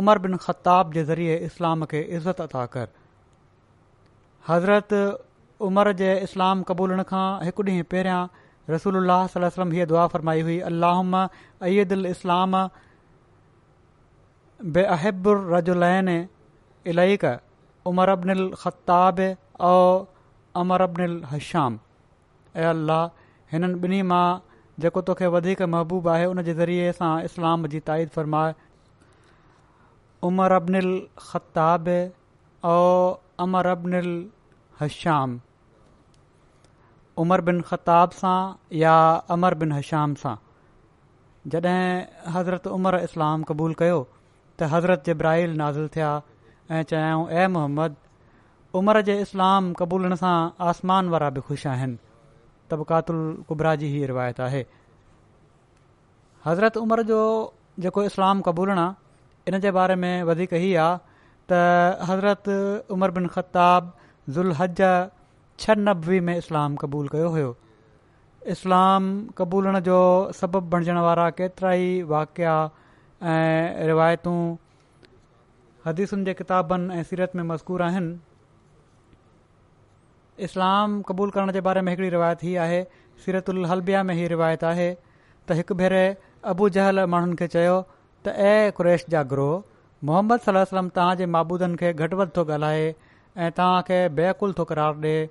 उमर 0.00 0.18
बिलिन 0.26 0.38
ख़ताब 0.46 0.92
जे 0.96 1.04
ज़रिए 1.10 1.36
इस्लाम 1.50 1.84
खे 1.92 2.00
इज़त 2.18 2.40
अदा 2.48 2.64
कर 2.76 2.88
हज़रत 4.48 5.02
उमर 5.68 5.92
जे 6.00 6.08
इस्लाम 6.30 6.62
क़बूलण 6.72 7.02
खां 7.12 7.26
हिकु 7.50 7.62
ॾींहुं 7.70 7.90
पहिरियां 7.94 8.42
रसूल 8.74 9.04
अलसलम 9.04 9.72
हीअ 9.76 9.86
दुआ 9.94 10.06
फरमाई 10.16 10.40
हुई 10.50 10.58
अलाहुम 10.72 11.20
अयु 11.70 11.86
उलाम 12.00 12.58
बेहबुर 14.78 15.46
रजुलाइन 15.56 16.18
इल्हक 16.94 17.38
उमर 17.92 18.18
अब्नि 18.18 18.42
ख़ताबि 18.64 19.32
औ 19.38 20.06
अमर 20.60 20.84
بن 20.98 21.20
हहश्याम 21.30 21.78
ऐं 22.56 22.66
अल्लाह 22.68 23.02
हिननि 23.54 23.78
ॿिन्ही 23.86 24.02
मां 24.10 24.38
जेको 24.84 25.00
तोखे 25.08 25.26
वधीक 25.32 25.62
महबूबु 25.72 26.10
आहे 26.12 26.24
हुन 26.28 26.42
जे 26.46 26.52
ज़रिए 26.60 26.86
असां 26.92 27.10
इस्लाम 27.28 27.66
जी 27.74 27.80
ताईद 27.88 28.08
फ़रमाए 28.14 28.54
उमर 30.28 30.58
अबनिल 30.60 30.92
ख़ताब 31.24 31.90
ओ 31.96 32.76
अमर 33.46 33.72
अबनिल 33.74 34.08
हश्याम 34.80 35.34
उमर 37.24 37.46
बिन 37.50 37.60
ख़ताब 37.72 38.16
सां 38.22 38.38
या 38.84 38.94
अमर 39.36 39.58
बिन 39.64 39.76
हश्याम 39.80 40.14
सां 40.24 40.34
जॾहिं 41.56 42.32
हज़रत 42.36 42.66
उमर 42.78 43.00
इस्लाम 43.10 43.42
क़बूल 43.52 43.76
कयो 43.82 43.98
त 44.14 44.70
हज़रत 44.78 45.04
जब्राहिल 45.10 45.58
नाज़िल 45.60 45.92
थिया 45.98 46.16
ऐं 46.80 46.88
चयाऊं 46.94 47.26
ए 47.28 47.46
मोहम्मद 47.60 48.02
उमर 48.82 49.02
जे 49.12 49.18
इस्लाम 49.28 49.72
क़बूल 49.84 50.18
सां 50.24 50.34
आसमान 50.72 51.16
वारा 51.16 51.30
बि 51.38 51.46
ख़ुशि 51.52 51.70
आहिनि 51.76 52.04
तबिकातल 52.70 53.18
कुबरा 53.48 53.74
जी 53.82 53.86
ई 53.90 54.06
रिवायत 54.12 54.40
आहे 54.46 54.62
हज़रत 56.46 56.76
उमर 56.84 57.02
जो 57.10 57.20
जेको 57.86 58.02
इस्लाम 58.10 58.40
क़बूलण 58.48 58.78
आहे 58.84 59.50
इन 59.52 59.60
जे 59.66 59.70
बारे 59.78 59.94
में 60.04 60.22
वधीक 60.30 60.54
हीअ 60.64 60.80
आहे 60.84 60.98
त 61.52 61.60
हज़रत 62.10 62.48
उमर 62.96 63.10
बिन 63.18 63.26
ख़ताब 63.36 63.92
ज़ुल 64.38 64.52
हज 64.62 64.82
छह 65.64 65.74
नबवी 65.88 66.20
में 66.28 66.36
इस्लाम 66.42 66.76
क़बूल 66.84 67.08
कयो 67.16 67.28
हुयो 67.36 67.50
इस्लाम 68.54 69.08
क़बूलण 69.40 69.78
जो 69.90 69.98
सबबु 70.40 70.62
बणिजण 70.74 70.98
वारा 71.06 71.28
केतिरा 71.38 71.72
ई 71.72 71.90
वाकिया 72.14 72.56
ऐं 73.32 73.86
रिवायतू 73.90 74.34
हदीसुनि 75.86 76.24
जे 76.30 76.34
क़िताबनि 76.42 76.98
ऐं 76.98 77.02
सीरत 77.12 77.36
में 77.36 77.42
मज़कूर 77.50 77.82
आहिनि 77.88 78.14
इस्लाम 80.44 81.00
क़बूल 81.08 81.30
करण 81.34 81.52
जे 81.52 81.60
बारे 81.66 81.80
में 81.82 81.90
हिकिड़ी 81.92 82.08
रिवायत 82.10 82.42
हीअ 82.44 82.60
आहे 82.62 82.82
सीरतुल 83.24 83.64
हल्बिया 83.66 84.02
में 84.08 84.14
हीअ 84.14 84.28
रिवायत 84.28 84.64
आहे 84.72 84.90
त 85.48 85.54
हिकु 85.60 85.74
भेरे 85.74 86.02
अबू 86.52 86.68
जहल 86.76 87.04
माण्हुनि 87.14 87.36
खे 87.42 87.46
चयो 87.54 87.76
त 87.80 88.34
ऐ 88.52 88.70
कुरेश 88.78 89.04
जा 89.14 89.22
ग्रोह 89.32 89.62
मोहम्मद 90.10 90.40
सल 90.48 90.58
वेजे 90.58 91.26
माबूदनि 91.36 91.76
खे 91.82 91.92
घटि 91.92 92.16
वधि 92.20 92.32
थो 92.36 92.44
ॻाल्हाए 92.58 92.84
ऐं 92.90 93.50
तव्हां 93.60 93.80
खे 93.90 94.00
बेकुल 94.20 94.52
थो 94.58 94.64
करार 94.72 94.94
ॾिए 95.06 95.24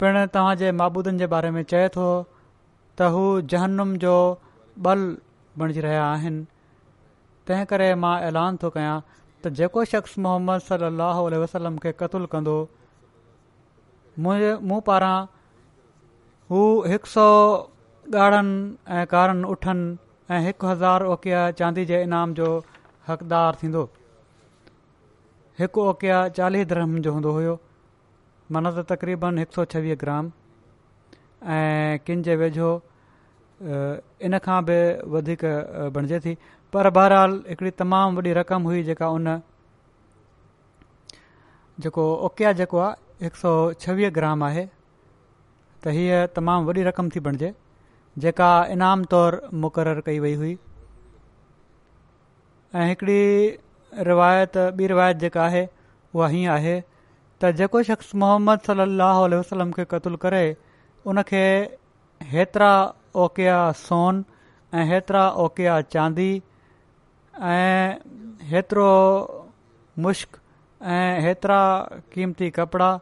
पिणु 0.00 0.22
तव्हांजे 0.36 0.72
महबूदन 0.80 1.18
जे 1.18 1.26
बारे 1.36 1.50
में 1.56 1.62
चए 1.72 1.88
थो 1.96 2.06
त 2.98 3.12
हू 3.16 3.24
जहनुम 3.54 3.96
जो 4.06 4.14
ब॒ल 4.86 5.06
बणिजी 5.58 5.80
रहिया 5.86 6.04
आहिनि 6.12 6.44
तंहिं 7.48 7.64
करे 7.72 7.94
मां 8.06 8.16
ऐलान 8.30 8.58
थो 8.62 8.70
कयां 8.78 8.98
त 9.08 9.58
जेको 9.60 9.84
शख़्स 9.96 10.18
मोहम्मद 10.26 10.64
सलाह 10.70 11.20
वसलम 11.44 11.76
खे 11.86 11.92
क़तुलु 12.02 12.30
कंदो 12.34 12.56
मूं 14.20 14.80
पारां 14.86 15.26
हू 16.50 16.60
हिकु 16.88 17.06
सौ 17.08 17.26
ॻाढ़नि 18.14 18.76
ऐं 18.94 19.06
कारनि 19.08 19.44
उठनि 19.48 20.34
ऐं 20.34 20.40
हिकु 20.46 20.66
हज़ार 20.66 21.04
ओकिया 21.06 21.50
चांदी 21.58 21.84
जे 21.86 22.00
इनाम 22.02 22.34
जो 22.34 22.46
हक़दारु 23.08 23.56
थींदो 23.62 23.84
हिकु 25.60 25.82
ओकिया 25.90 26.28
चालीह 26.38 26.64
धर्म 26.72 26.98
जो 27.02 27.12
हूंदो 27.12 27.32
हुयो 27.32 27.54
मन 28.52 28.68
त 28.70 28.84
तक़रीबन 28.88 29.38
हिक 29.38 29.52
सौ 29.54 29.64
छवीह 29.74 29.94
ग्राम 30.02 30.30
ऐं 31.54 31.98
किन 32.06 32.22
जे 32.22 32.36
वेझो 32.36 32.68
इन 34.28 34.38
खां 34.44 34.60
बि 34.68 34.78
वधीक 35.14 35.44
बणिजे 35.94 36.20
थी 36.26 36.36
पर 36.72 36.90
बहरहाल 36.98 37.42
हिकड़ी 37.48 37.70
तमामु 37.80 38.20
वॾी 38.20 38.32
रक़म 38.42 38.62
हुई 38.72 38.82
जेका 38.90 39.08
उन 39.16 39.40
जेको 41.80 42.04
ओकिया 42.26 42.52
जेको 42.60 42.78
आहे 42.78 43.00
हिक 43.22 43.34
सौ 43.40 43.50
छवीह 43.82 44.10
ग्राम 44.14 44.40
आहे 44.44 44.62
त 44.66 45.92
हीअ 45.96 46.22
तमामु 46.36 46.64
वॾी 46.68 46.84
रक़म 46.86 47.10
थी 47.16 47.20
बणिजे 47.26 47.50
जेका 48.24 48.46
इनाम 48.76 49.04
तौरु 49.12 49.50
मुक़ररु 49.64 50.02
कई 50.08 50.16
वई 50.24 50.32
हुई 50.40 50.54
ऐं 52.80 52.86
हिकिड़ी 52.88 53.22
रिवायत 54.08 54.56
ॿी 54.64 54.88
रिवायत 54.94 55.20
जेका 55.26 55.44
आहे 55.50 55.60
उहा 55.68 56.30
हीअं 56.32 56.54
आहे 56.54 56.72
त 57.44 57.52
जेको 57.60 57.82
शख़्स 57.90 58.08
मुहम्मद 58.24 58.66
सलाहु 58.70 59.30
वसलम 59.34 59.70
खे 59.78 59.84
क़तलु 59.94 60.20
करे 60.26 60.42
उनखे 61.14 61.44
हेतिरा 62.34 62.72
ओके 63.26 63.48
सोन 63.84 64.20
ऐं 64.80 64.86
हेतिरा 64.92 65.22
ओके 65.46 65.68
चांदी 65.98 66.28
ऐं 67.54 67.86
हेतिरो 68.52 68.90
मुश्क 70.10 70.42
ऐं 70.98 71.04
हेतिरा 71.28 71.62
कीमती 72.12 72.50
कपिड़ा 72.60 72.92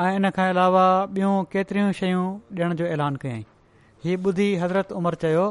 ऐं 0.00 0.10
इन 0.16 0.28
खां 0.34 0.44
अलावा 0.50 0.82
ॿियूं 1.14 1.30
केतिरियूं 1.52 1.92
शयूं 2.00 2.26
ॾियण 2.58 2.74
जो 2.80 2.84
ऐलान 2.96 3.14
कयईं 3.24 3.42
हीउ 4.04 4.18
ॿुधी 4.28 4.44
हज़रत 4.60 4.92
उमर 5.00 5.14
चयो 5.24 5.46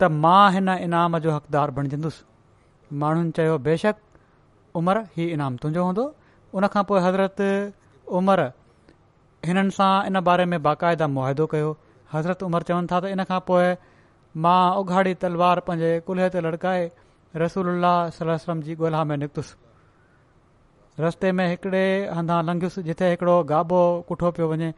त 0.00 0.04
मां 0.24 0.44
हिन 0.54 0.68
इनाम 0.86 1.18
जो 1.26 1.32
हक़दार 1.36 1.70
बणजंदुसि 1.76 2.96
माण्हुनि 3.02 3.30
चयो 3.38 3.58
बेशक 3.68 4.00
उमर 4.80 5.00
हीउ 5.18 5.28
इनाम 5.36 5.56
तुंहिंजो 5.64 5.84
हूंदो 5.90 6.06
उन 6.58 6.66
खां 6.74 6.82
पोइ 6.90 7.04
हज़रत 7.06 7.44
उमर 8.20 8.44
हिननि 9.50 9.76
सां 9.80 9.92
इन 10.10 10.20
बारे 10.30 10.48
में 10.54 10.58
बाक़ाइदा 10.68 11.08
मुआदो 11.18 11.46
कयो 11.56 11.70
हज़रत 12.14 12.42
उमर 12.50 12.68
चवनि 12.72 12.92
था 12.94 13.00
त 13.04 13.14
इन 13.18 13.24
खां 13.32 13.40
पोइ 13.52 13.72
मां 14.48 14.60
उघाड़ी 14.82 15.14
तलवार 15.26 15.60
पंहिंजे 15.70 15.92
कुल्हे 16.10 16.28
ते 16.38 16.44
लड़काए 16.48 16.84
रसूल 17.44 17.72
वलम 17.76 18.62
जी 18.70 18.74
ॻोल्हा 18.88 19.04
में 19.12 19.16
निकितुसि 19.24 19.63
रस्ते 21.00 21.30
में 21.36 21.46
हिकिड़े 21.48 21.84
हंधा 22.14 22.40
लंघुसि 22.42 22.82
जिथे 22.82 23.08
हिकिड़ो 23.10 23.42
गाबो 23.44 23.78
कुठो 24.08 24.30
पियो 24.34 24.48
वञे 24.50 24.72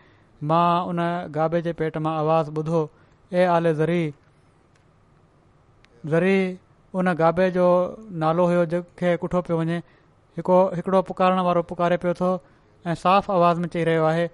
मां 0.50 0.86
उन 0.88 0.98
गाबे 1.34 1.60
जे 1.66 1.72
पेट 1.80 1.96
मां 2.06 2.12
आवाज़ु 2.20 2.52
ॿुधो 2.60 2.80
ए 3.32 3.44
आले 3.56 3.72
ज़री 3.80 3.98
ज़री 6.14 6.38
उन 7.00 7.12
गाबे 7.20 7.50
जो 7.56 7.66
नालो 8.24 8.46
हुयो 8.50 8.64
जंहिंखे 8.72 9.12
कुठो 9.24 9.42
पियो 9.48 9.58
वञे 9.60 9.76
हिकिड़ो 10.38 10.60
हिकिड़ो 10.78 11.02
पुकारण 11.12 11.40
वारो 11.48 11.62
पुकारे 11.72 11.96
पियो 12.04 12.14
थो 12.22 12.32
ऐं 12.86 12.94
साफ़ 13.04 13.30
आवाज़ 13.36 13.60
में 13.60 13.68
चई 13.76 13.84
रहियो 13.90 14.04
आहे 14.12 14.24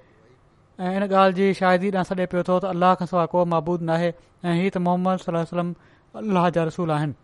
ऐं 0.80 0.96
इन 0.96 1.10
ॻाल्हि 1.10 1.32
जी 1.40 1.52
शाहिदी 1.62 1.90
ॾांहुं 1.96 2.04
सॾे 2.12 2.26
पियो 2.34 2.42
थो 2.50 2.58
त 2.66 2.72
अलाह 2.74 2.94
खां 3.02 3.06
सवाइ 3.14 3.26
को 3.34 3.44
महबूद 3.54 3.82
नाहे 3.92 4.12
ऐं 4.12 4.54
हीउ 4.60 4.70
त 4.76 4.84
मोहम्मद 4.86 5.42
सलम 5.54 5.74
अला 6.22 6.48
जा 6.58 6.64
रसूल 6.70 6.90
आहिनि 6.98 7.18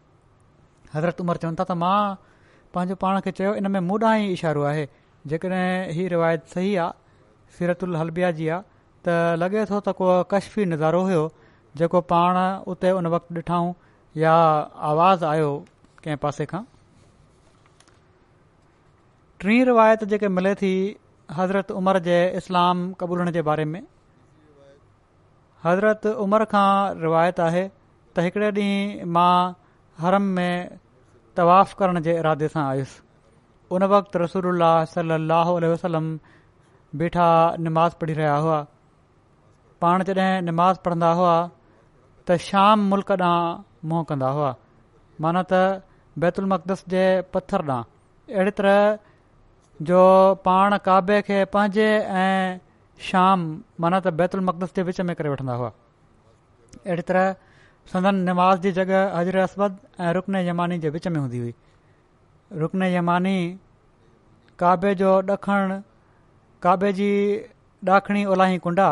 हज़रत 0.96 1.20
उमर 1.26 1.46
चवनि 1.46 1.60
था 1.62 1.70
त 1.72 1.78
मां 1.86 1.96
पंहिंजो 2.74 2.94
पाण 3.02 3.18
खे 3.26 3.30
चयो 3.38 3.52
इन 3.60 3.70
में 3.74 3.80
मुढां 3.90 4.14
ई 4.22 4.32
इशारो 4.38 4.62
आहे 4.70 4.82
जेकॾहिं 5.32 5.94
हीउ 5.98 6.08
रिवायत 6.12 6.46
सही 6.54 6.74
आहे 6.84 7.54
सीरतुल 7.58 7.96
हलबिया 8.00 8.30
जी 8.40 8.48
आहे 8.54 8.62
त 9.04 9.36
लॻे 9.42 9.64
थो 9.70 9.80
त 9.80 9.92
को 10.00 10.08
कशफ़ी 10.32 10.64
नज़ारो 10.72 11.00
हुयो 11.10 11.22
जेको 11.82 12.00
पाण 12.12 12.36
उते 12.74 12.90
उन 13.00 13.06
वक़्तु 13.14 13.34
ॾिठऊं 13.42 13.70
या 14.24 14.32
आवाज़ 14.90 15.24
आयो 15.32 15.48
कंहिं 16.04 16.16
पासे 16.26 16.46
खां 16.52 16.62
टीं 19.44 19.58
रिवायत 19.72 20.04
जेके 20.12 20.28
मिले 20.36 20.54
थी 20.64 20.72
हज़रत 21.40 21.70
उमर 21.80 21.98
जे 22.10 22.18
इस्लाम 22.42 22.86
क़बूल 23.02 23.30
जे 23.38 23.42
बारे 23.50 23.64
में 23.72 23.80
हज़रत 25.64 26.06
उमर 26.26 26.44
खां 26.54 26.68
रिवायत 27.06 27.40
आहे 27.48 27.64
त 28.16 28.26
हिकिड़े 28.28 28.50
ॾींहुं 28.60 29.08
मां 29.18 29.30
हरम 30.04 30.28
में 30.36 30.78
तवाफ़ 31.38 31.74
करण 31.80 32.00
जे 32.06 32.14
इरादे 32.20 32.46
सां 32.54 32.62
आयुसि 32.68 32.98
उन 33.76 33.84
वक़्तु 33.94 34.22
रसूल 34.22 34.64
सली 34.94 35.14
अलाह 35.18 35.50
वसलम 35.72 36.08
बीठा 37.02 37.28
निमाज़ 37.66 37.98
पढ़ी 38.02 38.16
रहिया 38.20 38.36
हुआ 38.46 38.58
पाण 39.84 40.04
जॾहिं 40.08 40.28
निमाज़ 40.50 40.78
पढ़ंदा 40.86 41.10
हुआ 41.20 41.34
त 41.42 42.38
शाम 42.46 42.86
मुल्क 42.94 43.12
ॾांहुं 43.22 43.90
मुंहुं 43.90 44.04
कंदा 44.12 44.30
हुआ 44.38 44.48
माना 45.26 45.42
त 45.52 45.60
बैतुल 46.24 46.48
मक़दस 46.54 46.82
जे 46.94 47.02
पत्थर 47.36 47.64
ॾांहुं 47.66 48.34
अहिड़ी 48.38 48.54
तरह 48.62 48.80
जो 49.90 50.00
पाण 50.48 50.76
काबे 50.88 51.20
खे 51.28 51.38
पंहिंजे 51.58 51.86
ऐं 52.24 52.62
शाम 53.10 53.46
माना 53.84 54.00
त 54.08 54.16
बैतुल 54.22 54.44
मक़दस 54.48 54.74
जे 54.80 54.86
विच 54.90 55.00
में 55.10 55.14
करे 55.20 55.34
वठंदा 55.36 55.58
हुआ 55.62 55.70
अहिड़ी 56.82 57.06
तरह 57.12 57.36
संदन 57.92 58.14
निमाज़ 58.28 58.60
जी 58.64 58.70
जॻह 58.76 59.40
असबद 59.42 59.76
ऐं 60.06 60.12
रुकन 60.12 60.34
यमानी 60.46 60.78
जे 60.78 60.88
विच 60.96 61.06
में 61.12 61.18
हूंदी 61.20 61.38
हुई 61.38 61.54
रुकन 62.62 62.82
यमानी 62.92 63.36
काबे 64.60 64.94
जो 65.02 65.10
ॾखणु 65.32 65.80
काबे 66.62 66.92
जी 66.98 67.08
ॾाखिणी 67.88 68.24
ओलाही 68.34 68.58
कुंडा 68.64 68.88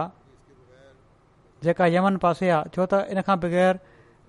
जेका 1.65 1.87
यमन 1.95 2.17
पासे 2.25 2.49
आहे 2.57 2.69
छो 2.77 2.87
त 2.93 3.03
इन 3.13 3.21
खां 3.27 3.37
बग़ैर 3.45 3.73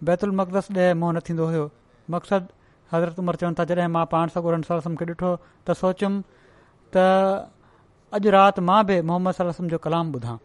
बैतुलमकदस 0.10 0.68
ॾे 0.78 0.88
मुंहुं 1.00 1.14
न 1.16 1.20
थींदो 1.28 1.46
हुयो 1.52 1.66
मक़सदु 2.12 2.52
हज़रत 2.94 3.20
उमर 3.24 3.36
चवनि 3.42 3.56
था 3.60 3.64
जॾहिं 3.72 3.88
मां 3.96 4.06
पाण 4.16 4.34
सां 4.36 4.44
ॾिठो 4.44 5.30
त 5.70 5.78
सोचियुमि 5.84 6.20
त 6.98 7.08
अॼु 8.20 8.32
राति 8.38 8.62
मां 8.72 8.82
बि 8.92 9.00
मोहम्मद 9.10 9.72
जो 9.76 9.80
कलाम 9.88 10.12
ॿुधां 10.20 10.36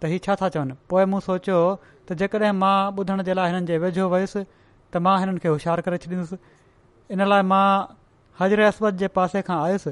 त 0.00 0.12
हीउ 0.14 0.24
छा 0.28 0.36
था 0.42 0.48
चवनि 0.58 0.74
पोइ 0.94 1.04
मूं 1.14 1.22
सोचियो 1.28 1.60
त 2.08 2.14
जेकॾहिं 2.20 2.52
मां 2.58 2.76
ॿुधण 3.00 3.22
जे 3.28 3.32
लाइ 3.38 3.52
हिननि 3.52 3.66
जे 3.70 3.78
वेझो 3.84 4.08
वयुसि 4.16 4.40
त 4.44 5.00
मां 5.06 5.14
हिननि 5.22 5.40
खे 5.44 5.48
होशियारु 5.54 5.82
करे 5.88 5.96
छॾियुसि 6.04 6.36
इन 7.16 7.20
लाइ 7.32 7.42
मां 7.52 7.64
हजर 8.42 8.60
असद 8.68 9.00
जे 9.04 9.08
पासे 9.18 9.42
खां 9.48 9.58
आयुसि 9.66 9.90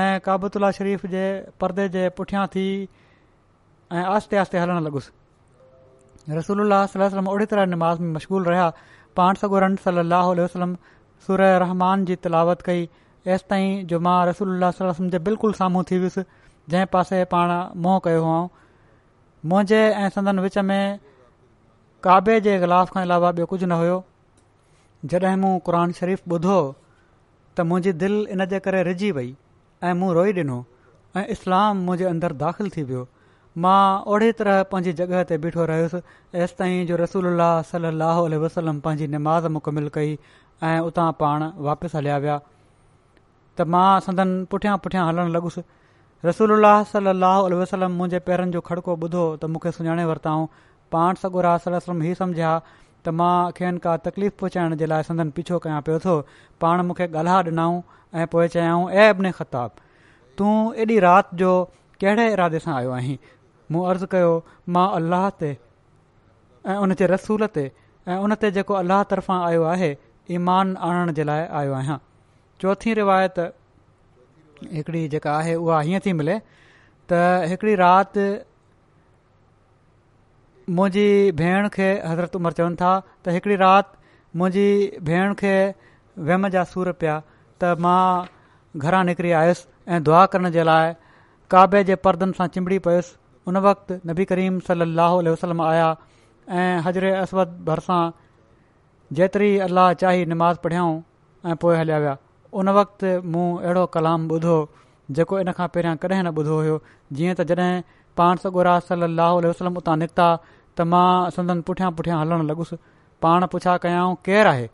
ऐं 0.00 0.20
काबूत्ला 0.28 0.70
शरीफ़ 0.78 1.06
जे 1.16 1.24
परदे 1.62 1.88
जे 1.98 2.04
पुठियां 2.20 2.44
थी 2.54 2.64
ऐं 3.92 4.04
आहिस्ते 4.04 4.40
आहिस्ते 4.42 4.62
हलणु 4.64 4.80
लॻुसि 4.88 6.32
रसूल 6.40 6.72
सलम 6.94 7.28
ओड़ी 7.34 7.46
तरह 7.52 7.64
नमाज़ 7.74 8.00
में 8.06 8.12
मशगूल 8.16 8.44
रहिया 8.50 8.68
पाण 9.20 9.40
सॻो 9.42 9.58
रन 9.66 9.76
सली 9.84 10.04
अलसलम 10.16 10.74
सुर 11.26 11.42
रहमान 11.64 12.04
जी 12.10 12.16
तिलावत 12.28 12.60
कई 12.70 12.88
एसि 13.36 13.46
ताईं 13.50 13.86
जो 13.92 14.00
मां 14.08 14.16
रसूल 14.32 14.70
सलम 14.80 15.10
जे 15.16 15.18
बिल्कुलु 15.30 15.58
साम्हूं 15.60 15.84
थी 15.92 15.98
वियुसि 16.04 16.24
जंहिं 16.74 16.92
पासे 16.96 17.22
पाण 17.36 17.52
मोह 17.86 17.98
कयो 18.08 18.24
हुओ 18.26 18.40
मुंहिंजे 19.52 19.80
ऐं 19.88 20.08
संदन 20.18 20.40
विच 20.46 20.56
में 20.70 21.07
काबे 22.04 22.34
जे 22.46 22.52
इख़िलाफ़ 22.56 22.90
खां 22.94 23.02
अलावा 23.04 23.30
ॿियो 23.36 23.46
कुझु 23.52 23.66
न 23.66 23.72
हुयो 23.78 23.94
जॾहिं 25.12 25.36
मूं 25.44 25.48
क़ुर 25.68 25.76
शरीफ़ 26.00 26.20
ॿुधो 26.34 26.58
त 27.56 27.60
मुंहिंजी 27.70 27.92
दिलि 28.02 28.20
इन 28.34 28.44
जे 28.52 28.58
करे 28.66 28.82
रिझजी 28.88 29.10
वई 29.16 29.30
ऐं 29.88 29.94
मूं 30.02 30.12
रोई 30.18 30.32
ॾिनो 30.42 30.58
ऐं 31.16 31.24
इस्लाम 31.34 31.80
मुंहिंजे 31.88 32.04
अंदरु 32.10 32.34
दाख़िल 32.44 32.68
थी 32.76 32.82
वियो 32.90 33.02
मां 33.66 33.80
ओड़ी 34.14 34.30
तरह 34.42 34.62
पंहिंजी 34.74 34.92
जॻहि 35.02 35.24
ते 35.32 35.38
बीठो 35.46 35.64
रहियुसि 35.72 36.00
ऐसि 36.46 36.54
ताईं 36.62 36.86
जो 36.92 36.96
रसूल 37.02 37.26
सल 37.72 37.90
लाहु 38.04 38.28
वसलम 38.44 38.78
पंहिंजी 38.86 39.08
निमाज़ 39.16 39.48
मुकमिल 39.56 39.88
कई 39.98 40.14
ऐं 40.70 40.76
उतां 40.90 41.08
पाण 41.24 41.48
वापसि 41.70 41.96
हलिया 42.00 42.18
विया 42.26 42.38
त 42.44 43.68
मां 43.74 43.88
सदन 44.06 44.36
पुठियां 44.54 44.78
पुठियां 44.86 45.08
हलणु 45.10 45.34
लगुसि 45.40 45.66
रसूल 46.30 46.56
सलल 46.94 47.20
लाहु 47.26 47.60
वसलम 47.64 47.98
मुंहिंजे 48.00 48.24
पेरनि 48.30 48.52
जो 48.60 48.66
खड़को 48.72 48.98
ॿुधो 49.02 49.28
त 49.42 49.54
मूंखे 49.56 49.76
सुञाणे 49.80 50.06
वरिताऊं 50.12 50.46
पाण 50.92 51.14
सगुरा 51.24 51.54
हीउ 51.66 52.14
समुझां 52.20 52.52
त 53.06 53.14
मूंखेनि 53.20 53.78
का 53.86 53.96
तकलीफ़ 54.06 54.36
पहुचाइण 54.42 54.76
जे 54.82 54.86
लाइ 54.92 55.02
संदन 55.08 55.30
पीछो 55.38 55.58
कयां 55.66 55.80
पियो 55.88 55.98
थो 56.04 56.14
पाण 56.64 56.82
मूंखे 56.88 57.06
ॻाल्हा 57.20 57.36
ॾिनऊं 57.50 57.98
ऐं 58.22 58.26
पोइ 58.34 58.48
चयाऊं 58.54 58.90
ऐं 59.02 59.08
अभिन 59.14 59.30
ख़ताबु 59.40 59.86
तूं 60.40 60.54
एॾी 60.84 60.98
राति 61.06 61.36
जो 61.42 61.52
कहिड़े 62.04 62.26
इरादे 62.32 62.60
सां 62.66 62.74
आयो 62.80 62.92
आहीं 62.98 63.16
मूं 63.72 63.84
अर्ज़ु 63.92 64.10
कयो 64.16 64.32
मां 64.76 64.86
अलाह 64.98 65.28
ते 65.44 65.52
ऐं 66.72 66.76
उन 66.86 66.96
रसूल 67.14 67.46
ते 67.58 67.66
ऐं 68.08 68.18
उन 68.26 68.34
ते 68.44 68.50
जेको 68.58 68.80
अलाह 68.82 69.02
तर्फ़ां 69.14 69.38
आयो 69.52 69.64
आहे 69.76 69.90
ईमान 70.40 70.76
आणण 70.90 71.14
जे 71.20 71.24
लाइ 71.32 71.46
आयो 71.62 71.78
आहियां 71.80 71.98
चोथीं 72.64 72.94
रिवायत 73.02 73.40
हिकड़ी 74.76 75.06
जेका 75.16 75.36
आहे 75.40 75.54
उहा 75.64 75.80
हीअं 75.88 76.06
थी 76.06 76.12
मिले 76.22 76.38
त 77.12 77.24
हिकड़ी 77.54 77.74
राति 77.84 78.28
मुंहिंजी 80.76 81.32
भेण 81.40 81.68
खे 81.76 81.86
हज़रत 82.06 82.34
उमिरि 82.36 82.54
चवनि 82.58 82.76
था 82.80 82.88
त 83.02 83.34
हिकिड़ी 83.36 83.56
राति 83.62 84.38
मुंहिंजी 84.38 84.68
भेण 85.10 85.32
खे 85.42 85.54
वहम 86.28 86.48
जा 86.56 86.64
सूर 86.72 86.90
पिया 87.02 87.14
त 87.62 87.70
मां 87.84 88.00
घरां 88.88 89.00
निकिरी 89.10 89.30
आयुसि 89.40 89.66
ऐं 89.96 90.00
दुआ 90.08 90.24
करण 90.34 90.50
जे 90.56 90.66
लाइ 90.70 90.92
काबे 91.54 91.80
जे 91.90 91.96
परदनि 92.08 92.38
सां 92.40 92.48
चिंबड़ी 92.56 92.78
पयुसि 92.86 93.16
उन 93.52 93.60
वक़्तु 93.68 93.98
नबी 94.12 94.28
करीम 94.32 94.58
साह 94.70 95.14
वसलम 95.30 95.64
आया 95.68 95.88
ऐं 96.62 96.70
हज़र 96.88 97.08
असमद 97.22 97.56
भरिसां 97.70 98.00
जेतिरी 99.20 99.50
अलाह 99.68 99.92
चाही 100.04 100.26
निमाज़ 100.34 100.60
पढ़ियाऊं 100.66 100.96
ऐं 101.46 101.56
पोइ 101.64 101.76
हलिया 101.82 102.02
विया 102.04 102.16
उन 102.62 102.68
वक़्ति 102.80 103.14
मूं 103.34 103.48
अहिड़ो 103.62 103.86
कलाम 103.96 104.28
ॿुधो 104.38 104.58
जेको 105.16 105.38
इन 105.44 105.52
खां 105.60 105.68
पहिरियां 105.76 105.96
कॾहिं 106.04 106.22
न 106.28 106.36
ॿुधो 106.42 106.60
हुओ 106.66 106.78
जीअं 107.18 107.34
त 107.40 107.46
जॾहिं 107.52 107.72
पाण 108.20 108.42
सॻो 108.44 108.66
राज 108.68 108.94
सल 108.94 109.08
अह 109.28 109.96
निकिता 110.02 110.28
त 110.78 110.84
मां 110.90 111.30
संदन 111.36 111.62
पुठियां 111.68 111.92
पुठियां 111.98 112.16
हलणु 112.22 112.44
लगुसि 112.48 112.76
पाण 113.24 113.46
पुछा 113.52 113.76
कयाऊं 113.84 114.14
केर 114.26 114.48
आहे 114.54 114.66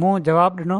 मूं 0.00 0.12
जवाब 0.28 0.56
ॾिनो 0.64 0.78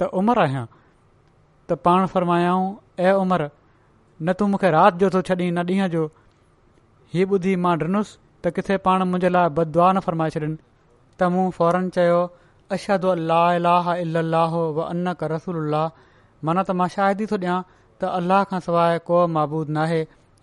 त 0.00 0.08
उमिरि 0.20 0.42
आहियां 0.44 0.64
त 0.68 1.78
पाण 1.88 2.06
फ़र्मायाऊं 2.14 2.70
ऐं 3.08 3.12
उमिर 3.24 3.44
न 3.48 4.36
तू 4.40 4.46
मूंखे 4.52 4.70
राति 4.76 4.98
जो 5.04 5.10
थो 5.16 5.22
छॾी 5.30 5.50
न 5.50 5.64
ॾींहं 5.72 5.90
जो 5.96 6.04
हीउ 7.16 7.34
ॿुधी 7.38 7.54
मां 7.66 7.74
ॾिनुसि 7.84 8.16
त 8.46 8.54
किथे 8.58 8.80
पाण 8.88 9.04
मुंहिंजे 9.12 9.32
लाइ 9.36 9.52
बदुआ 9.60 9.90
न 9.92 10.04
फ़रमाए 10.08 10.34
छॾिन 10.36 10.56
त 10.56 11.30
मूं 11.36 11.46
फौरन 11.58 11.88
चयो 11.98 12.20
अश 12.78 12.88
अलाह 13.00 13.50
अलाह 13.58 13.92
अल 13.96 14.22
अल 14.22 15.12
रसूल 15.34 15.78
माना 16.46 16.62
त 16.64 16.78
मां 16.82 16.88
शायदि 16.96 17.28
थो 17.34 17.42
ॾियां 17.44 17.60
त 17.68 18.16
अलाह 18.22 18.48
खां 18.54 18.64
सवाइ 18.70 19.04
को 19.12 19.24
नाहे 19.80 20.00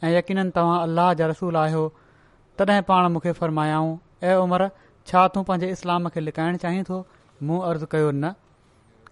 ऐं 0.07 0.15
यकीन 0.19 0.49
तव्हां 0.55 1.09
जा 1.19 1.33
रसूल 1.35 1.57
आहियो 1.65 1.83
तॾहिं 2.59 2.81
पाण 2.87 3.05
मूंखे 3.11 3.31
फ़रमायाऊं 3.37 3.93
ऐं 4.29 4.35
उमिरि 4.39 4.67
छा 5.07 5.27
तूं 5.35 5.43
पंहिंजे 5.43 5.69
इस्लाम 5.75 6.07
खे 6.15 6.19
लिकाइण 6.19 6.57
चाहीं 6.63 6.83
थो 6.89 6.97
मूं 7.49 7.59
अर्ज़ु 7.69 7.87
कयो 7.93 8.11
न 8.15 8.33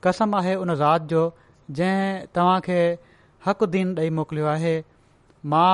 कसम 0.03 0.35
आहे 0.39 0.53
उन 0.65 0.73
ज़ात 0.81 1.01
जो 1.13 1.23
जंहिं 1.79 2.27
तव्हां 2.35 2.59
खे 2.67 2.77
हक़ 3.45 3.65
दीन 3.77 3.95
ॾेई 4.03 4.09
मोकिलियो 4.19 4.45
आहे 4.53 4.73
मां 5.53 5.71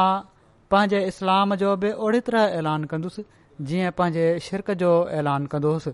पंहिंजे 0.74 1.04
इस्लाम 1.12 1.56
जो 1.64 1.76
बि 1.84 1.92
ओड़ी 2.08 2.20
तरह 2.32 2.58
ऐलान 2.62 2.84
कंदुसि 2.94 3.26
जीअं 3.72 3.92
पंहिंजे 4.00 4.26
शिरक 4.48 4.72
जो 4.84 4.92
ऐलान 5.20 5.46
कंदोसि 5.54 5.94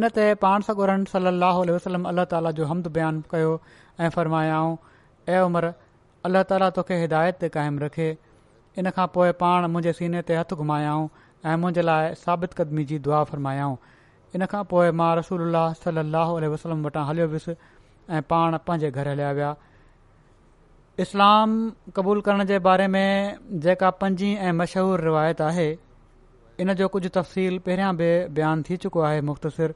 इन 0.00 0.08
ते 0.20 0.28
पाण 0.46 0.68
सां 0.70 0.76
गॾु 0.82 0.92
सलाहु 1.16 1.64
वसलम 1.72 2.08
अलाह 2.12 2.24
ताला 2.36 2.50
जो 2.60 2.68
हमद 2.74 2.92
बयानु 3.00 3.28
कयो 3.34 3.54
ऐं 3.64 4.10
फ़र्मायाऊं 4.20 4.76
ऐं 5.36 5.40
उमिरि 5.48 5.74
अल्लाह 6.30 6.42
ताला 6.54 6.70
तोखे 6.80 7.00
हिदायत 7.06 7.44
ते 7.44 7.48
क़ाइमु 7.58 7.84
रखे 7.88 8.10
इन 8.80 8.90
खां 8.96 9.06
पोइ 9.14 9.32
पाण 9.40 9.64
मुंहिंजे 9.74 9.92
सीने 9.98 10.20
ते 10.30 10.36
हथ 10.38 10.52
घुमायाऊं 10.54 11.08
ऐं 11.50 11.56
मुंजे 11.60 11.82
लाइ 11.88 12.08
साबित 12.22 12.52
क़दमी 12.60 12.84
जी 12.90 12.98
दुआ 13.06 13.20
फ़रमायाऊं 13.30 13.76
इन 14.40 14.44
खां 14.54 14.62
पोए 14.72 14.90
मां 15.00 15.10
रसूल 15.20 15.52
सलाहु 15.84 16.38
वसलम 16.54 16.82
वटां 16.88 17.04
हलियो 17.10 17.26
वियुसि 17.34 17.54
ऐं 18.16 18.22
पाण 18.32 18.56
पंहिंजे 18.66 18.90
घर 19.00 19.08
हलिया 19.12 19.30
विया 19.38 19.54
इस्लाम 21.06 21.56
क़बूल 21.96 22.20
करण 22.28 22.44
जे 22.50 22.58
बारे 22.66 22.86
में 22.94 23.38
जेका 23.68 23.90
पंजी 24.02 24.32
ऐं 24.48 24.52
मशहूर 24.60 25.00
रिवायत 25.06 25.40
आहे 25.48 25.68
इन 26.64 26.74
जो 26.82 26.88
कुझ 26.96 27.02
तफ़सील 27.16 27.58
पहिरियां 27.64 27.96
बि 27.96 28.10
बयानु 28.40 28.62
थी 28.70 28.76
चुको 28.84 29.00
आहे 29.08 29.20
मुख़्तसिर 29.30 29.74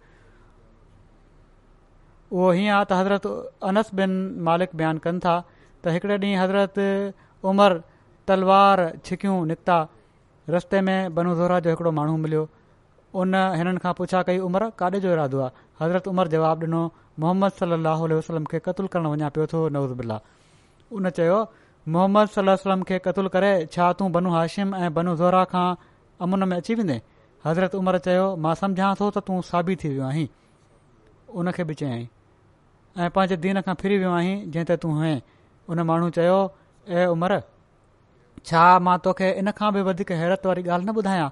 उहो 2.33 2.51
हीअं 2.59 2.75
आहे 2.77 2.85
त 2.85 3.01
हज़रत 3.01 3.27
अनस 3.73 3.95
बिन 4.03 4.17
मालिक 4.51 4.77
बयानु 4.83 5.01
कनि 5.09 5.25
था 5.27 5.37
त 5.85 5.95
हिकड़े 5.99 6.19
ॾींहुं 6.19 6.43
हज़रत 6.43 7.43
उमर 7.53 7.81
तलवार 8.31 8.79
छिकियूं 9.07 9.37
निकिता 9.51 9.77
रस्ते 10.55 10.79
में 10.89 10.99
बनू 11.15 11.31
ज़ोहरा 11.39 11.57
जो 11.65 11.71
हिकिड़ो 11.75 11.91
माण्हू 11.99 12.17
मिलियो 12.25 12.43
उन 13.23 13.35
हिननि 13.59 13.81
खां 13.85 13.93
पुछा 14.01 14.21
कई 14.29 14.39
उमिरि 14.49 14.67
काॾे 14.81 14.99
जो 15.05 15.09
इरादो 15.15 15.39
आहे 15.47 15.55
हज़रत 15.81 16.09
उमिरि 16.15 16.33
जवाबु 16.35 16.67
ॾिनो 16.67 16.83
मोहम्मद 17.23 17.53
सलाहु 17.61 18.05
वसलम 18.21 18.45
खे 18.53 18.59
क़तलु 18.67 18.89
करणु 18.95 19.11
वञा 19.15 19.29
पियो 19.35 19.47
थो 19.53 19.61
नवज़ 19.77 19.95
बिल्ला 20.01 20.19
उन 20.99 21.11
चयो 21.19 21.39
मोहम्मद 21.95 22.29
सलम 22.69 22.83
खे 22.91 22.99
क़तलु 23.07 23.29
करे 23.35 23.51
छा 23.75 23.93
तूं 23.99 24.11
बनू 24.17 24.35
हाशिम 24.39 24.75
ऐं 24.85 24.91
बनू 25.01 25.17
ज़ोरा 25.23 25.43
खां 25.55 25.67
अमुन 26.27 26.47
में 26.51 26.57
अची 26.61 26.75
वेंदे 26.81 26.97
हज़रत 27.47 27.75
उमिरि 27.83 27.99
चयो 28.09 28.25
मां 28.47 28.55
सम्झां 28.63 28.93
थो 29.01 29.11
त 29.17 29.25
तूं 29.29 29.41
साबी 29.53 29.77
थी 29.83 29.93
वियो 29.95 30.07
आहीं 30.13 30.27
उनखे 31.43 31.65
बि 31.73 31.79
चयई 31.83 32.03
ऐं 33.01 33.15
पंहिंजे 33.19 33.41
दीन 33.47 33.61
खां 33.69 33.75
फिरी 33.85 33.99
वियो 34.05 34.15
आहीं 34.23 34.35
जंहिं 34.43 34.67
त 34.75 34.81
तूं 34.87 34.95
हैं 35.05 35.15
उन 35.75 35.87
माण्हू 35.93 36.11
चयो 36.21 36.41
ए 36.99 37.07
उमिरि 37.17 37.41
छा 38.49 38.63
मां 38.89 38.97
तोखे 39.07 39.31
इन 39.43 39.53
खां 39.61 39.71
बि 39.77 39.83
वधीक 39.89 40.13
हैरत 40.21 40.47
वारी 40.51 40.63
ॻाल्हि 40.69 40.87
न 40.87 40.97
ॿुधायां 41.03 41.29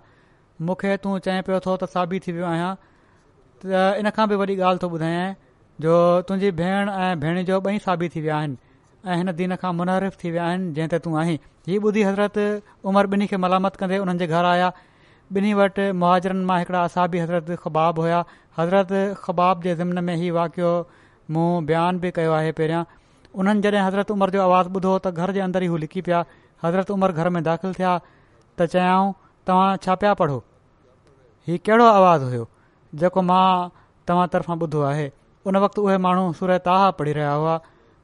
मूंखे 0.71 0.97
तूं 1.05 1.13
चएं 1.27 1.39
पियो 1.49 1.61
थो 1.67 1.77
त 1.79 1.91
साबी 1.97 2.21
थी 2.27 2.33
वियो 2.39 2.49
आहियां 2.53 2.71
त 2.81 3.85
इन 4.03 4.11
खां 4.19 4.27
बि 4.33 4.41
वॾी 4.43 4.57
ॻाल्हि 4.71 4.83
थो 4.85 4.91
ॿुधायां 4.99 5.29
जो 5.87 5.97
तुंहिंजी 6.31 6.51
भेण 6.63 6.91
ऐं 6.97 7.13
भेण 7.25 7.43
जो 7.53 7.61
ॿई 7.73 7.83
साबित 7.87 8.17
थी 8.17 8.25
विया 8.27 8.39
आहिनि 9.15 9.47
ऐं 9.47 9.59
खां 9.65 9.73
थी 10.25 10.35
विया 10.37 10.45
आहिनि 10.49 10.73
जंहिं 10.81 10.95
ते 10.97 11.03
तूं 11.09 11.19
आहीं 11.25 11.39
ॿुधी 11.87 12.03
हज़रत 12.09 12.39
उमर 12.93 13.07
ॿिन्ही 13.15 13.27
खे 13.31 13.37
मलामत 13.47 13.75
कंदे 13.85 13.97
हुननि 14.05 14.27
घर 14.27 14.45
आया 14.53 14.69
ॿिन्ही 15.39 15.53
वटि 15.57 15.91
मुहाजरनि 16.03 16.45
मां 16.53 16.59
हिकिड़ा 16.65 16.85
असाबी 16.91 17.19
हज़रत 17.25 17.51
ख़बाब 17.65 17.99
हुया 18.05 18.21
हज़रत 18.59 18.95
ख़बाब 19.25 19.63
जे 19.67 19.75
ज़िमन 19.81 20.03
में 20.07 20.15
हीउ 20.23 20.35
वाक़ियो 20.37 20.71
मूं 21.37 21.49
बयान 21.71 21.99
बि 22.05 22.11
कयो 22.19 22.33
आहे 22.37 22.53
पहिरियां 22.61 22.83
उन्हनि 23.43 23.65
जॾहिं 23.67 23.83
हज़रत 23.89 24.11
उमिरि 24.17 24.37
जो 24.39 24.43
आवाज़ 24.47 24.71
ॿुधो 24.79 24.95
त 25.07 25.13
घर 25.13 25.33
जे 25.39 25.43
अंदर 25.49 25.67
ई 25.69 25.83
लिकी 25.85 26.05
पिया 26.09 26.23
हज़रत 26.65 26.91
उमिरि 26.91 27.13
घर 27.13 27.29
में 27.31 27.43
दाखिल 27.43 27.73
थिया 27.75 27.99
त 28.59 28.67
चयाऊं 28.67 29.13
तव्हां 29.47 29.77
छा 29.83 29.95
पिया 30.03 30.13
पढ़ो 30.21 30.39
हीउ 31.47 31.59
कहिड़ो 31.67 31.85
आवाज़ु 31.87 32.27
हुयो 32.31 32.47
जेको 33.03 33.23
मां 33.31 33.45
तव्हां 34.09 34.27
तरफ़ां 34.35 34.57
ॿुधो 34.67 34.81
आहे 34.91 35.11
उन 35.47 35.57
वक़्तु 35.65 35.83
उहे 35.87 35.99
माण्हू 36.07 36.33
सुरताहा 36.41 36.91
पढ़ी 36.99 37.13
रहिया 37.19 37.31
हुआ 37.33 37.61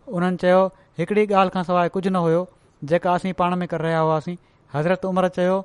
उन्हनि 0.09 0.37
चयो 0.45 0.61
हिकिड़ी 0.99 1.27
ॻाल्हि 1.35 1.51
खां 1.57 1.63
सवाइ 1.71 1.89
कुझु 1.99 2.11
न 2.11 2.25
हुयो 2.27 2.47
जेका 2.95 3.13
असीं 3.15 3.33
पाण 3.43 3.57
में 3.63 3.67
करे 3.69 3.83
रहिया 3.89 4.01
हुआसीं 4.07 4.37
हज़रत 4.75 5.05
उमिरि 5.11 5.29
चयो 5.39 5.59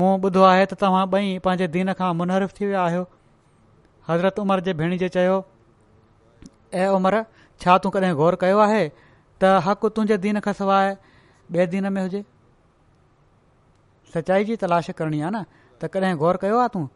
मूं 0.00 0.12
ॿुधो 0.26 0.42
आहे 0.50 0.66
त 0.66 0.74
तव्हां 0.84 1.06
ॿई 1.14 1.38
पंहिंजे 1.46 1.66
दीन 1.78 1.92
खां 2.02 2.12
मुनहरिफ़ 2.20 2.52
थी 2.60 2.66
विया 2.66 2.82
आहियो 2.84 3.06
हज़रत 4.08 4.38
उमिरि 4.46 4.62
जे 4.68 4.72
भेण 4.82 4.96
जे 5.04 5.08
चयो 5.18 5.36
ऐं 6.84 6.88
उमिरि 6.98 7.22
छा 7.62 7.78
तूं 7.86 7.90
कॾहिं 7.96 8.14
ग़ौर 8.20 8.34
कयो 8.46 8.58
आहे 8.68 8.82
त 8.98 9.58
हक़ 9.68 9.86
तुंहिंजे 9.98 10.16
दीन 10.28 10.40
खां 10.48 10.54
सवाइ 10.60 10.94
ॿिए 11.52 11.66
दिने 11.66 11.88
में 11.90 12.00
हुजे 12.02 12.24
सचाई 14.14 14.44
जी 14.44 14.56
तलाश 14.60 14.90
करणी 14.98 15.20
आहे 15.20 15.30
न 15.34 15.42
त 15.82 15.88
कॾहिं 15.94 16.16
गौर 16.20 16.36
कयो 16.42 16.58
आहे 16.58 16.68
तूं 16.74 16.86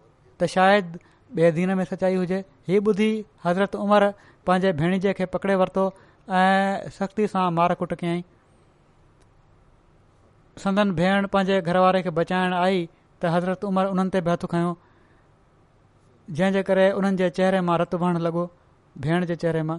त 0.40 0.46
शायदि 0.54 0.98
ॿिए 1.36 1.50
दिने 1.56 1.74
में 1.80 1.84
सचाई 1.84 2.14
हुजे 2.16 2.36
हीअ 2.68 2.80
ॿुधी 2.88 3.10
हज़रत 3.44 3.74
उमिरि 3.84 4.08
पंहिंजे 4.46 4.72
भेण 4.80 4.98
खे 5.18 5.26
पकिड़े 5.34 5.54
वरितो 5.62 5.84
ऐं 6.40 6.90
सख़्ती 6.98 7.26
सां 7.34 7.46
मार 7.58 7.74
कुट 7.82 7.94
कयई 8.00 8.24
संदन 10.64 10.92
भेण 11.00 11.26
पंहिंजे 11.34 11.60
घर 11.60 12.00
खे 12.08 12.10
बचाइण 12.20 12.52
आई 12.62 12.88
त 13.20 13.34
हज़रत 13.36 13.64
उमिरि 13.72 13.88
हुननि 13.92 14.10
ते 14.16 14.20
बि 14.28 14.30
हथु 14.34 14.50
खयो 14.54 14.70
जंहिं 16.40 16.62
करे 16.70 16.90
उन्हनि 16.96 17.16
जे 17.20 17.28
चहिरे 17.36 17.60
मां 17.68 17.76
रतु 17.84 17.98
भरणु 18.00 18.24
लॻो 18.26 18.48
भेण 19.04 19.28
जे 19.32 19.36
चहिरे 19.44 19.62
मां 19.72 19.78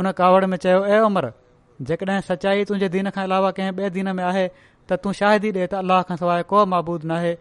उन 0.00 0.12
कावड़ 0.18 0.44
में 0.52 0.56
चयो 0.64 0.84
ए 0.96 0.98
उमर 1.10 1.30
जेकॾहिं 1.80 2.20
सचाई 2.28 2.64
तुंहिंजे 2.68 2.88
दीन 2.96 3.10
खां 3.16 3.24
अलावा 3.28 3.50
कंहिं 3.56 3.72
ॿिए 3.76 3.90
दीन 3.96 4.12
में 4.16 4.22
आहे 4.24 4.46
त 4.90 4.98
तूं 5.04 5.12
शाहिदी 5.20 5.52
ॾे 5.56 5.66
त 5.66 5.74
अल्लाह 5.82 6.02
खां 6.10 6.16
सवाइ 6.22 6.42
को 6.52 6.64
महबूदु 6.72 7.08
न 7.08 7.10
आहे 7.16 7.34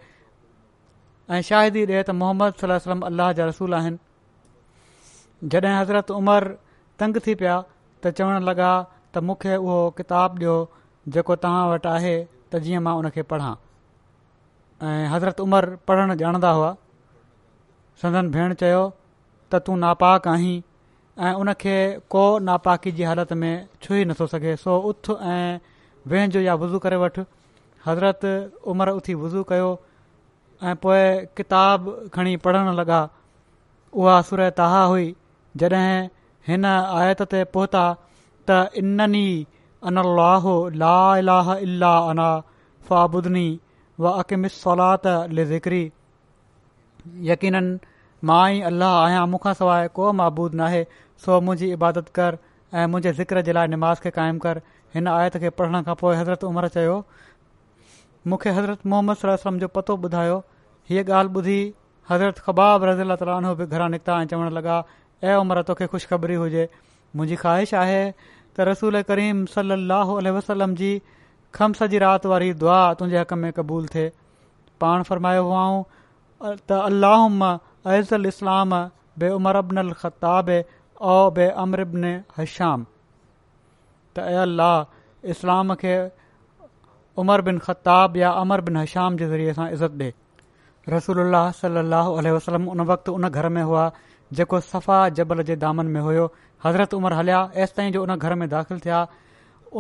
ऐं 1.38 1.42
शाहिदी 1.50 1.86
ॾे 1.92 2.04
त 2.10 2.16
मोहम्मद 2.22 2.54
सलम 2.62 2.78
वलम 2.92 3.02
अल 3.10 3.24
जा 3.42 3.46
रसूल 3.52 3.76
आहिनि 3.80 5.50
जॾहिं 5.56 5.74
हज़रत 5.80 6.12
उमर 6.20 6.48
तंग 7.04 7.20
थी 7.28 7.36
पिया 7.44 7.58
त 7.68 8.14
चवणु 8.22 8.44
लॻा 8.52 8.72
त 9.14 9.26
मूंखे 9.32 9.56
उहो 9.66 9.80
किताब 10.00 10.40
ॾियो 10.40 10.56
जेको 11.18 11.36
तव्हां 11.46 11.66
वटि 11.76 11.92
आहे 11.98 12.16
त 12.24 12.66
जीअं 12.68 12.86
मां 12.88 12.96
उन 13.04 13.10
खे 13.18 13.28
पढ़ां 13.36 13.54
ऐं 14.90 15.08
हज़रत 15.16 15.46
उमर 15.48 15.70
पढ़णु 15.92 16.18
ॼाणदा 16.26 16.52
हुआ 16.60 16.74
संदन 18.04 18.32
भेण 18.36 18.54
चयो 18.66 18.84
त 19.54 19.60
तूं 19.66 19.76
नापाक 19.86 20.28
आहीं 20.36 20.54
ऐं 21.20 21.34
उन 21.36 21.52
खे 21.62 21.78
को 22.10 22.22
नापाकी 22.40 22.92
जी 22.96 23.04
हालति 23.04 23.36
में 23.36 23.68
छुई 23.84 24.04
नथो 24.06 24.28
सघे 24.28 24.56
सो 24.56 24.78
उथ 24.90 25.10
ऐं 25.28 25.60
वेंजो 26.10 26.40
या 26.40 26.54
वुज़ू 26.62 26.80
करे 26.80 26.96
वठि 26.98 27.22
हज़रत 27.86 28.22
उमिरि 28.72 28.92
उथी 28.98 29.14
वुज़ू 29.24 29.44
कयो 29.50 29.72
ऐं 30.64 30.76
पोइ 30.84 31.26
किताब 31.38 31.90
खणी 32.14 32.36
पढ़णु 32.46 32.74
लॻा 32.82 33.08
उहा 33.94 34.22
सुर 34.30 34.50
तहा 34.58 34.84
हुई 34.86 35.14
जॾहिं 35.58 36.08
हिन 36.48 36.66
आयत 36.66 37.22
ते 37.34 37.44
पहुता 37.44 37.84
त 38.50 38.60
इननी 38.84 39.28
अनलाह 39.92 40.44
ला 40.84 40.96
अलाह 41.18 41.54
इला 41.58 41.98
अना 42.10 42.30
फाबुदनी 42.90 43.48
व 44.00 44.10
अकिमिस 44.20 44.62
सौलात 44.62 45.08
ले 45.38 45.86
यक़ीननि 47.32 47.80
मां 48.30 48.42
ई 48.56 48.60
अलाह 48.70 48.96
आहियां 49.04 49.28
मूंखा 49.34 49.52
सवाइ 49.60 49.88
को 50.00 50.10
महबूदु 50.20 50.58
नाहे 50.60 50.82
सो 51.26 51.38
मुंहिंजी 51.48 51.70
इबादत 51.78 52.10
कर 52.18 52.38
ऐं 52.74 52.86
मुंहिंजे 52.96 53.14
ज़िकर 53.20 53.42
जे 53.48 53.54
लाइ 53.58 53.68
नमाज़ 53.76 54.02
खे 54.04 54.10
क़ाइमु 54.18 54.40
कर 54.44 54.62
हिन 54.98 55.08
आयत 55.14 55.38
खे 55.46 55.50
पढ़ण 55.62 55.82
खां 55.88 55.96
पोइ 56.02 56.16
हज़रत 56.20 56.44
उमिरि 56.50 56.70
चयो 56.76 56.98
मूंखे 58.34 58.54
हज़रत 58.60 58.86
मोहम्मद 58.94 59.18
सलम 59.24 59.58
जो 59.64 59.68
पतो 59.78 59.96
ॿुधायो 60.10 60.36
हीअ 60.92 61.04
ॻाल्हि 61.22 61.34
ॿुधी 61.42 61.60
हज़रत 62.12 62.40
ख़बाब 62.50 62.84
रज़ी 62.92 63.18
तालो 63.24 63.56
बि 63.64 63.66
घरां 63.74 63.90
निकिता 63.96 64.20
ऐं 64.22 64.30
चवणु 64.36 64.54
लॻा 64.60 64.78
ऐं 65.24 65.36
उमिरि 65.42 65.64
तोखे 65.72 65.88
ख़ुश 65.96 66.06
ख़बरी 66.14 66.38
हुजे 66.44 66.64
मुंहिंजी 66.76 67.40
ख़्वाहिश 67.46 67.74
आहे 67.86 68.00
त 68.22 68.70
रसूल 68.72 69.02
करीम 69.14 69.42
सलाहु 69.56 70.20
अलसलम 70.22 70.76
जी 70.84 70.92
खम 71.60 71.74
सॼी 71.82 72.02
राति 72.06 72.32
वारी 72.36 72.54
दुआ 72.66 72.78
तुंहिंजे 73.02 73.20
हक़ 73.24 73.34
में 73.48 73.52
क़बूलु 73.62 73.92
थिए 73.98 74.08
पाण 74.86 75.10
फरमायो 75.12 75.44
हुआ 75.52 75.66
त 76.46 76.82
अलाहु 76.86 77.28
अज़ुल 77.90 78.26
इस्लाम 78.28 78.76
बे 79.22 79.30
उमर 79.38 79.56
अबन 79.66 79.78
अल 79.82 79.92
ख़ताब 80.02 80.50
औ 81.02 81.14
बे 81.38 81.46
अमरबन 81.64 82.04
हश्याम 82.38 82.84
त 84.16 84.18
ए 84.18 84.42
अल 84.46 84.50
अलाह 84.54 85.30
इस्लाम 85.34 85.76
खे 85.84 85.94
उमर 87.24 87.42
बिन 87.48 87.58
ख़ताब 87.66 88.18
या 88.22 88.32
अमर 88.42 88.62
बिन 88.68 88.78
हशाम 88.86 89.18
जे 89.22 89.28
ज़रिए 89.32 89.54
सां 89.60 89.68
इज़त 89.78 89.94
ॾे 90.02 90.10
रसूल 90.96 91.24
सलाहु 91.62 92.22
सल 92.22 92.30
वसलम 92.36 92.68
उन 92.76 92.82
वक़्तु 92.92 93.14
उन 93.18 93.30
घर 93.30 93.48
में 93.58 93.64
हुआ 93.70 93.86
जेको 94.40 94.60
सफ़ा 94.68 94.98
जबल 95.22 95.44
जे 95.50 95.56
दामन 95.64 95.86
में 95.96 96.02
हुयो 96.06 96.26
हज़रत 96.66 96.94
उमरि 96.98 97.16
हलिया 97.20 97.40
एसि 97.66 97.74
ताईं 97.80 97.92
जो 97.98 98.04
उन 98.04 98.16
घर 98.18 98.36
में 98.44 98.48
दाख़िल 98.54 98.80
थिया 98.86 99.02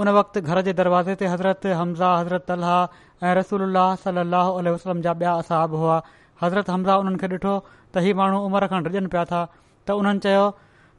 उन 0.01 0.09
वक़्तु 0.17 0.41
घर 0.49 0.61
जे 0.69 0.73
दरवाज़े 0.81 1.15
ते 1.21 1.25
हज़रत 1.33 1.65
हमज़ा 1.81 2.15
हज़रत 2.19 2.51
अलाह 2.57 3.27
ऐं 3.27 3.33
रसूल 3.39 3.83
सलाहु 4.05 4.65
वसलम 4.69 5.01
जा 5.07 5.13
ॿिया 5.21 5.33
असाब 5.45 5.75
हुआ 5.83 6.01
हज़रत 6.43 6.69
हमज़ा 6.69 6.97
उन्हनि 6.97 7.17
खे 7.21 7.27
ॾिठो 7.27 7.55
त 7.93 8.01
हीउ 8.05 8.15
माण्हू 8.17 8.39
उमिरि 8.49 8.67
खां 8.71 8.83
डिॼनि 8.83 9.07
पिया 9.13 9.23
था 9.31 9.39
त 9.53 9.97
हुननि 9.99 10.19
चयो 10.25 10.43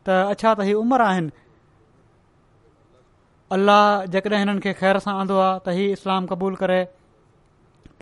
त 0.08 0.16
अच्छा 0.34 0.50
त 0.58 0.66
ही 0.68 0.72
उमिरि 0.82 1.04
आहिनि 1.10 1.30
अलाह 3.54 3.84
जेकॾहिं 4.14 4.38
हिननि 4.42 4.60
खे 4.64 4.72
ख़ैर 4.80 4.98
सां 5.06 5.14
आंदो 5.22 5.38
आहे 5.44 5.58
त 5.64 5.76
हीउ 5.78 5.98
इस्लाम 5.98 6.26
क़बूल 6.32 6.54
करे 6.62 6.78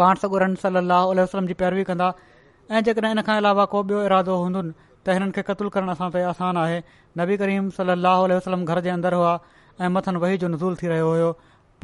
पाण 0.00 0.20
सां 0.22 0.30
गुरनि 0.34 0.60
सल 0.64 0.80
अलाह 0.82 1.12
उल्हम 1.12 1.46
जी 1.50 1.56
पैरवी 1.62 1.84
कंदा 1.90 2.08
ऐं 2.72 2.82
जेकॾहिं 2.88 3.12
इन 3.16 3.22
खां 3.28 3.36
अलावा 3.42 3.64
को 3.72 3.82
बियो 3.88 4.02
इरादो 4.08 4.36
हूंदियुनि 4.42 4.72
त 4.80 5.16
हिननि 5.16 5.36
खे 5.36 5.42
क़तूल 5.50 5.68
करणु 5.76 5.92
असां 5.96 6.10
ते 6.16 6.24
आहे 6.48 6.80
नबी 7.20 7.36
करीम 7.44 7.70
सल 7.78 7.94
वसलम 8.40 8.64
घर 8.72 8.80
जे 8.88 8.90
अंदरि 8.96 9.20
हुआ 9.20 9.38
ऐं 9.84 9.88
मथनि 9.98 10.18
वही 10.26 10.42
जो 10.44 10.48
नज़ूल 10.56 10.76
थी 10.82 10.92
रहियो 10.92 11.14
हो 11.20 11.30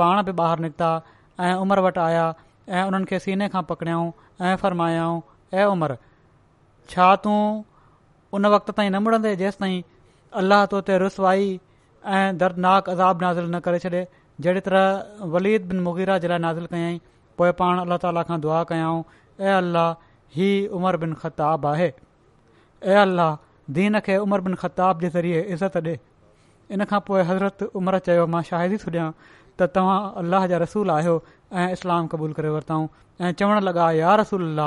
पाण 0.03 0.23
बि 0.25 0.33
ॿाहिरि 0.43 0.63
निकिता 0.65 0.91
ऐं 1.47 1.55
उमिरि 1.65 1.83
वटि 1.89 2.01
आया 2.09 2.27
ऐं 2.77 2.85
उन्हनि 2.91 3.07
खे 3.15 3.19
सीने 3.29 3.49
खां 3.57 3.63
पकड़ियाऊं 3.73 4.13
ऐं 4.49 4.55
फ़र्मायाऊं 4.65 5.21
ऐं 5.55 5.65
उमर 5.65 5.97
छा 6.91 7.15
तूं 7.25 7.63
उन 8.35 8.47
वक़्त 8.55 8.71
ताईं 8.77 8.91
न 8.91 8.99
मुड़ंदे 9.03 9.35
जेसि 9.37 9.59
ताईं 9.61 9.83
अल्लाह 10.41 10.65
तो 10.73 10.81
ते 10.89 10.99
रसवाई 10.99 11.47
ऐं 12.07 12.39
दर्दनाक 12.39 12.89
अज़ाब 12.91 13.23
नाज़िल 13.23 13.45
न 13.55 13.61
करे 13.67 13.79
छॾे 13.85 14.07
जहिड़ी 14.41 14.61
तरह 14.69 15.25
वलीद 15.35 15.67
बिन 15.69 15.81
मुगीरा 15.83 16.19
जे 16.23 16.29
लाइ 16.29 16.39
नाज़िल 16.47 16.67
कयाईं 16.75 16.99
पोइ 17.39 17.51
पाण 17.61 17.79
अल्लाह 17.87 17.99
ताला 18.07 18.23
खां 18.31 18.41
दुआ 18.41 18.63
कयाऊं 18.73 19.03
ऐं 19.41 19.55
अल्लाह 19.55 19.89
ही 20.37 20.51
उमर 20.79 20.97
बिन 21.05 21.15
खताब 21.23 21.67
आहे 21.71 21.89
ऐं 22.83 22.97
अल्लाह 23.01 23.37
दीन 23.81 23.99
खे 24.09 24.17
उमर 24.27 24.41
बिन 24.49 24.55
ख़ताब 24.65 25.01
जे 25.01 25.09
ज़रिए 25.17 25.41
इज़त 25.59 25.77
ॾे 25.89 25.97
इन 26.77 26.85
खां 26.93 27.01
पोइ 27.09 27.23
हज़रत 27.33 27.63
उमिरि 27.81 27.99
चयो 28.11 28.27
मां 28.37 28.43
शाहिदी 28.53 28.77
थो 28.85 28.91
ॾियां 28.95 29.09
त 29.23 29.69
तव्हां 29.79 29.99
अल्लाह 30.23 30.47
जा 30.53 30.59
रसूल 30.67 30.91
आहियो 30.99 31.21
ऐं 31.53 31.71
इस्लाम 31.73 32.07
क़बूल 32.11 32.33
करे 32.33 32.49
वरिताऊं 32.51 32.87
ऐं 33.25 33.33
चवणु 33.39 33.61
लॻा 33.71 33.91
या 33.93 34.15
रसूल 34.23 34.59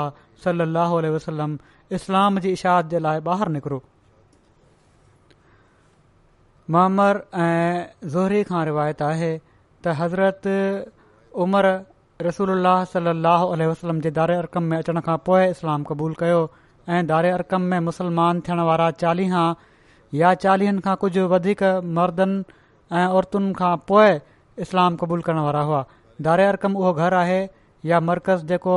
सलाहु 0.44 0.96
उल 0.98 1.06
वसलम 1.16 1.56
इस्लाम 1.96 2.38
जी 2.40 2.52
इशाद 2.58 2.88
जे 2.90 2.98
लाइ 3.06 3.20
ॿाहिरि 3.28 3.52
निकिरो 3.52 3.80
ममर 6.70 7.20
ऐं 7.44 8.08
ज़हरी 8.10 8.42
खां 8.50 8.64
रिवायत 8.64 9.02
आहे 9.02 9.32
त 9.84 9.94
हज़रत 10.00 10.48
उमर 11.46 11.66
रसूल 12.28 12.54
सलाहु 12.92 13.54
वसलम 13.70 14.00
जे 14.00 14.10
दारे 14.22 14.34
अरकम 14.44 14.62
में 14.72 14.78
अचण 14.78 15.00
खां 15.08 15.16
पोइ 15.26 15.44
इस्लाम 15.50 15.84
क़बूलु 15.92 16.14
कयो 16.22 16.40
ऐं 16.88 17.06
दारे 17.06 17.30
अरकम 17.40 17.62
में 17.74 17.78
मुस्लमान 17.92 18.40
थियण 18.48 18.60
वारा 18.70 18.90
चालीह 19.04 19.36
या 20.22 20.32
चालीहनि 20.48 20.80
खां 20.88 20.96
कुझु 21.04 21.26
वधीक 21.34 21.62
मर्दनि 21.98 22.42
ऐं 22.98 23.06
औरतुनि 23.18 23.52
खां 23.62 23.76
पोइ 23.88 24.18
इस्लाम 24.64 24.96
क़बूलु 25.02 25.22
करण 25.30 25.44
वारा 25.48 25.60
हुआ 25.70 25.84
दारे 26.26 26.46
अरकम 26.46 26.74
उहो 26.76 26.92
घर 27.04 27.14
आहे 27.18 27.40
या 27.90 28.00
मर्कज़ 28.06 28.44
जेको 28.48 28.76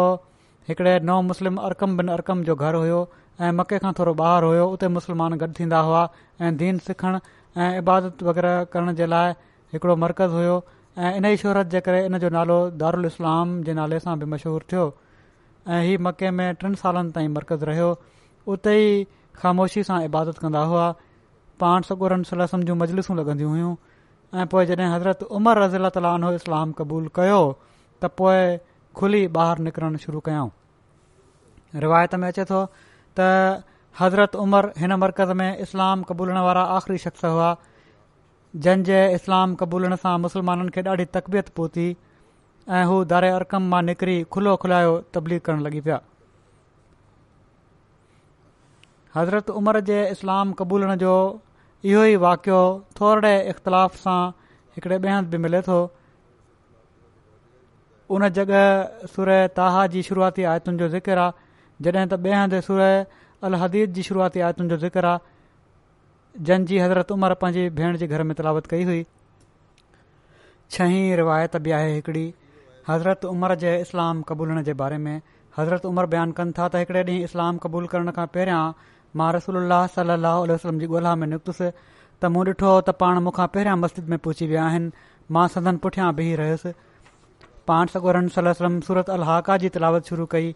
हिकिड़े 0.67 0.99
नओं 1.09 1.21
मुस्लिम 1.29 1.57
अरकम 1.69 1.97
बिन 1.97 2.07
अरकम 2.17 2.43
जो 2.49 2.55
घर 2.67 2.75
हुयो 2.81 2.99
ऐं 3.43 3.51
मके 3.59 3.77
खां 3.85 3.91
थोरो 3.99 4.13
ॿाहिरि 4.19 4.47
हुयो 4.51 4.67
उते 4.75 4.87
मुस्लमान 4.97 5.37
गॾु 5.41 5.47
थींदा 5.59 5.79
हुआ 5.87 6.03
ऐं 6.41 6.51
दीन 6.61 6.77
सिखणु 6.87 7.19
ऐं 7.61 7.69
इबादत 7.79 8.23
वग़ैरह 8.27 8.63
करण 8.75 8.93
जे 8.99 9.05
लाइ 9.15 9.31
हिकिड़ो 9.73 9.95
मर्कज़ 10.05 10.31
हुयो 10.39 10.53
ऐं 10.97 11.13
इन 11.17 11.25
ई 11.31 11.37
शोहरत 11.43 11.67
जे 11.75 11.81
करे 11.89 12.03
इन 12.09 12.17
जो 12.25 12.29
नालो 12.37 12.57
दारुल 12.83 13.05
इस्लाम 13.11 13.53
जे 13.69 13.73
नाले 13.81 13.99
सां 14.05 14.15
बि 14.19 14.25
मशहूरु 14.35 14.67
थियो 14.73 14.85
ऐं 15.75 15.83
इहे 15.83 15.97
मके 16.07 16.31
में 16.39 16.45
टिनि 16.63 16.75
सालनि 16.83 17.11
ताईं 17.17 17.29
मर्कज़ 17.39 17.65
रहियो 17.71 17.89
उते 18.55 18.77
ई 18.83 19.03
ख़ामोशी 19.41 19.83
सां 19.89 19.99
इबादत 20.11 20.37
कंदा 20.45 20.63
हुआ 20.73 20.87
पाण 21.65 21.89
सगुरनि 21.91 22.31
सलाह 22.33 22.61
जूं 22.71 22.75
मजलिसूं 22.83 23.17
लॻंदी 23.21 23.43
हुयूं 23.53 23.75
ऐं 24.41 24.45
पोइ 24.51 24.65
जॾहिं 24.65 24.87
हज़रत 24.91 25.19
उमर 25.37 25.57
रज़ीला 25.63 25.89
ताला 25.95 26.13
इस्लाम 26.37 26.71
क़बूल 26.77 27.09
कयो 27.17 27.39
त 27.41 28.05
पोइ 28.21 28.45
खुली 28.99 29.19
ॿाहिरि 29.41 29.63
निकिरणु 29.65 29.97
शुरू 30.05 30.19
कयऊं 30.27 30.49
रिवायत 31.83 32.15
में 32.23 32.27
अचे 32.29 32.45
थो 32.51 32.61
त 33.19 33.19
हज़रत 33.99 34.35
उमर 34.45 34.67
हिन 34.83 34.95
मर्कज़ 35.03 35.33
में 35.41 35.57
इस्लाम 35.65 36.03
क़बूलण 36.11 36.37
वारा 36.49 36.63
आख़िरी 36.79 36.97
शख़्स 37.05 37.25
हुआ 37.29 37.51
जंहिंजे 38.65 38.99
इस्लाम 39.19 39.53
क़बूलण 39.61 39.95
सां 40.07 40.15
मुस्लमाननि 40.25 40.69
खे 40.77 40.81
ॾाढी 40.89 41.05
तकबियत 41.19 41.49
पहुती 41.61 41.85
ऐं 42.79 42.83
हू 42.91 42.97
दारे 43.13 43.29
अरकम 43.37 43.69
मां 43.75 43.83
निकिरी 43.91 44.17
खुलियो 44.35 44.55
खुलायो 44.65 44.97
तब्दीली 45.17 45.39
करणु 45.49 45.67
लॻी 45.69 45.81
पिया 45.89 46.01
हज़रत 49.15 49.49
उमर 49.61 49.79
जे 49.91 50.03
इस्लाम 50.17 50.53
क़बूलण 50.61 50.95
जो 51.05 51.13
इहो 51.91 52.01
ई 52.03 52.15
वाकियो 52.23 52.57
थोरे 52.99 53.31
इख़्तिलाफ़ 53.51 53.95
सां 54.01 54.19
हिकड़े 54.75 54.95
ॿिए 55.05 55.11
हंधि 55.13 55.29
बि 55.31 55.37
मिले 55.45 55.59
थो 55.63 55.77
उन 58.17 58.27
जगहि 58.37 59.07
सुर 59.15 59.31
तहा 59.57 59.81
जी 59.95 60.03
शुरूआती 60.09 60.43
आयतुनि 60.51 60.77
जो 60.83 60.87
जिकर 60.93 61.17
आहे 61.23 61.33
जॾहिं 61.89 62.05
त 62.05 62.19
ॿिए 62.25 62.35
हंधि 62.37 62.61
सुर 62.67 63.55
हदीद 63.65 63.93
जी 63.99 64.03
शुरुआती 64.09 64.45
आयतुनि 64.49 64.69
जो 64.73 64.77
ज़िक्र 64.85 65.05
आहे 65.11 66.43
जंहिंजी 66.45 66.77
हज़रत 66.83 67.11
उमिरि 67.17 67.35
पंहिंजी 67.43 67.65
भेण 67.81 67.97
जे 68.03 68.07
घर 68.11 68.23
में 68.29 68.33
तलावत 68.41 68.67
कई 68.75 68.83
हुई 68.91 69.03
छहीं 70.77 71.03
रिवायत 71.23 71.57
बि 71.67 71.71
आहे 71.79 71.93
हिकड़ी 71.97 72.25
हज़रत 72.89 73.25
उमिरि 73.33 73.55
जे 73.65 73.75
इस्लाम 73.87 74.21
क़बूलण 74.31 74.63
जे 74.69 74.73
बारे 74.85 74.97
में 75.07 75.15
हज़रत 75.59 75.85
उमर 75.93 76.05
बयानु 76.15 76.33
कनि 76.41 76.57
था 76.61 76.67
त 76.71 76.85
हिकड़े 76.85 77.03
ॾींहुं 77.11 77.29
इस्लाम 77.31 77.57
क़बूल 77.67 77.87
करण 77.95 78.11
खां 78.19 78.25
पहिरियां 78.37 78.65
मां 79.19 79.31
रसूल 79.35 79.57
सलाहु 79.95 80.45
वसलम 80.51 80.79
जी 80.83 80.87
ॻोल्हा 80.93 81.15
में 81.23 81.27
निकितुसि 81.33 81.67
त 81.73 82.31
मूं 82.35 82.45
ॾिठो 82.51 82.69
त 82.69 82.95
पाण 83.03 83.19
मूंखां 83.25 83.47
पहिरियां 83.57 83.75
मस्जिद 83.81 84.09
में 84.13 84.17
पहुची 84.27 84.47
विया 84.51 84.63
आहिनि 84.69 85.05
मां 85.37 85.47
सदन 85.55 85.77
पुठियां 85.83 86.07
बीह 86.19 86.31
रहियुसि 86.43 86.71
पाण 87.71 87.91
सगोरन 87.95 88.31
सलम 88.37 88.79
सूरत 88.87 89.09
अलाह 89.17 89.35
जी 89.65 89.69
तिलावत 89.77 90.13
शुरू 90.13 90.25
कई 90.35 90.49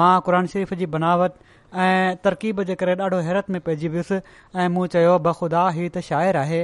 मां 0.00 0.10
क़ुर 0.28 0.38
शरीफ़ 0.54 0.74
जी 0.82 0.86
बनावत 0.96 1.38
ऐं 1.84 2.16
तरक़ीब 2.26 2.60
जे 2.70 2.74
करे 2.82 2.96
ॾाढो 3.06 3.18
हैरत 3.28 3.50
में 3.56 3.60
पइजी 3.68 3.88
वियुसि 3.94 4.18
ऐं 4.64 4.68
मूं 4.76 4.86
चयो 4.96 5.14
बख़ुदा 5.28 5.62
हीउ 5.78 5.88
त 5.88 6.02
शाइरु 6.10 6.38
आहे 6.42 6.60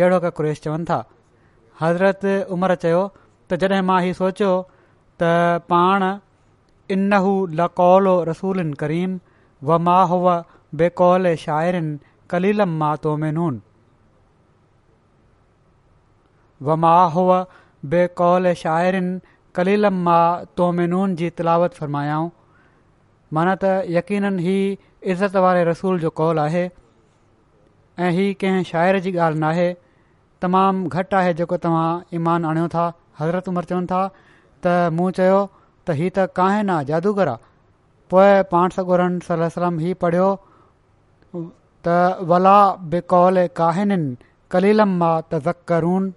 जहिड़ो 0.00 0.20
का 0.26 0.30
क्रेश 0.40 0.60
चवनि 0.66 0.88
था 0.90 0.98
हज़रत 1.82 2.28
उमर 2.58 2.74
चयो 2.84 3.00
त 3.16 3.60
जॾहिं 3.64 3.80
मां 3.92 3.98
हीउ 4.06 4.18
सोचियो 4.20 4.52
त 5.22 5.32
पाण 5.74 6.06
इनहू 6.96 7.32
लकौलो 7.62 8.14
रसूल 8.32 8.62
करीम 8.84 9.16
व 9.70 9.78
माहू 9.88 10.20
व 10.26 10.38
बेकौल 10.76 11.26
शाइरनि 11.42 11.98
कलिलम 12.30 12.68
मां 12.80 12.92
तोमेनून 13.04 13.60
व 16.66 16.76
मां 16.82 16.98
हुअ 17.14 17.38
बेकौल 17.94 18.52
शाइरिन 18.62 19.06
कलीलम 19.56 20.02
मां 20.08 20.20
तोमेनून 20.60 21.14
जी 21.20 21.30
तिलावत 21.38 21.74
फ़र्मायाऊं 21.74 22.28
माना 23.36 23.54
त 23.62 23.70
यक़ीन 23.98 24.38
ही 24.48 24.56
इज़त 25.14 25.36
वारे 25.46 25.64
रसूल 25.68 25.98
जो 26.00 26.10
कौल 26.20 26.38
आहे 26.38 26.68
ऐं 28.06 28.10
हीउ 28.18 28.34
कंहिं 28.40 28.62
शाइर 28.72 28.98
जी 29.06 29.12
ॻाल्हि 29.16 29.38
न 29.44 29.72
तमामु 30.42 30.88
घटि 30.88 31.16
आहे 31.16 31.32
जेको 31.40 31.56
तव्हां 31.64 31.88
ईमान 32.18 32.44
आणियो 32.50 32.66
था 32.74 32.86
हज़रत 33.20 33.48
उमिरि 33.48 33.66
चवनि 33.70 33.86
था 33.94 34.02
त 34.66 34.76
मूं 34.98 35.10
चयो 35.20 35.40
त 35.86 35.96
हीउ 36.02 36.10
त 36.18 36.26
काहि 36.40 36.62
न 36.62 36.82
जादूगर 36.92 37.28
आहे 37.28 37.42
पोइ 38.10 38.42
पाण 38.52 39.20
सलम 39.48 39.78
ही 39.86 39.92
पढ़ियो 40.04 40.28
त 41.86 42.22
वला 42.30 42.58
बेकौल 42.92 43.38
काहिननि 43.60 44.14
कलीलम 44.52 44.94
मां 45.00 45.14
तज़करून 45.32 46.10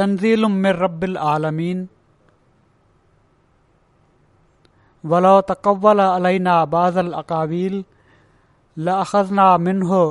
तनज़ीलुम 0.00 0.52
मिर 0.66 0.76
रबिल 0.82 1.16
आलमीन 1.32 1.86
वलो 5.12 5.34
तकवल 5.48 6.00
अलना 6.04 6.54
बाज़ल 6.74 7.12
अकावील 7.22 7.82
लखज़ना 8.88 9.46
मिनहो 9.66 10.02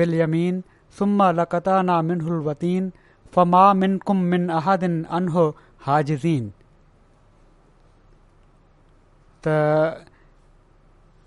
बिल 0.00 0.14
यमीन 0.20 0.62
सुम 0.98 1.22
लकताना 1.40 2.00
मिनहुलवतीन 2.08 2.90
फ़मा 3.34 3.64
मिन 3.82 3.96
कुम 4.10 4.20
मिन 4.34 4.48
अहदिन 4.60 5.02
अनहो 5.18 5.48
हाजिज़ीन 5.86 6.52
त 9.44 10.06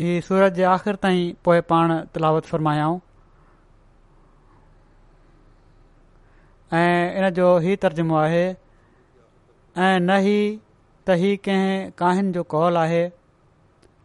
ही 0.02 0.22
सूरत 0.22 0.52
जे 0.54 0.64
आख़िर 0.64 0.96
ताईं 1.02 1.34
पोएं 1.46 1.62
पाण 1.70 1.92
तलावत 2.14 2.46
फ़रमायाऊं 2.46 3.00
ऐं 6.78 7.16
इन 7.18 7.30
जो 7.38 7.58
ही 7.66 7.76
तर्जुमो 7.84 8.16
आहे 8.18 8.44
ऐं 9.86 10.00
न 10.02 10.16
ही 10.26 10.36
त 11.08 11.16
ही 11.22 11.36
कंहिं 11.46 11.90
काहिन 11.98 12.32
जो 12.34 12.44
कॉल 12.56 12.78
आहे 12.78 13.08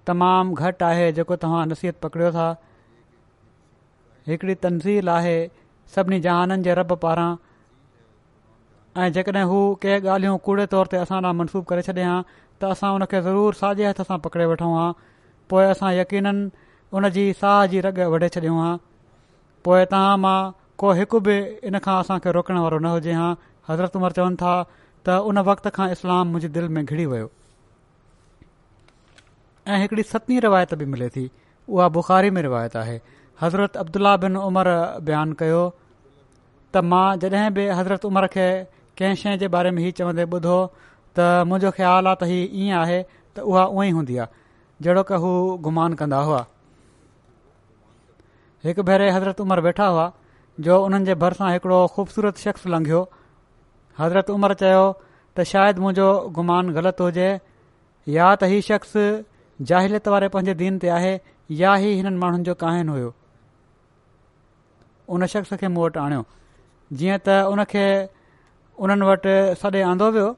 तमामु 0.07 0.55
घटि 0.61 0.85
आहे 0.85 1.11
जेको 1.17 1.37
तव्हां 1.43 1.67
नसीहत 1.69 1.99
पकड़ियो 2.03 2.31
था 2.33 2.55
तंज़ील 4.63 5.09
आहे 5.09 5.37
सभिनी 5.95 6.21
जहाननि 6.21 6.63
जे 6.63 6.75
रब 6.79 6.93
पारां 7.03 7.35
ऐं 9.03 9.11
जेकॾहिं 9.13 9.45
हू 9.51 9.59
के 9.83 9.99
ॻाल्हियूं 10.01 10.37
कूड़े 10.47 10.67
तौर 10.73 10.87
ते 10.93 10.97
असां 10.97 11.21
मनसूब 11.35 11.65
करे 11.73 11.83
छॾे 11.89 12.03
हा 12.03 12.23
त 12.61 12.65
असां 12.77 12.91
हुन 12.93 13.05
खे 13.13 13.21
ज़रूर 13.29 13.55
साॼे 13.61 13.87
हथ 13.89 14.01
सां 14.09 14.19
पकड़े 14.29 14.47
वठूं 14.53 14.73
हा 14.79 14.93
पोइ 15.51 15.65
असां 15.75 15.93
यकीननि 16.01 16.49
उन 16.99 17.09
जी 17.17 17.25
साह 17.41 17.59
जी 17.73 17.81
रॻ 17.87 17.99
वढे 18.15 18.29
छॾियो 18.37 18.55
हा 18.61 18.71
पोइ 19.69 19.85
तव्हां 19.95 20.17
मां 20.25 20.37
को 20.83 20.93
हिकु 21.01 21.21
बि 21.29 21.37
इन 21.71 21.79
खां 21.87 21.95
असांखे 22.05 22.35
रोकण 22.37 22.61
वारो 22.67 22.79
न 22.85 22.93
हुजे 22.97 23.13
हां 23.21 23.31
हज़रत 23.71 23.97
उमर 24.01 24.17
चवनि 24.19 24.41
था 24.43 24.53
त 24.77 25.17
उन 25.31 25.39
वक़्त 25.51 25.69
खां 25.79 25.89
इस्लाम 25.97 26.33
मुंहिंजे 26.35 26.49
दिलि 26.57 26.69
में 26.77 26.83
घिरी 26.85 27.07
वियो 27.13 27.29
ऐं 29.73 29.81
हिकिड़ी 29.85 30.03
सतमी 30.13 30.39
रिवायत 30.47 30.75
बि 30.83 30.89
मिले 30.95 31.09
थी 31.17 31.25
उहा 31.77 31.89
बुख़ारी 31.97 32.31
में 32.37 32.43
रिवायत 32.49 32.77
आहे 32.83 32.97
हज़रत 33.43 33.77
अब्दुल्ला 33.85 34.17
बिन 34.27 34.37
उमर 34.51 34.69
बयानु 35.09 35.39
कयो 35.45 35.63
त 35.75 36.85
मां 36.93 37.05
जॾहिं 37.25 37.51
बि 37.59 37.67
हज़रत 37.81 38.05
उमर 38.13 38.27
खे 38.37 38.49
कंहिं 39.01 39.21
शइ 39.25 39.37
जे 39.45 39.49
बारे 39.57 39.71
में 39.77 39.83
हीअ 39.87 39.93
चवंदे 40.03 40.27
ॿुधो 40.39 40.57
त 41.19 41.31
मुंहिंजो 41.51 41.71
ख़्यालु 41.81 42.13
आहे 42.15 42.19
त 42.23 42.31
हीअ 42.33 42.65
ईअं 42.65 42.79
आहे 42.83 42.99
त 43.13 43.47
उहा 43.53 43.65
उअई 43.77 43.95
हूंदी 43.99 44.17
आहे 44.25 44.37
जड़ो 44.83 45.03
की 45.11 45.15
हू 45.23 45.31
गुमान 45.63 45.95
कंदा 46.01 46.17
हुआ 46.27 46.45
एक 48.73 48.81
भेरे 48.89 49.11
हज़रत 49.11 49.41
उमिरि 49.41 49.63
वेठा 49.63 49.87
हुआ 49.95 50.05
जो 50.67 50.77
उन्हनि 50.85 51.05
भरसा 51.05 51.17
भरिसां 51.25 51.51
हिकड़ो 51.53 51.81
ख़ूबसूरत 51.95 52.37
शख़्स 52.45 52.67
लंघियो 52.75 53.01
हज़रत 53.99 54.31
उमिरि 54.37 54.55
चयो 54.63 54.85
त 55.37 55.47
शायदि 55.53 55.81
मुंहिंजो 55.85 56.09
गुमान 56.37 56.71
ग़लति 56.77 57.05
हुजे 57.05 57.29
या 58.19 58.27
त 58.39 58.51
हीउ 58.53 58.61
शख़्स 58.69 58.95
जाहिलियत 59.71 60.09
वारे 60.15 60.29
पंहिंजे 60.37 60.55
दीन 60.63 60.79
ते 60.85 60.89
आहे 60.99 61.15
या 61.63 61.75
ई 61.87 61.91
हिननि 62.01 62.19
माण्हुनि 62.23 62.45
जो 62.51 62.55
कहीन 62.63 62.89
हुयो 62.97 63.11
उन 65.19 65.27
शख़्स 65.35 65.55
खे 65.65 65.69
मूं 65.79 65.83
वटि 65.87 65.99
आणियो 66.07 66.23
जीअं 67.01 67.19
त 67.25 67.41
उनखे 67.57 67.85
उन्हनि 68.87 69.83
आंदो 69.91 70.07
वियो 70.19 70.33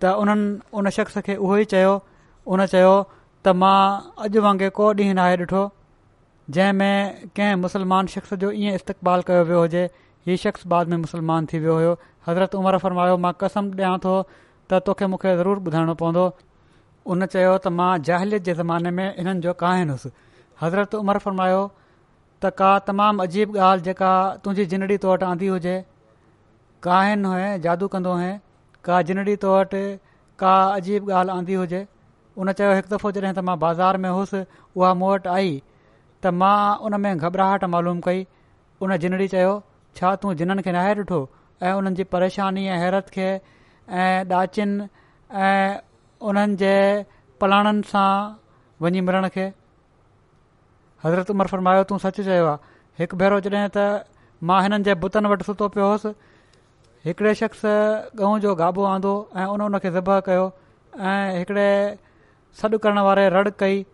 त 0.00 0.16
उन्हनि 0.24 0.50
उन 0.80 0.84
शख़्स 0.98 1.22
खे 1.30 1.36
उहो 1.36 2.98
त 3.46 3.52
मां 3.62 4.26
अॼु 4.26 4.40
वांगुरु 4.44 4.70
को 4.76 4.86
ॾींहुं 5.00 5.14
न 5.14 5.18
आहे 5.24 5.34
ॾिठो 5.42 5.60
जंहिंमें 6.56 7.28
कंहिं 7.38 7.54
मुस्लमान 7.64 8.04
शख़्स 8.14 8.32
जो 8.44 8.48
ईअं 8.62 8.74
इस्तक़बाल 8.78 9.20
कयो 9.28 9.42
वियो 9.50 9.58
हुजे 9.64 9.82
हीअ 10.26 10.36
शख़्स 10.44 10.66
बाद 10.72 10.88
में 10.94 10.96
मुसलमान 11.04 11.46
थी 11.52 11.58
वियो 11.64 11.74
हुयो 11.80 11.92
हज़रत 12.28 12.54
उमर 12.60 12.78
फ़र्मायो 12.84 13.16
मां 13.24 13.32
कसम 13.42 13.68
ॾियां 13.80 13.96
थो 14.06 14.14
त 14.30 14.80
तोखे 14.88 15.06
मूंखे 15.14 15.34
ज़रूरु 15.42 15.60
ॿुधाइणो 15.68 15.94
पवंदो 16.02 16.24
उन 17.14 17.26
चयो 17.36 17.52
त 17.58 17.72
मां 17.80 17.90
जाहिलियत 18.10 18.48
जे 18.50 18.54
ज़माने 18.62 18.90
में 18.96 19.06
हिननि 19.20 19.46
जो 19.46 19.54
काहिनि 19.60 19.98
हुयुसि 19.98 20.10
हज़रत 20.64 20.96
उमर 21.02 21.20
फ़र्मायो 21.28 21.60
त 21.66 22.52
का 22.62 22.70
तमामु 22.90 23.26
अजीब 23.28 23.56
ॻाल्हि 23.68 23.88
जेका 23.90 24.10
तुंहिंजी 24.42 24.64
जिनड़ी 24.74 24.96
तो 25.04 25.12
वटि 25.14 25.28
आंदी 25.30 25.52
हुजे 25.54 25.76
काहिन 26.88 27.30
हुअ 27.30 27.52
जादू 27.68 27.90
कंदो 27.94 28.16
हुय 28.22 28.34
का 28.90 29.00
जिनड़ी 29.12 29.36
तो 29.46 29.54
वटि 29.58 29.84
का 30.44 30.56
अजीब 30.80 31.08
ॻाल्हि 31.20 31.36
आंदी 31.38 31.60
हुजे 31.62 31.84
उन 32.42 32.50
चयो 32.58 32.72
हिकु 32.78 32.90
दफ़ो 32.94 33.10
जॾहिं 33.16 33.34
त 33.34 33.42
मां 33.46 33.56
बाज़ारि 33.62 33.98
में 34.02 34.10
हुउसि 34.14 34.40
उहा 34.78 34.90
मूं 34.98 35.08
वटि 35.12 35.28
आई 35.36 35.48
त 36.22 36.30
मां 36.40 36.78
उन 36.86 36.94
में 37.02 37.10
घबराहट 37.18 37.64
मालूम 37.74 38.00
कई 38.06 38.20
उन 38.84 38.96
जिनड़ी 39.04 39.26
चयो 39.32 39.54
छा 39.98 40.12
तूं 40.22 40.34
जिननि 40.42 40.62
खे 40.68 40.72
नाहे 40.76 40.94
ॾिठो 41.02 41.18
ऐं 41.62 41.72
उन्हनि 41.80 41.96
जी 42.00 42.04
परेशानी 42.14 42.64
ऐं 42.76 42.78
हैरत 42.82 43.10
खे 43.18 43.26
ऐं 44.04 44.14
ॾाचिनि 44.34 44.88
ऐं 45.48 45.82
उन्हनि 46.30 46.56
जे 46.62 46.72
पलाणनि 47.42 47.90
सां 47.92 48.06
वञी 48.86 49.04
मिरण 49.10 49.28
खे 49.40 49.48
हज़रत 51.04 51.34
उमर 51.38 51.52
फरमायो 51.56 51.82
तूं 51.90 51.98
सचु 52.06 52.28
चयो 52.30 52.46
आहे 52.54 52.74
हिकु 53.04 53.20
भेरो 53.24 53.42
जॾहिं 53.48 53.66
त 53.78 53.92
मां 54.50 54.62
हिननि 54.68 54.84
जे 54.90 54.98
बुतनि 55.06 55.34
वटि 55.38 55.50
सुतो 55.52 55.70
पियो 55.74 55.90
हुउसि 55.94 56.14
हिकिड़े 57.08 57.34
शख़्स 57.46 57.70
गहुूं 58.22 58.36
जो 58.46 58.54
गाबो 58.66 58.86
आंदो 58.96 59.16
ऐं 59.42 59.50
उन 59.56 59.68
उन 59.72 59.82
खे 59.86 59.94
ज़ब 59.98 60.16
कयो 60.30 60.46
ऐं 61.00 61.22
हिकिड़े 61.38 61.66
सॾु 62.60 62.78
करण 62.82 62.98
वारे 63.06 63.28
रड़ 63.34 63.48
कई 63.62 63.84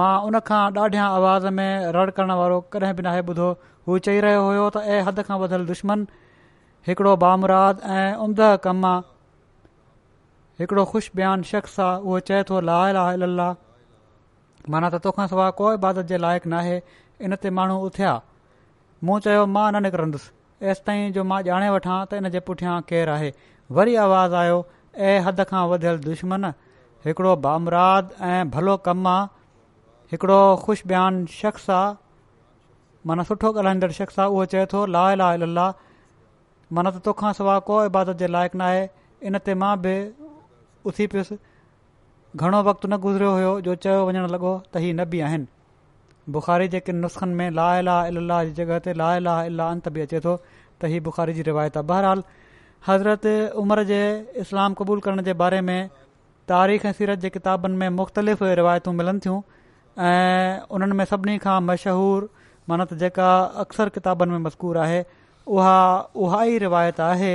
मां 0.00 0.12
उनखां 0.26 0.60
ॾाढियां 0.82 1.06
आवाज़ 1.14 1.46
में 1.56 1.92
रड़ 1.96 2.10
करण 2.18 2.30
वारो 2.40 2.60
कॾहिं 2.74 2.94
बि 2.96 3.02
नाहे 3.06 3.22
ॿुधो 3.30 3.48
हू 3.88 3.98
चई 4.06 4.20
रहियो 4.26 4.44
हुयो 4.48 4.68
त 4.76 4.82
ऐं 4.96 5.00
हद 5.08 5.20
खां 5.30 5.38
वधियल 5.44 5.66
दुश्मन 5.72 6.06
हिकिड़ो 6.88 7.14
बामराद 7.24 7.82
ऐं 7.96 8.06
उमदह 8.26 8.54
कम 8.66 8.86
आहे 8.90 9.02
हिकिड़ो 10.62 10.84
ख़ुशिबियानु 10.92 11.50
शख़्स 11.50 11.76
आहे 11.88 12.00
उहो 12.06 12.20
चए 12.30 12.40
थो 12.52 12.60
ला 12.70 12.78
ला 12.98 13.04
लाह 13.40 14.68
माना 14.74 14.90
त 14.96 15.04
तोखां 15.08 15.28
सवाइ 15.34 15.56
कोई 15.62 15.78
इबादत 15.82 16.10
जे 16.14 16.22
लाइक़ु 16.26 16.54
नाहे 16.56 16.78
इन 17.28 17.38
ते 17.44 17.54
माण्हू 17.60 17.78
उथिया 17.90 18.14
मूं 19.08 19.20
चयो 19.28 19.44
मां 19.58 19.66
न 19.72 19.84
निकिरंदुसि 19.88 20.70
ऐसि 20.74 20.96
जो 21.18 21.24
मां 21.34 21.42
ॼाणे 21.54 21.72
वठां 21.78 21.96
त 21.96 22.22
इन 22.22 22.34
जे 22.38 22.44
पुठियां 22.50 22.78
केरु 22.92 23.16
आहे 23.18 23.32
वरी 23.80 23.96
आवाज़ु 24.04 24.44
आयो 24.44 24.62
ऐं 25.12 25.18
हद 25.28 25.44
खां 25.52 25.66
वधियल 25.74 26.02
दुश्मन 26.12 26.52
हिकिड़ो 27.06 27.34
बामराद 27.44 28.12
ऐं 28.26 28.50
भलो 28.50 28.76
कमु 28.86 29.08
आहे 29.08 29.28
हिकिड़ो 30.12 30.38
ख़ुशिबियान 30.64 31.24
शख़्स 31.32 31.68
आहे 31.78 31.90
माना 33.08 33.22
सुठो 33.30 33.48
ॻाल्हाईंदड़ 33.56 33.90
शख़्स 33.98 34.18
आहे 34.18 34.28
उहो 34.34 34.44
चए 34.52 34.64
थो 34.72 34.84
ला 34.94 35.02
ला 35.20 35.26
अलाह 35.36 35.70
माना 36.74 36.90
त 36.96 37.04
तोखां 37.08 37.32
सवाइ 37.40 37.60
को 37.68 37.76
इबादत 37.92 38.16
जे 38.24 38.28
लाइक़ु 38.36 38.56
न 38.58 38.62
आहे 38.68 38.82
इन 39.28 39.36
ते 39.46 39.52
मां 39.62 39.72
बि 39.84 39.94
उथी 40.90 41.06
पियुसि 41.14 41.36
घणो 42.40 42.60
वक़्तु 42.72 42.86
न 42.88 42.96
गुज़रियो 43.06 43.32
हुयो 43.34 43.52
जो 43.68 43.74
चयो 43.84 44.00
वञणु 44.08 44.24
लॻो 44.36 44.52
त 44.72 44.82
हीअ 44.84 44.94
न 44.96 45.04
बि 45.12 45.20
आहिनि 45.28 45.44
बुख़ारी 46.36 46.68
जेके 46.76 46.92
नुस्ख़नि 47.04 47.34
में 47.40 47.48
ला 47.60 47.68
ला 47.88 47.96
लाइ 48.30 48.52
जॻहि 48.60 48.78
ते 48.86 48.92
ला 49.02 49.10
ला 49.10 49.18
लाइला 49.28 49.68
अंत 49.76 49.88
बि 49.94 50.00
अचे 50.08 50.20
थो 50.28 50.32
त 50.80 50.90
हीउ 50.94 51.02
बुख़ारी 51.12 51.36
जी 51.40 51.42
रिवायत 51.52 51.76
आहे 51.76 51.84
बहरहाल 51.92 52.22
हज़रत 52.88 53.26
उमिरि 53.64 53.84
जे 53.92 54.00
इस्लाम 54.46 54.74
क़बूल 54.80 55.04
करण 55.04 55.22
जे 55.28 55.32
बारे 55.44 55.60
में 55.68 55.80
तारीख़ 56.48 56.86
ऐं 56.86 56.92
सीरत 56.96 57.18
जे 57.24 57.28
किताबनि 57.34 57.76
में 57.80 57.88
मुख़्तलिफ़ 58.00 58.42
रिवायतूं 58.60 58.92
मिलनि 59.00 59.20
थियूं 59.24 59.40
ऐं 60.08 60.60
उन्हनि 60.76 60.96
में 60.98 61.04
सभिनी 61.12 61.38
खां 61.44 61.58
मशहूरु 61.68 62.26
माना 62.68 62.84
त 62.90 62.98
जेका 63.02 63.28
अक्सर 63.64 63.88
किताबनि 63.96 64.32
में 64.36 64.42
मज़कूर 64.48 64.78
आहे 64.84 65.00
उहा 65.56 65.78
उहा 66.26 66.42
ई 66.44 66.58
रिवायत 66.66 67.00
आहे 67.06 67.32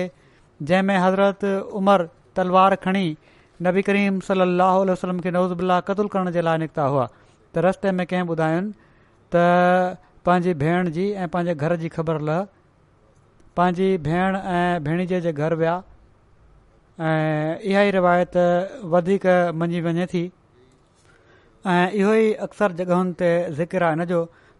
जंहिंमें 0.72 0.98
हज़रत 0.98 1.46
उमरि 1.82 2.08
तलवार 2.40 2.76
खणी 2.86 3.06
नबी 3.70 3.82
करीम 3.90 4.20
सलाहु 4.32 4.86
वसलम 4.92 5.20
खे 5.28 5.32
नवज़ुबिला 5.40 5.80
क़तल 5.92 6.14
करण 6.18 6.32
जे 6.38 6.42
लाइ 6.50 6.64
निकिता 6.66 6.86
हुआ 6.94 7.08
त 7.12 7.68
रस्ते 7.70 7.92
में 8.02 8.06
कंहिं 8.14 8.32
ॿुधायो 8.36 8.62
त 8.62 10.00
पंहिंजी 10.30 10.54
भेण 10.66 10.90
जी 11.00 11.10
ऐं 11.24 11.28
पंहिंजे 11.36 11.56
घर 11.66 11.76
जी 11.84 11.90
ख़बर 12.00 12.22
ल 12.30 12.40
पंहिंजी 13.60 13.90
भेण 14.10 14.36
ऐं 14.60 14.84
भेण 14.90 15.06
जे 15.14 15.22
जे 15.28 15.34
घर 15.44 15.56
विया 15.64 15.78
ऐं 17.08 17.58
इहा 17.64 17.82
ई 17.88 17.92
रिवायत 17.92 18.36
वधीक 18.94 19.26
मञी 19.62 19.82
वञे 19.82 20.06
थी 20.14 20.24
ऐं 21.74 22.36
अक्सर 22.46 22.72
जॻहियुनि 22.80 23.14
ते 23.22 23.30
ज़िकर 23.60 23.84
आहे 23.88 23.96
हिन 23.96 24.04
जो 24.10 24.18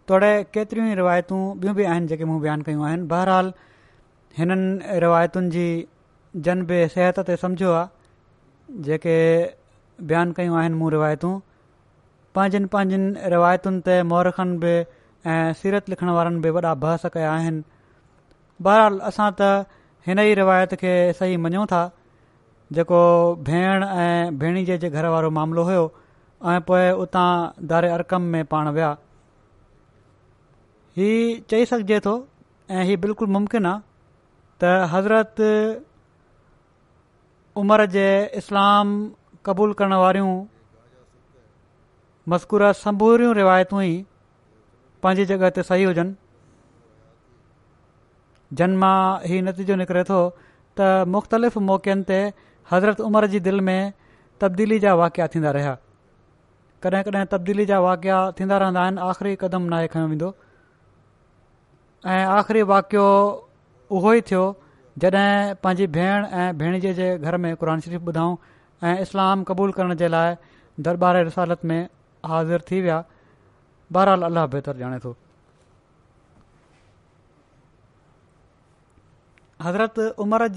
तोड़े 0.08 0.30
केतिरियूं 0.54 0.88
ई 0.90 0.94
रिवायतूं 1.00 1.40
ॿियूं 1.64 1.74
बि 1.76 1.84
आहिनि 1.84 2.06
जेके 2.12 2.24
मूं 2.30 2.40
बयानु 2.44 2.64
कयूं 2.68 2.86
आहिनि 2.88 3.06
बहरहाल 3.12 3.52
हिननि 4.38 4.96
रिवायतुनि 5.04 5.50
जी 5.56 5.66
जन 6.48 6.62
बि 6.72 6.80
सिहत 6.94 7.20
ते 7.28 7.36
सम्झो 7.44 7.72
आहे 7.72 8.82
जेके 8.88 9.16
बयानु 10.08 10.32
कयूं 10.40 10.56
आहिनि 10.62 10.74
मूं 10.80 10.90
रिवायतूं 10.96 11.34
पंहिंजनि 12.38 12.72
पंहिंजनि 12.76 13.30
रिवायतुनि 13.36 13.80
ते 13.90 14.00
महरखनि 14.14 14.58
बि 14.64 14.72
ऐं 15.30 15.52
सीरत 15.62 15.88
लिखण 15.94 16.08
वारनि 16.18 16.40
बि 16.44 16.50
वॾा 16.58 16.72
बहस 16.88 17.06
कया 17.16 17.32
आहिनि 17.36 17.62
बहरहाल 18.64 18.98
असां 19.12 19.30
त 19.40 19.54
हिन 20.08 20.18
ई 20.26 20.34
रिवायत 20.44 20.74
खे 20.84 20.96
सही 21.22 21.36
मञूं 21.46 21.68
था 21.74 21.84
जेको 22.72 22.98
भेण 23.46 23.84
ऐं 23.84 24.38
भेणी 24.38 24.64
जे 24.64 24.78
घर 24.88 25.06
वारो 25.12 25.30
मामिलो 25.36 25.62
हुयो 25.68 25.84
ऐं 26.50 26.60
पोए 26.68 26.90
उतां 27.04 27.28
दारे 27.72 27.88
अरकम 27.94 28.22
में 28.34 28.44
पाण 28.52 28.68
विया 28.76 28.90
हीउ 30.96 31.38
चई 31.50 31.64
सघिजे 31.70 31.98
थो 32.04 32.12
ऐं 32.74 32.84
हीउ 32.90 33.00
बिल्कुलु 33.06 33.32
मुमकिन 33.36 33.66
आहे 33.66 33.88
त 34.64 34.76
हज़रत 34.92 35.40
उमिरि 37.62 37.86
जे 37.96 38.06
इस्लाम 38.42 38.92
क़बूल 39.48 39.72
करण 39.80 39.94
वारियूं 40.04 40.30
मस्कूर 42.34 42.62
समूरियूं 42.82 43.34
रिवायतूं 43.40 43.80
ई 43.82 43.92
पंहिंजी 45.04 45.24
जॻहि 45.32 45.50
ते 45.58 45.62
सही 45.72 45.84
हुजनि 45.90 46.14
जन 48.62 48.76
मां 48.84 48.96
हीउ 49.32 49.42
नतीजो 49.48 49.74
निकिरे 49.82 50.04
थो 50.12 50.20
त 50.80 51.08
मुख़्तलिफ़ 51.16 51.58
मौक़नि 51.70 52.08
ते 52.12 52.20
हज़रत 52.72 53.00
عمر 53.06 53.26
जी 53.26 53.38
दिलि 53.46 53.60
में 53.68 53.92
तब्दीली 54.40 54.78
जा 54.84 54.94
वाकिया 55.02 55.26
थींदा 55.34 55.50
रहिया 55.56 55.74
कॾहिं 56.82 57.02
कॾहिं 57.08 57.24
तब्दीली 57.32 57.64
जा 57.70 57.78
वाकिआ 57.86 58.18
थींदा 58.40 58.58
रहंदा 58.62 58.80
आहिनि 58.82 59.00
आख़िरी 59.10 59.34
कदम 59.40 59.62
नाहे 59.72 59.86
खयो 59.94 60.06
वेंदो 60.12 60.28
ऐं 62.14 62.24
आख़िरी 62.38 62.62
वाकियो 62.74 63.06
उहो 63.98 64.10
ई 64.18 64.20
थियो 64.30 64.44
जॾहिं 65.02 65.54
पंहिंजी 65.64 65.86
भेण 65.98 66.30
ऐं 66.42 66.46
भेण 66.62 66.78
जी 66.86 66.92
जे 67.00 67.08
घर 67.18 67.36
में 67.44 67.50
क़ुर 67.56 67.74
शरीफ़ 67.88 68.04
ॿुधाऊं 68.12 68.36
ऐं 68.88 68.94
इस्लाम 69.08 69.42
क़बूल 69.50 69.72
करण 69.80 69.94
जे 70.02 70.08
लाइ 70.16 70.36
दरबार 70.88 71.20
रसालत 71.32 71.64
में 71.72 71.80
हाज़िर 72.34 72.64
थी 72.70 72.80
विया 72.86 73.02
बहराल 73.98 74.22
अलाह 74.30 74.46
बहितर 74.56 74.80
ॼाणे 74.86 74.98
थो 75.06 75.16
हज़रत 79.66 80.04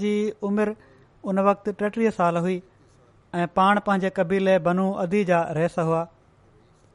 जी 0.06 0.14
उमिरि 0.50 0.74
उन 1.30 1.38
वक़्ति 1.48 1.72
टेटीह 1.80 2.10
साल 2.14 2.36
हुई 2.36 2.62
ऐं 3.34 3.46
पाण 3.56 3.78
पंहिंजे 3.86 4.10
कबीले 4.16 4.58
बनू 4.68 4.90
अदी 5.04 5.24
जा 5.30 5.40
रहस 5.58 5.78
हुआ 5.78 6.02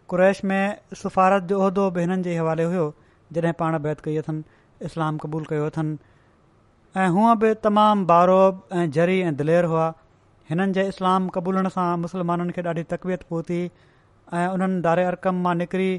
कुरैश 0.10 0.44
में 0.52 0.78
सिफारत 1.02 1.44
जो 1.52 1.60
उहिदो 1.62 1.90
बि 1.96 2.02
हिननि 2.02 2.24
जे 2.24 2.36
हवाले 2.38 2.64
हुयो 2.70 2.86
जॾहिं 3.34 3.54
पाण 3.62 3.78
बैत 3.86 4.00
कई 4.06 4.18
अथनि 4.22 4.44
इस्लाम 4.90 5.18
क़बूल 5.26 5.44
कयो 5.50 5.66
अथनि 5.74 5.98
ऐं 7.02 7.08
हूअं 7.16 7.36
बि 7.40 7.54
तमामु 7.64 8.06
बारोब 8.12 8.62
ऐं 8.82 8.90
जरी 9.00 9.20
ऐं 9.32 9.36
दिलेर 9.42 9.66
हुआ 9.74 9.88
हिननि 10.50 10.72
जे 10.78 10.88
इस्लाम 10.94 11.28
क़बूलण 11.38 11.70
सां 11.78 11.88
मुस्लमाननि 12.06 12.54
खे 12.58 12.62
ॾाढी 12.74 12.84
तकबियत 12.94 13.24
पहुती 13.30 13.60
ऐं 14.34 14.48
उन्हनि 14.54 14.80
दारे 14.88 15.04
अरकम 15.12 15.44
मां 15.48 15.56
निकिरी 15.64 15.92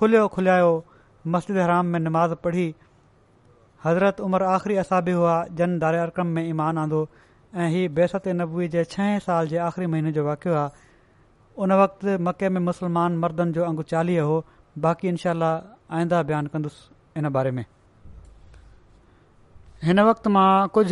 खुलियो 0.00 0.26
खुलियायो 0.38 0.72
मस्जिद 1.36 1.58
हराम 1.64 1.92
में 1.94 2.00
निमाज़ 2.06 2.34
पढ़ी 2.46 2.66
हज़रत 3.84 4.20
उमरि 4.26 4.44
आख़िरी 4.56 4.76
असा 4.82 5.00
बि 5.06 5.12
हुआ 5.20 5.36
जन 5.60 5.78
दारे 5.84 5.98
अरकम 6.08 6.26
में 6.38 6.46
ईमान 6.48 6.78
आंदो 6.86 7.06
ऐं 7.54 7.68
हीउ 7.72 7.88
बेसत 7.96 8.24
नबवी 8.38 8.66
जे 8.74 8.82
छह 8.92 9.18
साल 9.24 9.48
जे 9.50 9.58
आख़िरी 9.64 9.86
महीने 9.90 10.12
जो 10.12 10.22
वाक़ियो 10.28 10.54
आहे 10.60 10.86
उन 11.62 11.72
वक़्ति 11.80 12.12
मके 12.28 12.48
में 12.54 12.60
मुस्लमान 12.60 13.16
मर्दनि 13.24 13.52
जो 13.58 13.64
अंगु 13.66 13.82
चालीह 13.90 14.22
हो 14.30 14.38
बाक़ी 14.86 15.08
इनशाह 15.08 15.42
आईंदा 15.98 16.22
बयानु 16.30 16.48
कंदुसि 16.54 16.80
इन 17.20 17.28
बारे 17.36 17.50
में 17.56 17.60
हिन 19.84 20.00
वक़्तु 20.08 20.30
मां 20.36 20.46
कुझ 20.78 20.86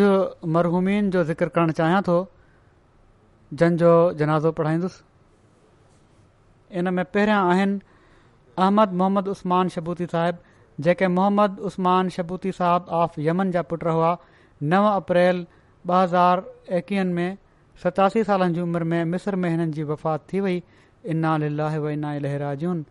मरहूमियुनि 0.57 1.11
जो 1.17 1.25
ज़िक्र 1.33 1.49
करण 1.57 1.73
चाहियां 1.81 2.01
थो 2.09 2.17
जंहिंजो 3.63 3.91
जनाज़ो 4.23 4.53
पढ़ाईंदुसि 4.61 4.99
इन 6.79 6.87
में 7.01 7.05
पहिरियां 7.17 7.41
आहिनि 7.55 7.75
अहमद 8.67 8.91
मोहम्मद 9.03 9.29
उस्मान 9.35 9.67
शबूती 9.79 10.07
साहिब 10.15 10.37
जेके 10.89 11.09
मोहम्मद 11.19 11.51
उस्मान 11.73 12.09
शबूती 12.19 12.53
साहिब 12.63 12.95
ऑफ 13.03 13.19
यमन 13.29 13.51
जा 13.59 13.63
पुट 13.75 13.85
हुआ 13.95 14.13
नव 14.75 14.89
अप्रैल 14.93 15.43
ॿ 15.89 16.03
हज़ार 16.03 16.43
एकवीहन 16.79 17.07
में 17.15 17.31
सतासी 17.83 18.23
सालनि 18.25 18.55
जी 18.55 18.61
उमिरि 18.61 18.85
में 18.93 19.05
मिस्र 19.13 19.37
महीननि 19.45 19.73
जी 19.73 19.83
वफ़ात 19.91 20.23
थी 20.33 20.41
वई 20.41 20.63
इना 21.13 21.37
लना 21.43 22.15
इलहराजून 22.17 22.85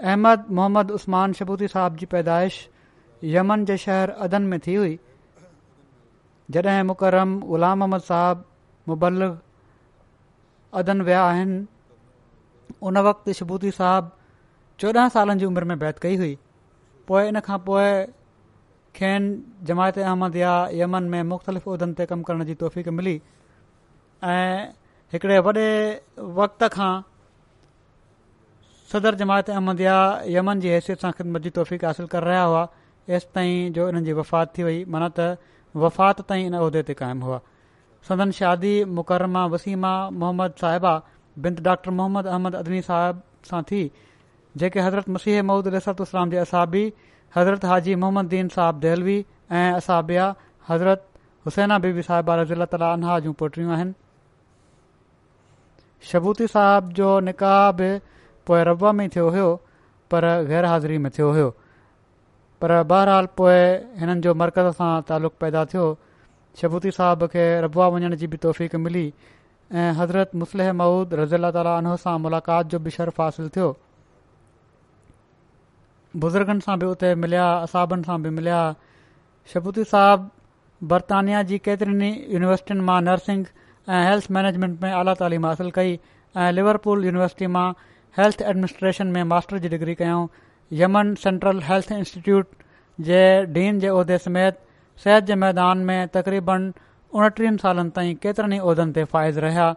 अहमद 0.00 0.44
मोहम्मद 0.58 0.90
उस्मान 0.98 1.32
शबूती 1.38 1.68
साहिबु 1.68 1.96
जी 2.02 2.06
पैदाश 2.12 2.58
यमन 3.34 3.64
जे 3.70 3.76
शहर 3.84 4.10
अदन 4.28 4.42
में 4.52 4.58
थी 4.66 4.74
हुई 4.74 4.98
जॾहिं 6.58 6.82
मुकरम 6.92 7.38
ग़ुलाम 7.48 7.82
अहमद 7.84 8.00
साहिबु 8.10 8.92
मुबल 8.94 9.28
अदन 10.82 11.00
विया 11.10 11.24
आहिनि 11.34 11.58
उन 12.92 12.98
वक़्तु 13.10 13.32
शबूदी 13.40 13.70
साहिबु 13.80 14.16
चोॾहं 14.84 15.08
सालनि 15.18 15.38
जी 15.42 15.46
उमिरि 15.52 15.66
में 15.72 15.78
बैत 15.78 15.98
कई 16.06 16.16
हुई 16.24 16.36
पोए 17.10 17.28
इन 17.34 17.40
खां 17.50 17.58
पोइ 17.70 17.90
खेन 18.98 19.26
जमायत 19.68 19.98
अहमद 20.04 20.36
याह 20.36 20.70
यमन 20.76 21.04
में 21.10 21.22
मुख़्तलिफ़ 21.32 21.66
उहिदनि 21.72 21.94
ते 21.98 22.04
कमु 22.12 22.22
करण 22.30 22.44
जी 22.48 22.54
तौफ़ीक़ 22.62 22.88
मिली 23.00 23.14
ऐं 24.30 24.62
हिकड़े 25.14 25.36
वॾे 25.48 25.66
वक़्त 26.38 26.64
खां 26.76 26.90
सदर 28.94 29.14
जमायत 29.20 29.50
अहमद 29.58 29.80
यमन 30.36 30.60
जी 30.64 30.72
हैसियत 30.74 31.04
सां 31.06 31.12
ख़िदमत 31.18 31.46
जी 31.46 31.50
तौफ़ीक़ 31.58 31.84
हासिल 31.90 32.06
करे 32.16 32.26
रहिया 32.30 32.42
हुआ 32.52 32.64
एसि 33.18 33.28
ताईं 33.38 33.72
जो 33.78 33.86
हिननि 33.90 34.04
जी 34.08 34.12
वफ़ात 34.20 34.52
थी 34.58 34.66
वई 34.70 34.82
माना 34.96 35.08
त 35.18 35.28
वफ़ात 35.84 36.20
ताईं 36.32 36.46
इन 36.50 36.56
उहिदे 36.62 36.82
ते 36.90 36.94
क़ाइमु 37.02 37.26
हुआ 37.30 37.40
सदन 38.10 38.30
शादी 38.40 38.72
मुकरमा 38.98 39.44
वसीमा 39.54 39.92
मोहम्मद 40.24 40.60
साहिबा 40.64 40.94
बिंद 41.46 41.60
डॉक्टर 41.70 41.96
मोहम्मद 42.00 42.26
अहमद 42.34 42.54
अदनी 42.62 42.82
साहिब 42.90 43.22
सां 43.52 43.62
थी 43.72 43.82
जेके 44.64 44.80
हज़रत 44.88 45.08
मसीह 45.18 45.42
महूद 45.52 45.68
रसरत 45.76 46.00
इस्लाम 46.08 46.30
जे 46.34 46.36
असाबी 46.46 46.84
हज़रत 47.36 47.64
हाजी 47.70 47.94
मोहम्मद 47.94 48.26
दीन 48.34 48.48
صاحب 48.56 48.80
देहलवी 48.80 49.16
ऐं 49.52 49.72
असां 49.72 50.00
حضرت 50.00 50.36
हज़रत 50.68 51.04
हुसैना 51.48 51.76
बीबी 51.84 52.02
साहिबा 52.06 52.34
रज़ीला 52.42 52.64
तालहा 52.74 53.18
जूं 53.26 53.32
पोटरियूं 53.42 53.72
आहिनि 53.76 53.94
शबूती 56.10 56.46
साहिब 56.52 56.92
जो 56.98 57.08
निकाह 57.28 57.70
पोए 58.48 58.62
रब 58.68 58.84
में 59.00 59.08
थियो 59.16 59.28
हुयो 59.36 59.48
पर 60.14 60.26
गैर 60.52 60.64
हाज़िरी 60.74 60.98
में 61.04 61.10
थियो 61.20 61.32
میں 61.32 61.50
पर 62.62 62.82
बहरहाल 62.90 63.26
पोइ 63.36 63.58
हिननि 63.98 64.20
जो 64.26 64.34
मरकज़ 64.42 64.70
सां 64.78 64.92
तालुक़ु 65.08 65.38
पैदा 65.40 65.64
थियो 65.72 65.86
शबूती 66.60 66.90
साहिब 66.98 67.26
खे 67.34 67.44
रबा 67.66 67.88
वञण 67.96 68.16
जी 68.22 68.26
बि 68.32 68.36
तौफ़क़ 68.46 68.76
मिली 68.86 69.06
ऐं 69.72 69.90
हज़रत 70.00 70.30
मुसलिह 70.44 70.72
महूद 70.80 71.14
रज़ी 71.20 71.36
अला 71.38 71.50
ताली 71.56 71.96
सां 72.06 72.18
मुलाक़ात 72.24 72.66
जो 72.72 72.78
बि 72.86 72.90
शर्फ़ 72.98 73.22
हासिल 73.22 73.48
थियो 73.56 73.76
बुज़ुर्गनि 76.16 76.60
सां 76.64 76.78
बि 76.80 76.86
उते 76.90 77.08
मिलिया 77.22 77.46
असाबनि 77.68 78.02
सां 78.08 78.20
बि 78.26 78.30
मिलिया 78.36 78.58
शबूती 79.52 79.84
साहब 79.88 80.30
बर्तानिया 80.92 81.42
जी 81.50 81.58
केतरनि 81.68 82.08
यूनिवर्सिटियुनि 82.34 82.84
मां 82.90 82.96
नर्सिंग 83.08 83.44
ऐं 83.96 84.00
हेल्थ 84.08 84.30
मैनेजमेंट 84.36 84.82
में 84.86 84.92
आला 85.00 85.14
तइलीम 85.22 85.46
हासिल 85.50 85.70
कई 85.78 85.92
ऐं 86.44 86.48
लिवरपूल 86.58 87.04
यूनिवर्सिटी 87.08 87.46
मां 87.58 87.66
हेल्थ 88.20 88.42
एडमिनिस्ट्रेशन 88.52 89.06
में 89.18 89.22
मास्टर 89.34 89.58
जी 89.64 89.68
डिग्री 89.76 89.94
कयऊं 90.02 90.26
यमन 90.82 91.14
सेंट्रल 91.24 91.60
हेल्थ 91.68 91.92
इंस्टीट्यूट 91.92 92.46
जे 93.10 93.22
डीन 93.58 93.80
जे 93.84 93.88
उहिदे 93.98 94.18
समेत 94.28 94.58
सिहत 95.04 95.24
जे 95.24 95.34
मैदान 95.46 95.78
में 95.90 96.00
तक़रीबन 96.16 96.70
उणटीह 97.20 97.56
सालनि 97.66 97.90
ताईं 98.00 98.14
केतिरनि 98.26 98.56
ई 98.56 98.60
उहिदनि 98.70 98.92
ते 99.00 99.04
फ़ाइज़ 99.12 99.38
रहिया 99.46 99.68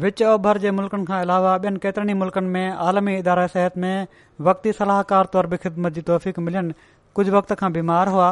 विच 0.00 0.22
ओभर 0.22 0.58
जे 0.58 0.70
मुल्कनि 0.76 1.04
खां 1.06 1.18
अलावा 1.20 1.50
ॿियनि 1.62 1.78
केतिरनि 1.78 2.12
मुल्क़नि 2.18 2.48
में 2.48 2.70
आलमी 2.88 3.16
इदारा 3.18 3.46
सिहत 3.54 3.76
में 3.82 4.06
वक़्ती 4.46 4.72
सलाहकार 4.72 5.24
तौर 5.32 5.46
बि 5.46 5.56
ख़िदमत 5.64 5.92
जी 5.92 6.00
तौफ़ीक़ 6.10 6.38
मिलनि 6.40 6.72
कुझु 7.14 7.32
वक़्त 7.32 7.52
खां 7.60 7.72
बीमार 7.72 8.08
हुआ 8.14 8.28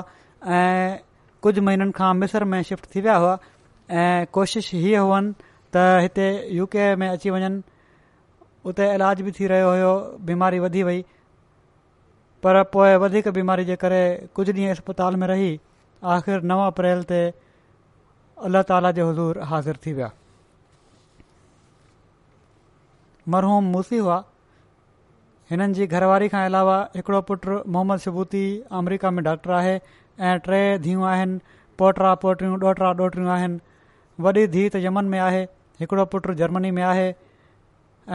ऐं 0.59 0.97
कुझु 1.43 1.63
महीननि 1.63 1.91
खां 1.99 2.13
मिसर 2.21 2.45
में 2.53 2.63
शिफ्ट 2.69 2.87
थी 2.95 3.01
विया 3.01 3.17
हुआ 3.17 3.37
ऐं 4.03 4.27
कोशिशि 4.37 4.79
हीअ 4.85 5.01
हुअनि 5.05 5.33
त 5.77 5.83
हिते 6.05 6.27
यू 6.59 6.67
में 7.03 7.09
अची 7.09 7.31
वञनि 7.31 7.63
उते 8.73 8.93
इलाज 8.95 9.21
बि 9.29 9.33
थी 9.41 9.47
रहियो 9.53 9.69
हुयो 9.71 9.93
बीमारी 10.33 10.59
वधी 10.65 10.83
वई 10.89 11.03
पर 12.47 12.63
पोइ 12.79 12.95
वधीक 13.05 13.29
बीमारी 13.41 13.65
जे 13.73 13.77
करे 13.85 14.01
कुझु 14.39 14.53
ॾींहुं 14.53 14.71
अस्पताल 14.77 15.17
में 15.21 15.27
रही 15.33 15.51
आख़िर 16.17 16.43
नव 16.53 16.65
अप्रैल 16.67 17.03
ते 17.13 17.21
अल्ला 18.51 18.63
ताला 18.73 18.91
जे 19.01 19.03
हज़ूर 19.11 19.39
हाज़िर 19.53 19.77
थी 19.87 19.93
विया 20.01 20.11
मरहूम 23.35 23.65
मूसी 23.77 23.99
हुआ 24.05 24.17
हिननि 25.51 25.75
जी 25.79 25.87
घरवारी 25.97 26.29
खां 26.35 26.41
अलावा 26.49 26.77
हिकिड़ो 26.97 27.21
पुटु 27.31 27.57
मोहम्मद 27.77 27.99
शबुती 28.05 28.43
अमेरिका 28.81 29.11
में 29.17 29.23
डॉक्टर 29.29 29.51
आहे 29.61 29.75
ऐं 30.31 30.35
टे 30.49 30.61
धीउ 30.87 31.05
आहिनि 31.13 31.57
पोटरा 31.83 32.15
पोटियूं 32.25 32.59
ॾोहटरा 32.67 32.89
ॾोहटड़ियूं 33.01 33.31
आहिनि 33.37 33.59
वॾी 34.27 34.47
धीउ 34.55 34.71
त 34.75 34.83
यमन 34.87 35.11
में 35.15 35.19
आहे 35.27 35.43
हिकिड़ो 35.83 36.05
पुटु 36.15 36.35
जर्मनी 36.43 36.71
में 36.79 36.83
आहे 36.93 37.09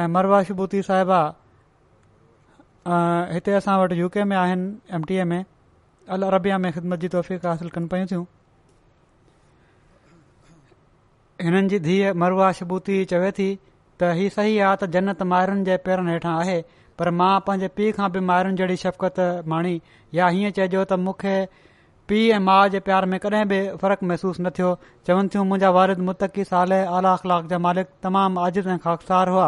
ऐं 0.04 0.08
मरवा 0.16 0.42
शबुती 0.50 0.82
साहिबा 0.90 1.20
हिते 3.36 3.54
असां 3.60 3.78
वटि 3.84 4.00
यू 4.04 4.10
के 4.16 4.24
में 4.32 4.36
आहिनि 4.46 4.70
एम 5.00 5.04
टी 5.12 5.20
ए 5.22 5.24
में 5.34 5.40
अल 6.18 6.24
अरेबिया 6.32 6.58
में 6.66 6.72
ख़िदमत 6.78 7.00
जी 7.06 7.08
तौफ़ 7.18 7.32
हासिल 7.50 7.70
कनि 7.78 7.88
पियूं 7.96 8.08
थियूं 8.12 8.26
हिननि 11.48 11.80
जी 11.90 11.96
मरवा 12.26 12.52
चवे 13.16 13.32
थी 13.40 13.50
त 14.00 14.16
इहा 14.22 14.32
सही 14.38 14.58
आहे 14.60 14.76
त 14.82 14.88
जन्नत 14.96 15.22
मायरुनि 15.34 15.64
जे 15.68 15.76
पेरनि 15.86 16.12
हेठां 16.16 16.34
आहे 16.40 16.56
पर 17.02 17.10
मां 17.20 17.34
पंहिंजे 17.48 17.68
पीउ 17.78 17.92
खां 18.00 18.08
बि 18.16 18.20
मायरनि 18.30 18.58
जहिड़ी 18.62 18.78
शफ़क़त 18.84 19.48
माणी 19.54 19.76
या 20.20 20.28
हीअं 20.38 20.52
चइजो 20.58 20.84
त 20.84 20.98
मूंखे 21.06 21.36
पीउ 22.10 22.24
ऐ 22.36 22.40
माउ 22.48 22.68
जे 22.74 22.80
प्यार 22.88 23.06
में 23.12 23.20
कॾहिं 23.26 23.46
बि 23.52 23.60
फ़र्क़ु 23.84 24.08
महसूस 24.12 24.40
न 24.44 24.50
थियो 24.60 24.72
चवनि 25.10 25.28
थियूं 25.36 25.46
मुंहिंजा 25.52 25.70
वारिद 25.80 26.04
मुतक़ी 26.10 26.44
स 26.52 26.54
आला 26.60 27.14
अख़लाक 27.14 27.50
जा 27.54 27.60
मालिक 27.68 27.94
तमामु 28.08 28.42
आज़िज़ 28.48 28.70
ऐं 28.76 28.78
ख़ाफ़ार 28.86 29.34
हुआ 29.36 29.48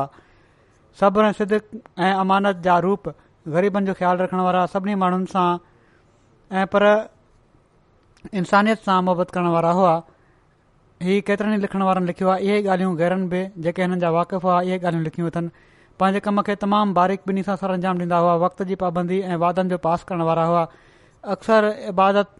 सब्र 1.02 1.32
सिद 1.42 1.54
ऐं 1.60 2.14
अमानत 2.24 2.64
जा 2.70 2.78
रूप 2.88 3.14
ग़रीबनि 3.58 3.88
जो 3.88 3.94
ख़्यालु 4.00 4.24
रखण 4.26 4.44
वारा 4.48 4.66
सभिनी 4.76 4.96
माण्हुनि 5.04 5.32
सां 5.36 5.48
ऐं 6.62 6.66
पर 6.76 6.86
इंसानियत 8.44 8.88
सां 8.90 9.02
मुहबत 9.10 9.38
करण 9.38 9.54
वारा 9.58 9.72
हुआ 9.82 9.94
हीउ 11.06 11.22
केतिरनि 11.26 11.56
ई 11.58 11.62
लिखण 11.64 11.82
वारनि 11.86 12.08
लिखियो 12.10 12.30
आहे 12.34 12.42
इहे 12.46 12.56
ॻाल्हियूं 12.68 12.94
गहिरनि 13.00 13.26
में 13.32 13.52
जेके 13.66 13.82
हिननि 13.82 13.98
जा 14.04 14.10
वाक़िफ़ 14.18 14.46
इहे 14.48 14.78
ॻाल्हियूं 14.78 15.04
लिखियूं 15.08 15.28
अथनि 15.32 15.50
पंहिंजे 16.00 16.20
कम 16.28 16.42
खे 16.48 16.56
तमामु 16.66 16.94
बारीक़ 16.98 17.22
बिनी 17.28 17.44
सां 17.50 17.56
सर 17.64 17.72
अंजाम 17.76 18.00
ॾींदा 18.04 18.18
हुआ 18.24 18.34
वक़्त 18.46 18.64
जी 18.72 18.76
पाबंदी 18.86 19.20
ऐं 19.20 19.38
वादनि 19.44 19.70
जो 19.70 19.78
पास 19.84 20.04
करण 20.10 20.22
वारा 20.30 20.46
हुआ 20.52 20.64
अक्सर 21.36 21.70
इबादत 21.94 22.34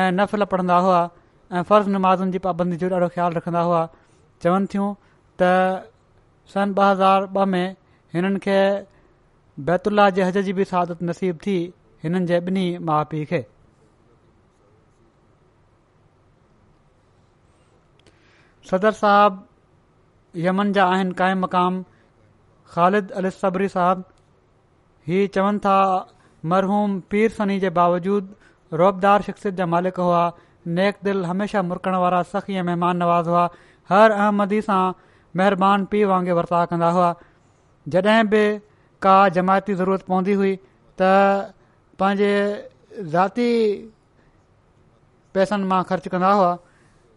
ऐं 0.00 0.10
नफ़िल 0.16 0.44
पढ़ंदा 0.54 0.76
हुआ 0.88 1.02
ऐं 1.52 1.62
फर्ज़ 1.72 1.90
नमाज़ुनि 1.98 2.32
जी 2.38 2.38
पाबंदी 2.48 2.76
जो 2.84 2.88
ॾाढो 2.94 3.08
ख़्यालु 3.20 3.36
रखंदा 3.36 3.60
हुआ 3.68 3.84
चवनि 4.42 4.74
थियूं 4.74 4.90
त 5.42 5.52
सन 6.56 6.74
ॿ 6.82 6.90
हज़ार 6.90 7.30
ॿ 7.36 7.46
में 7.54 7.76
हिननि 8.16 8.38
खे 8.48 8.58
बैतुल्ला 9.70 10.10
जे 10.16 10.24
हज 10.30 10.42
जी 10.50 10.58
बि 10.60 10.64
सादत 10.74 11.04
नसीब 11.12 11.38
थी 11.48 11.58
हिननि 12.06 12.26
जे 12.32 12.40
ॿिनी 12.48 12.66
माउ 12.92 13.04
पीउ 13.12 13.28
खे 13.34 13.44
सदर 18.70 18.92
साहब 19.02 19.38
यमन 20.46 20.72
जा 20.78 20.84
आहिनि 20.96 21.14
क़ाइमु 21.20 21.40
मक़ाम 21.42 21.82
ख़ालिद 22.74 23.30
सबरी 23.38 23.68
साहब 23.74 24.04
ही 25.12 25.22
चवनि 25.36 25.58
था 25.66 25.78
मरहूम 26.52 26.98
पीर 27.14 27.30
सनी 27.38 27.56
जे 27.64 27.70
बावजूद 27.78 28.28
रौबदार 28.82 29.22
शख़्सियत 29.28 29.56
जा 29.62 29.66
मालिक 29.76 29.98
हुआ 30.06 30.20
नेक 30.78 31.02
दिल 31.08 31.24
हमेशा 31.30 31.62
मुरकण 31.72 31.96
वारा 32.04 32.22
सख़ी 32.34 32.56
या 32.58 32.64
महिमान 32.70 33.02
नवाज़ 33.04 33.28
हुआ 33.34 33.44
हर 33.92 34.16
अहमदी 34.20 34.60
सां 34.68 34.80
महिरबानी 35.40 35.88
पीउ 35.94 36.08
वांगुरु 36.14 36.36
वरता 36.40 36.60
कंदा 36.74 36.90
हुआ 37.00 37.08
जॾहिं 37.96 38.24
बि 38.34 38.42
का 39.06 39.16
जमायती 39.38 39.74
ज़रूरत 39.84 40.06
पवंदी 40.12 40.32
हुई 40.42 40.52
त 40.56 41.12
पंहिंजे 42.02 42.32
ज़ाती 43.16 43.52
पैसनि 45.38 45.70
मां 45.74 45.82
ख़र्चु 45.92 46.14
कंदा 46.18 46.32
हुआ 46.40 46.52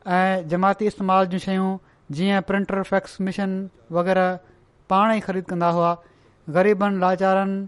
ऐं 0.07 0.47
जमाती 0.51 0.85
इस्तेमाल 0.87 1.25
जूं 1.33 1.39
शयूं 1.43 1.77
जीअं 2.17 2.41
प्रिंटर 2.47 2.81
फैक्स 2.89 3.21
मिशन 3.27 3.51
वग़ैरह 3.91 4.39
पाण 4.89 5.13
ई 5.15 5.19
ख़रीद 5.27 5.45
कंदा 5.51 5.69
हुआ 5.77 5.91
ग़रीबनि 6.57 6.99
लाचारनि 6.99 7.67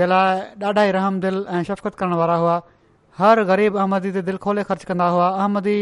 जे 0.00 0.06
लाइ 0.12 0.40
ॾाढा 0.64 0.84
ई 0.88 0.92
दिल 1.22 1.44
ऐं 1.48 1.62
शफ़क़त 1.68 1.94
करण 2.02 2.12
वारा 2.22 2.34
हुआ 2.44 2.60
हर 3.18 3.42
ग़रीब 3.52 3.76
अहमदी 3.84 4.10
ते 4.18 4.22
दिलि 4.28 4.38
खोले 4.46 4.62
ख़र्च 4.70 4.84
कंदा 4.92 5.06
हुआ 5.16 5.28
अहमदी 5.44 5.78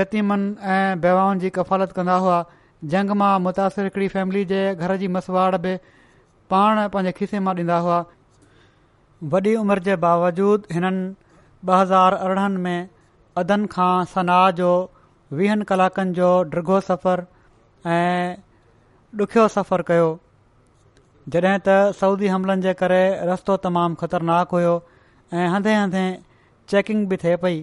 यतीमनि 0.00 0.50
ऐं 0.74 1.00
वेवाउनि 1.06 1.40
जी 1.46 1.50
कफ़ालत 1.60 1.92
कंदा 2.00 2.16
हुआ 2.26 2.36
जंग 2.92 3.10
मां 3.22 3.32
मुतासिर 3.48 3.84
हिकड़ी 3.88 4.08
फैमिली 4.18 4.44
जे 4.54 4.60
घर 4.74 4.96
जी 5.04 5.08
मसवाड़ 5.16 5.56
बि 5.66 5.72
पाण 6.54 6.84
पंहिंजे 6.92 7.12
खीसे 7.22 7.40
मां 7.48 7.56
ॾींदा 7.62 7.78
हुआ 7.88 7.98
वॾी 9.32 9.56
उमिरि 9.64 9.80
जे 9.90 9.96
बावजूद 10.06 10.72
हिननि 10.76 11.02
ॿ 11.68 11.80
हज़ार 11.80 12.14
अरिड़हनि 12.28 12.60
में 12.68 12.78
अदन 13.40 13.66
खां 13.74 13.92
सनाह 14.14 14.44
जो 14.60 14.70
वीहनि 15.40 15.64
कलाकनि 15.70 16.12
जो 16.20 16.30
डिघो 16.54 16.80
सफ़र 16.86 17.24
ऐं 17.96 18.30
ॾुख्यो 19.22 19.44
सफ़र 19.54 19.82
कयो 19.90 20.08
जॾहिं 21.34 21.54
त 21.66 21.92
सऊदी 22.00 22.28
हमलनि 22.32 22.62
जे 22.66 22.72
करे 22.80 22.98
रस्तो 23.30 23.56
तमामु 23.66 23.94
ख़तरनाक 24.02 24.54
हुयो 24.56 24.72
ऐं 25.34 25.46
हंदे 25.54 25.72
हंधे 25.78 26.02
चेकिंग 26.72 27.06
बि 27.12 27.16
थिए 27.24 27.36
पई 27.44 27.58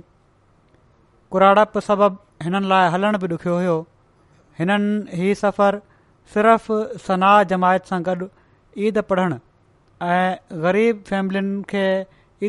कुराड़प 1.36 1.78
सबब 1.88 2.20
हिननि 2.48 2.68
लाइ 2.74 2.90
हलण 2.96 3.18
बि 3.24 3.28
ॾुखियो 3.36 3.56
हुयो 3.60 3.76
हिननि 4.60 5.20
हीउ 5.24 5.38
सफ़र 5.44 5.82
सिर्फ़ु 6.36 6.78
सनाह 7.10 7.38
जमायत 7.54 7.92
सां 7.94 8.00
गॾु 8.10 8.30
ईद 8.88 9.02
पढ़णु 9.12 9.40
ऐं 10.16 10.62
ग़रीब 10.68 11.04
फैमिलियुनि 11.12 11.56
खे 11.74 11.86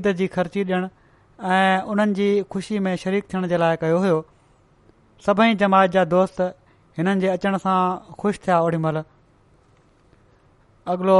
ईद 0.00 0.08
जी 0.22 0.26
ख़र्ची 0.38 0.64
ॾियणु 0.70 0.88
ऐं 1.44 1.82
उन्हनि 1.90 2.14
जी 2.14 2.42
ख़ुशी 2.52 2.78
में 2.84 2.94
शरीक 2.98 3.24
थियण 3.32 3.46
जे 3.48 3.56
लाइ 3.56 3.76
कयो 3.80 3.98
हुयो 4.00 4.24
सभई 5.26 5.54
जमायत 5.54 5.90
जा 5.90 6.04
दोस्त 6.14 6.40
हिननि 6.98 7.20
जे 7.20 7.28
अचण 7.28 7.56
सां 7.58 7.78
ख़ुशि 8.20 8.38
थिया 8.46 8.58
ओॾी 8.62 8.76
महिल 8.84 8.98
अॻिलो 10.92 11.18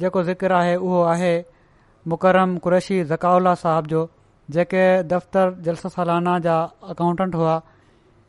जेको 0.00 0.22
ज़िक्र 0.28 0.52
आहे 0.60 0.76
उहो 0.76 1.02
आहे 1.12 1.34
मुकरम 2.08 2.56
क़ुरशी 2.64 3.02
ज़काउला 3.12 3.54
साहब 3.64 3.86
जो 3.92 4.08
जेके 4.56 4.84
दफ़्तर 5.12 5.52
जलस 5.68 5.86
सालाना 5.98 6.38
जा 6.48 6.56
अकाउंटेंट 6.96 7.34
हुआ 7.34 7.60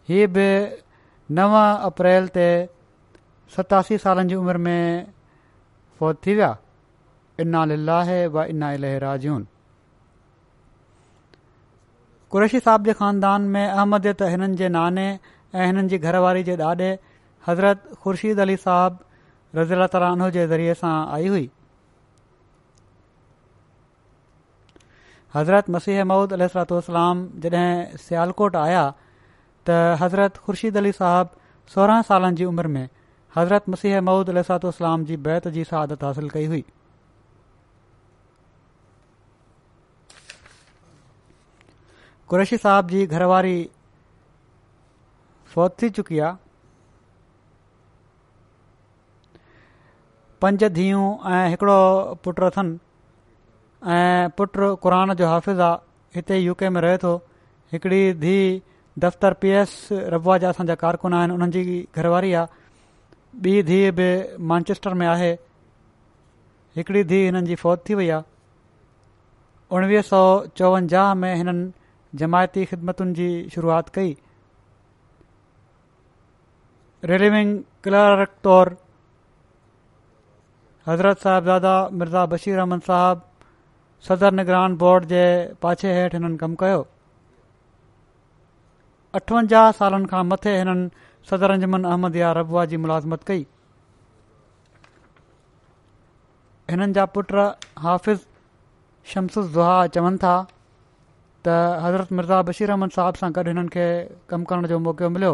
हीअ 0.10 0.28
बि 0.36 0.48
नव 1.40 1.56
अप्रैल 1.64 2.28
ते 2.36 2.48
सतासी 3.56 3.98
साल 4.08 4.24
जी 4.28 4.36
उमिरि 4.44 4.60
में 4.68 5.08
फौत 6.00 6.22
थी 6.26 6.36
विया 6.36 6.56
इना 7.48 7.66
लाहे 7.76 8.24
इना 8.52 8.72
इलाजून 8.74 9.48
कुरैशी 12.34 12.60
साहब 12.66 12.86
जे 12.90 12.94
ख़ानदान 13.00 13.42
में 13.56 13.64
अहमदियत 13.68 14.22
हिननि 14.34 14.56
जे 14.60 14.68
नाने 14.76 15.02
ऐं 15.56 15.66
हिननि 15.66 15.88
जी 15.90 15.98
घरवारी 16.12 16.40
जे 16.46 16.56
ॾाॾे 16.60 16.86
हज़रत 17.48 17.94
ख़ुर्शीद 18.04 18.40
अली 18.46 18.56
साहिब 18.64 18.98
रज़ीला 19.60 19.88
तालानो 19.96 20.30
जे 20.38 20.46
ज़रिए 20.54 20.74
सां 20.82 20.94
आई 21.18 21.28
हुई 21.36 21.44
हज़रत 25.36 25.70
मसीह 25.78 26.02
महूद 26.16 26.34
अल 26.42 26.48
सलातलाम 26.58 27.22
जॾहिं 27.48 27.98
सियालकोट 28.10 28.60
आया 28.66 28.82
त 29.70 29.98
हज़रत 30.02 30.44
ख़ुर्शीद 30.48 30.84
अली 30.86 30.96
साहब 31.04 31.42
सोरहं 31.76 32.08
सालनि 32.14 32.36
जी 32.42 32.50
उमिरि 32.58 32.74
में 32.80 32.86
हज़रत 33.38 33.74
मसीह 33.78 34.02
महूद 34.14 34.36
अल 34.38 34.42
सलातोसलाम 34.54 35.06
जी 35.12 35.22
बैत 35.30 35.48
जी 35.60 35.68
शहादत 35.76 36.04
हासिल 36.10 36.30
कई 36.40 36.46
हुई 36.56 36.66
कुरैशी 42.30 42.58
साहब 42.58 42.90
जी 42.90 43.06
घरवारी 43.06 43.56
फौत 45.56 45.76
थी 45.82 45.90
चुकी 45.96 46.20
आहे 46.28 46.38
पंज 50.42 50.64
धीअ 50.78 51.00
ऐं 51.32 51.48
हिकिड़ो 51.50 51.80
पुटु 52.24 52.44
अथनि 52.46 52.78
पुट 54.38 54.56
क़ुरान 54.84 55.14
जो 55.22 55.28
हाफ़िज़ 55.28 55.62
आहे 55.62 56.10
हिते 56.16 56.38
यूके 56.40 56.70
में 56.70 56.82
रहे 56.82 56.98
थो 57.04 57.12
हिकिड़ी 57.74 58.02
धीउ 58.24 58.58
दफ़्तरु 59.04 59.36
पी 59.42 59.50
एस 59.60 59.76
रबुआ 59.92 60.08
रब्वाजा 60.16 60.50
असांजा 60.56 60.76
कारकुन 60.84 61.14
आहिनि 61.20 61.34
हुननि 61.36 61.52
जी 61.70 61.88
घरवारी 61.96 62.34
आहे 62.40 62.62
ॿी 63.52 63.62
धीउ 63.70 63.92
बि 64.00 64.08
मानचेस्टर 64.52 64.94
में 65.00 65.06
आहे 65.08 65.30
हिकिड़ी 66.78 67.04
धीउ 67.12 67.26
हिननि 67.26 67.42
जी 67.48 67.56
फौत 67.64 67.84
थी 67.90 67.94
वई 68.00 68.10
आहे 68.16 68.24
उणिवीह 69.76 70.02
सौ 70.12 70.20
चोवंजाह 70.58 71.14
में 71.22 71.34
हिननि 71.36 71.72
जमायती 72.22 72.64
ख़िदमतुनि 72.72 73.14
जी 73.20 73.28
शुरूआति 73.53 73.91
कई 73.95 74.16
रिलीविंग 77.11 77.57
क्लर्क 77.84 78.36
तौरु 78.43 78.76
हज़रत 80.88 81.18
साहिबज़ादा 81.24 81.74
मिर्ज़ा 81.99 82.26
बशीर 82.34 82.57
अहमद 82.59 82.82
साहिबु 82.89 84.05
सदर 84.07 84.32
निगरान 84.39 84.76
बोर्ड 84.84 85.05
जे 85.14 85.24
पाछे 85.61 85.93
हेठि 85.93 86.18
हिननि 86.18 86.38
कमु 86.43 86.55
कयो 86.64 86.86
अठवंजाह 89.20 89.72
सालनि 89.82 90.05
खां 90.14 90.24
मथे 90.34 90.57
हिननि 90.57 90.89
सदर 91.30 91.51
रजमन 91.53 91.84
अहमद 91.93 92.16
या 92.20 92.32
रबूआ 92.39 92.66
जी 92.72 92.78
मुलाज़मत 92.86 93.24
कई 93.28 93.45
हिननि 96.72 96.93
जा 96.99 97.05
पुट 97.18 97.36
हाफिज़ 97.88 98.26
शमसू 99.14 99.43
चवनि 99.97 100.18
था 100.24 100.36
त 101.46 101.48
हज़रत 101.84 102.12
मिर्ज़ा 102.18 102.41
बशीर 102.50 102.70
अहमद 102.74 102.89
साहिब 102.98 103.16
सां 103.22 103.30
गॾु 103.38 103.44
हिननि 103.52 103.72
खे 103.76 103.86
कमु 104.34 104.46
करण 104.52 104.68
जो 104.72 104.78
मौको 104.88 105.10
मिलियो 105.16 105.32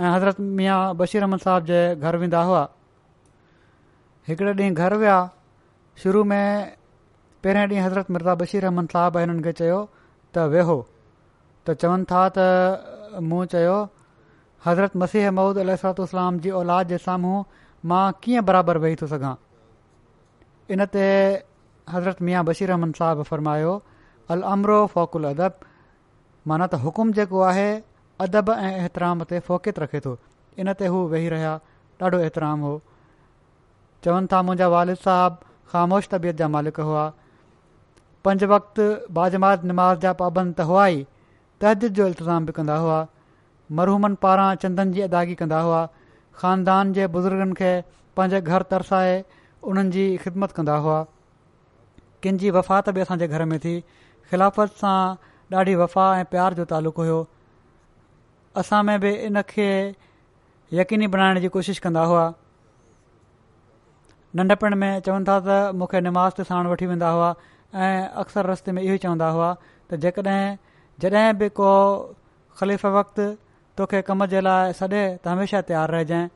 ऐं 0.00 0.10
हज़रत 0.14 0.40
मिया 0.58 0.74
बशीर 1.00 1.22
अहमद 1.26 1.40
साहिब 1.44 1.64
जे 1.70 1.78
घर 2.08 2.16
वेंदा 2.24 2.42
हुआ 2.48 2.64
हिकिड़े 4.28 4.52
ॾींहुं 4.60 4.74
घर 4.86 4.96
विया 5.04 5.16
शुरू 6.04 6.24
में 6.34 6.42
पहिरें 7.46 7.62
ॾींहुं 7.72 7.86
हज़रत 7.86 8.10
मिर्ज़ा 8.18 8.34
बशीर 8.44 8.68
अहमद 8.70 8.94
साहिब 8.96 9.16
हिननि 9.22 9.42
खे 9.48 9.52
चयो 9.64 9.80
त 10.36 10.44
वेहो 10.56 10.76
त 11.66 11.78
चवनि 11.84 12.08
था 12.14 12.26
त 12.38 13.18
मूं 13.32 13.42
चयो 13.56 13.78
हज़रत 14.70 15.02
मसीह 15.04 15.30
ममूद 15.38 15.64
अलतलाम 15.66 16.42
जी 16.46 16.54
औलाद 16.62 16.94
जे 16.94 17.00
साम्हूं 17.10 17.40
मां 17.94 18.04
कीअं 18.26 18.44
बराबरि 18.52 18.84
वेही 18.88 19.00
थो 19.04 19.10
सघां 19.18 19.34
इन 20.76 20.86
ते 20.96 21.04
हज़रत 21.96 22.22
मिया 22.28 22.46
बशीर 22.52 22.76
अहमद 22.76 23.00
साहिब 23.04 23.22
फरमायो 23.34 23.76
अलमरोह 24.34 24.86
फोक 24.94 25.16
उल 25.18 25.24
अदब 25.34 25.66
माना 26.52 26.66
त 26.68 26.80
हुकुम 26.86 27.12
जेको 27.18 27.40
आहे 27.50 27.68
अदब 28.26 28.50
ऐं 28.64 28.86
एतराम 28.88 29.24
ते 29.30 29.38
फोकित 29.48 29.78
रखे 29.84 30.00
थो 30.06 30.12
इन 30.64 30.72
ते 30.82 30.86
हू 30.94 31.02
वेही 31.12 31.28
रहिया 31.34 31.52
ॾाढो 32.02 32.18
एतिराम 32.26 32.60
हो 32.66 32.72
चवनि 34.06 34.26
था 34.32 34.40
मुंहिंजा 34.48 34.66
वालिद 34.74 34.96
साहिब 35.04 35.38
ख़ामोश 35.72 36.08
तबियत 36.14 36.36
जा 36.40 36.48
मालिक 36.56 36.80
हुआ 36.88 37.04
पंज 38.28 38.44
वक़्तु 38.52 38.86
बाजमात 39.18 39.64
निमाज़ 39.70 40.00
जा 40.06 40.12
पाबंद 40.22 40.54
त 40.58 40.66
हुआ 40.70 40.84
ई 40.96 41.00
तहदीद 41.64 41.98
जो 42.00 42.06
इल्तिज़ाम 42.12 42.46
बि 42.46 42.52
कंदा 42.58 42.76
हुआ 42.84 42.98
मरहूमनि 43.80 44.20
पारां 44.26 44.46
चंदन 44.64 44.92
जी 44.98 45.00
अदागी 45.08 45.34
कंदा 45.44 45.60
हुआ 45.68 45.80
ख़ानदान 46.42 46.92
जे 46.98 47.06
बुजुर्गनि 47.16 47.58
खे 47.62 47.72
पंहिंजे 48.20 48.40
घर 48.54 48.62
तरसाए 48.74 49.16
उन्हनि 49.72 49.92
जी 49.98 50.04
ख़िदमत 50.26 50.52
कंदा 50.60 50.76
हुआ 50.86 51.00
कंहिंजी 52.24 52.50
वफ़ात 52.58 52.90
बि 52.98 53.00
असांजे 53.06 53.28
घर 53.38 53.44
में 53.54 53.58
थी 53.66 53.76
ख़िलाफ़त 54.30 54.72
सां 54.76 55.56
ॾाढी 55.56 55.74
वफ़ा 55.80 56.06
ऐं 56.20 56.24
प्यार 56.32 56.54
जो 56.54 56.64
तालुक़ु 56.72 57.02
हुओ 57.08 57.20
असां 58.62 58.82
में 58.88 59.00
बि 59.00 59.10
इनखे 59.32 59.68
यक़ीनी 60.80 61.06
बनाइण 61.14 61.40
जी 61.40 61.48
कोशिशि 61.54 61.80
कंदा 61.84 62.02
हुआ 62.12 62.24
नंढपण 64.36 64.74
में 64.84 64.90
चवनि 65.06 65.24
था 65.28 65.38
त 65.46 65.74
मूंखे 65.80 66.00
निमाज़ 66.08 66.36
ते 66.40 66.44
साण 66.50 66.66
वठी 66.74 66.86
वेंदा 66.92 67.08
हुआ 67.16 67.30
ऐं 67.88 68.08
अक्सर 68.24 68.50
रस्ते 68.52 68.72
में 68.76 68.82
इहो 68.84 68.94
ई 68.94 69.04
चवंदा 69.08 69.28
हुआ 69.38 69.48
त 69.88 69.96
जेकॾहिं 70.04 70.44
जॾहिं 71.00 71.32
बि 71.40 71.48
को 71.60 71.70
ख़लीफ़ 72.60 72.86
वक़्त 72.98 73.20
तोखे 73.80 74.02
कम 74.12 74.26
जे 74.36 74.40
लाइ 74.46 74.72
सॾे 74.82 75.02
त 75.24 75.28
हमेशा 75.32 75.64
तयारु 75.72 75.92
रहिजांइ 75.98 76.28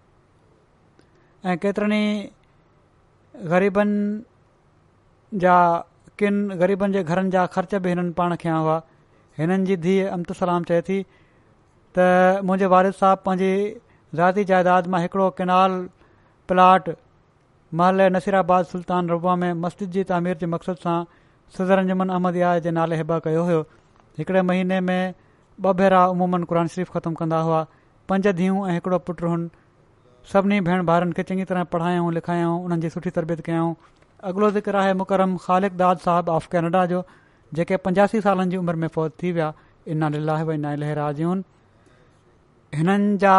ऐं 1.53 1.57
केतिरनि 1.67 2.01
ई 2.09 3.49
ग़रीबनि 3.55 5.41
जा 5.45 5.57
मिसकिन 6.23 6.57
ग़रीबनि 6.59 6.93
जे 6.93 7.03
घरनि 7.03 7.31
जा 7.31 7.45
ख़र्च 7.55 7.75
बि 7.83 7.89
हिननि 7.91 8.11
पाण 8.19 8.35
खे 8.41 8.49
हुआ 8.49 8.75
हिननि 9.39 9.65
जी 9.67 9.77
धीअ 9.85 10.11
अमत 10.15 10.33
सलाम 10.41 10.65
चए 10.65 10.83
थी 10.89 11.01
त 11.99 12.05
मुंहिंजे 12.47 12.67
वारद 12.71 12.93
साहब 12.95 13.19
पंहिंजी 13.27 13.81
ज़ाती 14.15 14.45
जाइदाद 14.51 14.87
मां 14.95 15.01
हिकिड़ो 15.03 15.29
केनाल 15.39 15.73
प्लाट 16.49 16.91
महल 17.75 18.03
नसीराबाद 18.17 18.65
सुल्तान 18.75 19.09
रबा 19.11 19.35
में 19.43 19.53
मस्जिद 19.67 19.91
जी 19.97 20.05
तामीर 20.13 20.37
जे 20.39 20.47
मक़सद 20.55 20.77
सां 20.87 20.99
सदर 21.57 21.79
अहमद 21.83 22.11
अहमदयाह 22.15 22.59
जे 22.67 22.71
नाले 22.79 22.97
हिबा 23.03 23.19
कयो 23.27 23.43
हुयो 23.51 23.61
हिकिड़े 24.19 24.43
महीने 24.53 24.81
में 24.89 25.15
ब 25.61 25.73
भेरा 25.83 26.07
उमूमन 26.15 26.45
क़ुर 26.53 26.67
शरीफ़ 26.77 26.91
ख़तमु 26.99 27.17
कंदा 27.23 27.41
हुआ 27.51 27.65
पंज 28.15 28.29
धीअ 28.43 28.69
ऐं 28.69 28.75
हिकिड़ो 28.79 28.99
पुटु 29.11 29.29
हुन 29.35 29.51
सभिनी 30.33 30.61
भेण 30.71 30.87
भाउरनि 30.93 31.13
खे 31.19 31.23
चङी 31.33 31.45
तरह 31.51 31.65
पढ़ायूं 31.77 32.13
लिखायूं 32.21 32.55
हुननि 32.63 32.81
जी 32.87 32.97
सुठी 32.97 33.11
तरबियत 33.19 33.41
कयाऊं 33.51 33.75
अॻिलो 34.31 34.49
ज़िक्र 34.55 34.77
आहे 34.81 34.93
मुरम 34.99 35.37
ख़ालिक़ाद 35.45 35.99
साहब 35.99 36.29
ऑफ 36.33 36.47
कैनेडा 36.51 36.85
जो 36.91 36.99
जेके 37.59 37.77
पंजासी 37.87 38.21
सालनि 38.27 38.51
जी 38.51 38.57
उमिरि 38.57 38.79
में 38.83 38.87
फ़ौज 38.97 39.11
थी 39.23 39.31
विया 39.39 39.53
इनाजून 39.95 41.43
हिननि 42.75 43.17
जा 43.25 43.33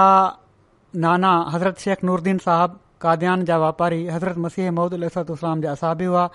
नाना 1.06 1.32
हज़रत 1.54 1.78
शेख 1.86 2.04
नूरदीन 2.10 2.38
साहब 2.48 2.80
काद्यान 3.02 3.46
जा 3.52 3.58
वापारी 3.64 4.06
हज़रत 4.16 4.38
मसीह 4.48 4.72
महमदल 4.72 5.04
इस्स 5.12 5.18
इस्लाम 5.38 5.62
जा 5.62 5.72
असाबी 5.80 6.06
हुआ 6.12 6.28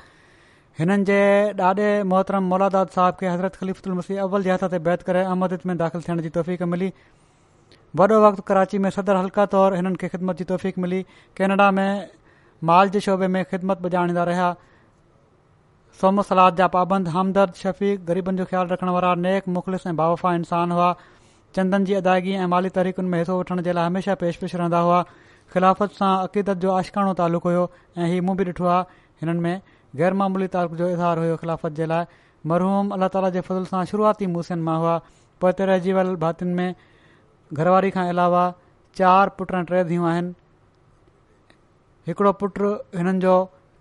हिननि 0.79 1.05
जे 1.11 1.19
ॾाॾे 1.61 1.87
मुहतरम 2.15 2.49
मौलादाद 2.55 2.89
साहिब 2.99 3.15
खे 3.21 3.27
हज़रत 3.35 3.61
ख़लीफ़ल 3.63 3.93
मसीह 4.03 4.23
अवल 4.23 4.43
जे 4.51 4.53
हथ 4.55 4.67
ते 4.75 4.79
बैद 4.91 5.03
करे 5.11 5.23
अमदत 5.37 5.67
में 5.71 5.77
दाख़िल 5.85 6.07
थियण 6.09 6.21
जी 6.29 6.29
तौफ़क़ु 6.41 6.71
मिली 6.77 6.93
वॾो 8.01 8.21
वक़्तु 8.29 8.43
कराची 8.51 8.79
में 8.87 8.91
सदर 9.01 9.17
हल्का 9.23 9.47
तौरु 9.57 9.77
हिननि 9.83 9.97
खे 10.03 10.09
ख़िदमत 10.17 10.39
जी 10.39 10.45
तौफ़ीक़ 10.53 10.81
मिली 10.87 11.03
केनेडा 11.41 11.71
में 11.81 11.89
माल 12.67 12.89
जे 12.95 13.01
शोबे 13.01 13.27
में 13.35 13.45
ख़िदमत 13.51 13.79
बजाणींदा 13.83 14.23
रहिया 14.29 14.55
सोम 16.01 16.21
सलाद 16.29 16.57
जा 16.57 16.67
पाबंद 16.77 17.09
हमदर्द 17.17 17.53
शफ़ीक़ 17.59 18.01
ग़रीबनि 18.09 18.39
जो 18.39 18.45
ख़्यालु 18.53 18.73
रखण 18.73 18.89
वारा 18.97 19.15
नेक 19.27 19.49
मुखलिस 19.59 19.87
ऐं 19.87 19.95
बावफ़ा 19.97 20.35
इंसान 20.41 20.73
हुआ 20.73 20.95
चंदन 21.55 21.85
जी 21.91 21.95
अदायगी 22.01 22.33
ऐं 22.33 22.47
माली 22.55 22.69
तरीक़ुनि 22.79 23.09
में 23.09 23.19
हिसो 23.19 23.39
वठण 23.39 23.63
जे 23.69 23.73
लाइ 23.73 23.87
हमेशह 23.87 24.15
पेश 24.23 24.37
पेश 24.43 24.55
रहंदा 24.55 24.81
हुआ 24.89 25.03
ख़िलाफ़त 25.55 25.93
सां 26.01 26.11
अक़ीदत 26.29 26.57
जो 26.67 26.73
आशकाणो 26.81 27.13
तालुक़ु 27.21 27.49
हुयो 27.49 27.71
ऐं 27.99 28.09
इहो 28.17 28.27
मूं 28.31 28.37
बि 28.41 28.45
ॾिठो 28.51 28.67
आहे 28.73 28.99
हिननि 29.23 29.41
में 29.47 29.61
ग़ैर 30.03 30.15
मामूली 30.23 30.47
तालक 30.57 30.75
जो 30.83 30.89
इज़हार 30.97 31.19
हुयो 31.23 31.37
ख़िलाफ़त 31.37 31.73
जे 31.81 31.87
लाइ 31.95 32.05
मरहूम 32.53 32.91
अलाह 32.99 33.09
ताला 33.17 33.31
जे 33.37 33.41
फज़ल 33.51 33.65
सां 33.73 33.83
शुरूआती 33.93 34.27
मूसियुनि 34.35 34.63
मां 34.71 34.77
हुआ 34.85 34.97
पोइ 35.45 35.53
त 35.57 35.71
रहिजी 35.73 35.93
वियल 36.01 36.13
भातियुनि 36.27 36.55
में 36.61 36.75
घरवारी 37.65 37.91
खां 37.99 38.07
अलावा 38.17 38.45
चार 39.03 39.35
पुट 39.41 39.53
टे 39.73 39.85
थियूं 39.93 40.09
आहिनि 40.13 40.35
हिकिड़ो 42.09 42.33
पुटु 42.41 42.69
हिननि 42.97 43.21
जो 43.23 43.33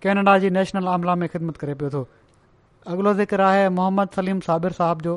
कैनेडा 0.04 0.32
जी 0.44 0.48
नेशनल 0.54 0.88
आमला 0.94 1.14
में 1.20 1.28
ख़िदमत 1.34 1.56
करे 1.60 1.74
पियो 1.82 1.90
थो 1.92 2.00
अॻिलो 2.94 3.12
ज़िक्र 3.20 3.40
आहे 3.44 3.68
मोहम्मद 3.76 4.08
सलीम 4.16 4.40
साबिर 4.46 4.72
साहब 4.78 5.02
जो 5.06 5.14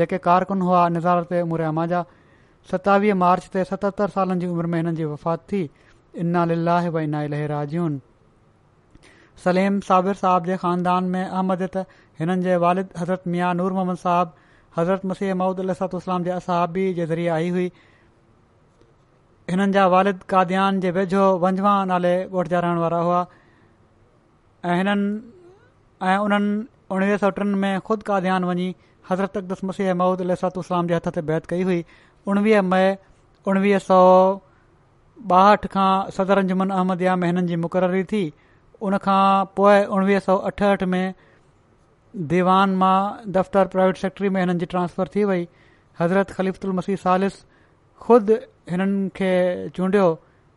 जेके 0.00 0.18
कारकुन 0.26 0.60
हुआ 0.68 0.82
निज़ारत 0.96 1.32
उमिरि 1.46 1.86
जा 1.92 2.02
सतावीह 2.72 3.14
मार्च 3.22 3.48
ते 3.54 3.64
सतहतरि 3.70 4.12
सालनि 4.16 4.40
जी 4.40 4.46
उमिरि 4.56 4.68
में 4.74 4.78
हिननि 4.82 4.94
जी 4.98 5.04
वफ़ात 5.12 5.46
थी 5.52 5.62
इना 6.24 6.44
ला 6.50 7.16
लेरा 7.36 7.64
जून 7.72 7.98
सलीम 9.44 9.80
साबिर 9.88 10.14
साहब 10.20 10.46
जे 10.52 10.56
ख़ानदान 10.64 11.04
में 11.16 11.22
अहमदत 11.24 11.76
हिननि 12.20 12.42
जे 12.48 12.56
वालिद 12.66 12.88
हज़रत 13.00 13.22
मिया 13.36 13.52
नूर 13.62 13.72
मोहम्मद 13.78 14.02
साहब 14.04 14.34
हज़रत 14.78 15.06
मसीह 15.14 15.34
महूद 15.42 15.68
इस्लाम 15.76 16.24
जे 16.24 16.30
असहाबी 16.38 16.86
जे 17.00 17.06
ज़रिए 17.14 17.28
आई 17.40 17.48
हुई 17.58 17.70
हिननि 19.50 19.72
जा 19.76 19.84
वालिद 19.94 20.18
कादयान 20.30 20.80
जे 20.82 20.90
वेझो 20.96 21.22
वंझवा 21.44 21.72
नाले 21.90 22.14
ॻोठ 22.36 22.48
जा 22.54 22.58
रहण 22.64 22.78
वारा 22.84 22.98
हुआ 23.06 23.20
ऐं 24.70 24.76
हिननि 24.80 25.08
ऐं 26.10 26.16
उन्हनि 26.26 26.52
उणिवीह 26.94 27.16
सौ 27.22 27.30
टिनि 27.38 27.54
में 27.62 27.72
ख़ुदि 27.86 28.06
कादयान 28.10 28.44
वञी 28.50 28.68
हज़रत 29.10 29.36
अक़दस 29.40 29.64
मसीह 29.70 29.94
महूद 30.02 30.20
अलहस्ातलाम 30.26 30.90
जे 30.92 30.94
हथ 30.98 31.08
ते 31.18 31.22
बैत 31.32 31.46
कई 31.54 31.62
हुई 31.70 31.80
उणिवीह 32.34 32.62
मई 32.74 32.92
उणिवीह 33.52 33.78
सौ 33.88 34.00
ॿाहठि 35.30 35.68
खां 35.74 35.88
सदर 36.16 36.38
अंजुमन 36.42 36.70
अहमदयाह 36.78 37.16
में 37.22 37.26
हिननि 37.28 37.40
जी 37.48 37.56
मुक़ररी 37.64 38.04
थी 38.14 38.20
उनखां 38.90 39.20
पोइ 39.60 39.80
उणिवीह 39.96 40.20
सौ 40.28 40.36
अठहठि 40.52 40.88
में 40.94 41.14
दीवान 42.34 42.76
मां 42.84 42.94
दफ़्तर 43.38 43.72
प्राइवेट 43.74 44.00
सेक्टरी 44.06 44.28
में 44.36 44.40
हिननि 44.42 44.58
जी 44.62 44.68
ट्रांसफर 44.76 45.12
थी 45.16 45.24
वई 45.32 45.44
हज़रत 46.00 46.30
ख़लीफ़ुल 46.38 46.72
मसीह 46.80 47.00
सालिस 47.04 47.36
ख़ुदि 48.06 48.38
हिननि 48.70 49.08
खे 49.16 49.30
चूंडियो 49.76 50.06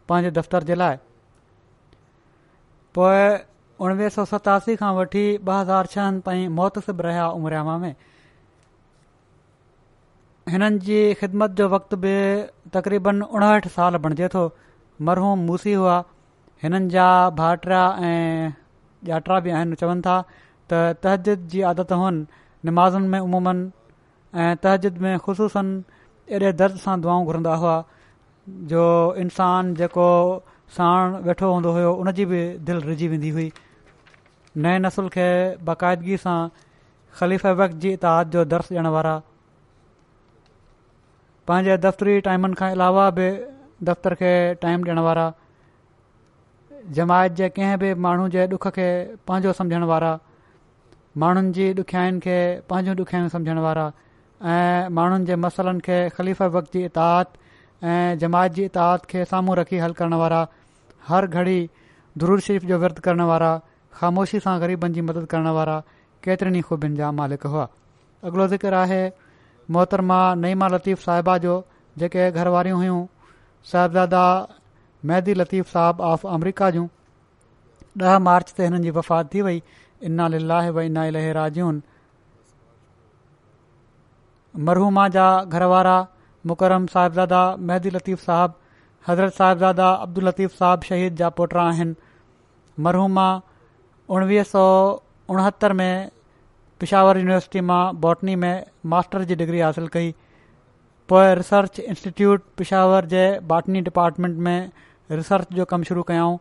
पंहिंजे 0.09 0.31
दफ़्तर 0.37 0.63
जे 0.69 0.75
लाइ 0.81 0.95
पोए 2.97 3.23
उणिवीह 3.85 4.09
सौ 4.15 4.23
सतासी 4.31 4.75
खां 4.81 4.89
वठी 4.97 5.23
ॿ 5.35 5.53
हज़ार 5.59 5.87
छहनि 5.93 6.21
ताईं 6.25 6.49
मुहतसिबु 6.57 7.03
रहिया 7.05 7.27
उमरियावा 7.37 7.77
में 7.83 7.93
हिननि 10.55 10.79
जी 10.89 10.99
ख़िदमत 11.21 11.55
जो 11.61 11.67
वक़्ति 11.75 11.99
बि 12.03 12.13
तक़रीबन 12.75 13.21
उणहठि 13.39 13.69
साल 13.77 13.97
बणिजे 14.05 14.27
थो 14.35 14.43
मरहूम 15.09 15.45
मूसी 15.51 15.73
हुआ 15.81 15.95
हिननि 16.63 16.89
जा 16.97 17.07
भाइटर 17.41 17.71
ऐं 17.79 18.51
ॼातिरा 19.13 19.39
बि 19.47 19.55
आहिनि 19.59 19.79
चवनि 19.83 20.05
था 20.09 20.17
त 20.73 20.81
तहजीद 21.05 21.47
जी 21.55 21.61
आदतुनि 21.71 22.23
निमाज़ुनि 22.69 23.07
में 23.15 23.19
उमूमनि 23.19 24.43
ऐं 24.43 24.51
तहज़िद 24.67 24.97
में 25.07 25.15
ख़ुशूसनि 25.25 26.39
ऐॾे 26.39 26.51
दर्द 26.61 26.77
सां 26.85 26.99
दुआऊं 27.07 27.25
घुरंदा 27.31 27.55
हुआ 27.63 27.75
जो 28.49 28.85
इंसान 29.17 29.73
जेको 29.79 30.05
साण 30.77 31.13
वेठो 31.27 31.49
हूंदो 31.53 31.71
हुयो 31.75 31.91
उन 32.03 32.11
जी 32.17 32.25
बि 32.31 32.39
दिलि 32.69 32.81
रिझी 32.87 33.07
वेंदी 33.07 33.29
हुई 33.35 33.51
नए 34.65 34.79
नसुल 34.85 35.07
खे 35.15 35.27
बाक़ाइदगी 35.69 36.17
सां 36.23 36.35
ख़लीफ़े 37.19 37.51
वक़्त 37.61 37.75
जी 37.85 37.91
इताद 37.99 38.31
जो 38.35 38.43
दर्स 38.53 38.71
ॾियणु 38.73 38.91
वारा 38.95 39.13
पंहिंजे 41.51 41.77
दफ़्तरी 41.85 42.17
टाइमनि 42.27 42.53
खां 42.63 42.69
अलावा 42.77 43.05
बि 43.19 43.27
दफ़्तर 43.91 44.15
खे 44.23 44.33
टाइम 44.65 44.81
ॾियणु 44.87 45.03
वारा 45.07 45.25
जमायत 46.99 47.31
जे 47.41 47.49
कंहिं 47.59 47.77
बि 47.85 47.93
माण्हू 48.07 48.27
जे 48.35 48.47
डुख 48.55 48.67
खे 48.79 48.89
पंहिंजो 49.31 49.53
समुझण 49.61 49.83
वारा 49.93 50.13
माण्हुनि 51.25 51.51
जी 51.59 51.69
ॾुखियाईन 51.85 52.19
खे 52.27 52.37
पंहिंजो 52.73 52.95
ॾुखियाईं 53.03 53.29
सम्झण 53.37 53.59
वारा 53.67 53.87
ऐं 54.55 54.89
माण्हुनि 54.99 55.25
जे 55.31 55.35
मसलनि 55.47 55.79
खे 55.89 55.97
ख़लीफ़ 56.17 56.41
ऐं 57.83 58.17
जमायत 58.17 58.51
जी 58.53 58.63
इताद 58.65 59.05
खे 59.09 59.23
साम्हूं 59.29 59.55
रखी 59.57 59.77
हल 59.77 59.91
करण 59.93 60.13
वारा 60.19 60.45
हर 61.07 61.25
घड़ी 61.27 61.59
दुरु 62.17 62.39
शरीफ़ 62.45 62.65
जो 62.65 62.77
विर्तु 62.79 63.01
करण 63.07 63.21
वारा 63.29 63.49
ख़ामोशी 63.99 64.39
सां 64.45 64.53
ग़रीबनि 64.61 64.93
जी 64.97 65.01
मदद 65.07 65.25
करण 65.33 65.47
वारा 65.57 65.75
केतिरनि 66.27 66.59
ई 66.59 66.61
ख़ूबियुनि 66.69 66.97
जा 66.99 67.09
मालिक 67.19 67.43
हुआ 67.55 67.65
अॻिलो 68.31 68.47
ज़िकर 68.53 68.73
आहे 68.83 69.01
मोहतरमा 69.77 70.19
नईमा 70.43 70.67
लतीफ़ 70.75 71.01
साहिबा 71.07 71.37
जो 71.47 71.57
जेके 72.03 72.29
घर 72.31 72.47
वारियूं 72.55 72.77
हुयूं 72.81 73.01
साहिबादा 73.71 74.23
मेहदी 75.11 75.33
लतीफ़ 75.41 75.69
साहिब 75.75 76.01
ऑफ 76.13 76.25
अमरिका 76.39 76.69
जूं 76.77 76.87
ॾह 78.05 78.17
मार्च 78.29 78.53
ते 78.57 78.63
हिननि 78.65 78.83
जी 78.87 78.91
वफ़ात 79.01 79.33
थी 79.33 79.41
वई 79.49 79.61
इना 80.11 80.27
लीलाहे 80.37 80.69
वना 80.79 81.05
इलहे 81.11 81.33
राजियूं 81.41 81.75
मरहूमा 84.69 85.07
जा 85.19 85.27
मुकरम 86.51 86.85
साहिबज़ादा 86.93 87.41
महदी 87.67 87.89
लतीफ़ 87.89 88.19
साहब 88.21 88.59
हज़रत 89.07 89.33
साहिबज़ादा 89.35 89.89
अब्दुल 90.07 90.27
लतीफ़ 90.27 90.51
साहब 90.61 90.81
शहीद 90.89 91.15
जा 91.21 91.29
पुट 91.39 91.53
आहिनि 91.65 91.95
मरहूमा 92.87 93.27
उणिवीह 94.17 94.43
सौ 94.51 94.63
उणहतरि 95.35 95.73
में 95.79 96.09
पिशावर 96.83 97.17
यूनिवर्सिटी 97.23 97.61
मां 97.71 97.81
बॉटनी 98.05 98.35
में 98.43 98.63
मास्टर 98.93 99.23
जी 99.31 99.35
डिग्री 99.41 99.59
हासिल 99.65 99.87
कई 99.95 100.13
पोइ 101.13 101.33
रिसर्च 101.41 101.79
इंस्टीट्यूट 101.93 102.43
पिशावर 102.61 103.05
जे 103.13 103.23
बॉटनी 103.53 103.81
डिपार्टमेंट 103.89 104.37
में 104.47 104.71
रिसर्च 105.21 105.53
जो 105.61 105.65
कमु 105.75 105.83
शुरू 105.91 106.03
कयाऊं 106.11 106.37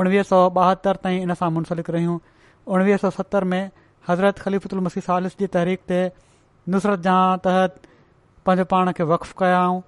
उणिवीह 0.00 0.22
सौ 0.30 0.38
ॿाहतरि 0.60 1.00
ताईं 1.04 1.20
इन 1.22 1.34
सां 1.42 1.50
मुंसलिक 1.58 1.90
रहियूं 1.98 2.18
उणिवीह 2.76 2.96
सौ 3.04 3.10
सतरि 3.18 3.48
में 3.54 3.62
हज़रत 4.08 4.38
ख़लीफ़ुल 4.46 4.80
मसीह 4.88 5.02
सालिस 5.10 5.38
जी 5.38 5.46
तहरीक 5.58 5.80
ते 5.92 6.00
नुसरत 6.74 7.00
जहां 7.08 7.36
तहत 7.48 7.82
पंहिंजो 8.46 8.64
पाण 8.70 8.90
खे 8.96 9.04
वक्फ़ु 9.10 9.34
कयाऊं 9.38 9.78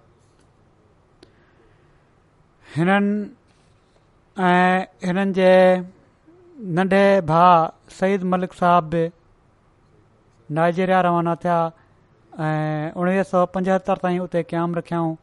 हिननि 2.76 3.12
ऐं 4.46 4.78
हिननि 5.08 5.32
जे 5.38 5.50
नंढे 6.78 7.02
भा 7.30 7.42
सईद 7.98 8.22
मलिक 8.32 8.52
साहब 8.62 8.88
बि 8.94 9.02
नाइजेरिया 10.58 11.00
रवाना 11.08 11.34
थिया 11.44 11.58
ऐं 12.48 12.92
उणिवीह 13.02 13.22
सौ 13.32 13.44
पंजहतरि 13.54 14.00
ताईं 14.06 14.18
उते 14.26 14.42
क़याम 14.52 14.74
रखियाऊं 14.80 15.14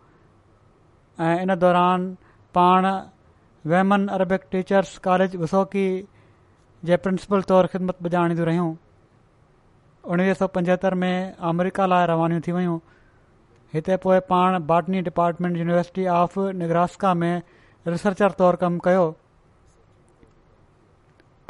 ऐं 1.27 1.35
इन 1.47 1.55
दौरान 1.65 2.07
पाण 2.57 2.89
वेमन 3.73 4.07
अरबिक 4.19 4.47
टीचर्स 4.55 4.97
कॉलेज 5.11 5.35
वसोकी 5.43 5.85
जे 6.87 6.97
प्रिंसिपल 7.03 7.47
तौरु 7.53 7.67
ख़िदमत 7.75 8.01
ॿुॼाणी 8.09 8.41
रहियूं 8.51 8.71
उणिवीह 10.15 10.33
सौ 10.41 10.47
पंजहतरि 10.57 11.01
में 11.05 11.13
अमरीका 11.53 11.85
लाइ 11.93 12.05
रवानी 12.11 12.39
थी 12.47 12.51
वियूं 12.57 12.77
हिते 13.75 13.95
पोइ 14.03 14.19
पाण 14.27 14.57
botany 14.65 15.01
department 15.05 15.55
university 15.57 16.05
of 16.17 16.37
Nebraska 16.59 17.13
में 17.21 17.41
रिसर्चर 17.93 18.31
तौरु 18.41 18.57
कमु 18.61 18.79
कयो 18.85 19.01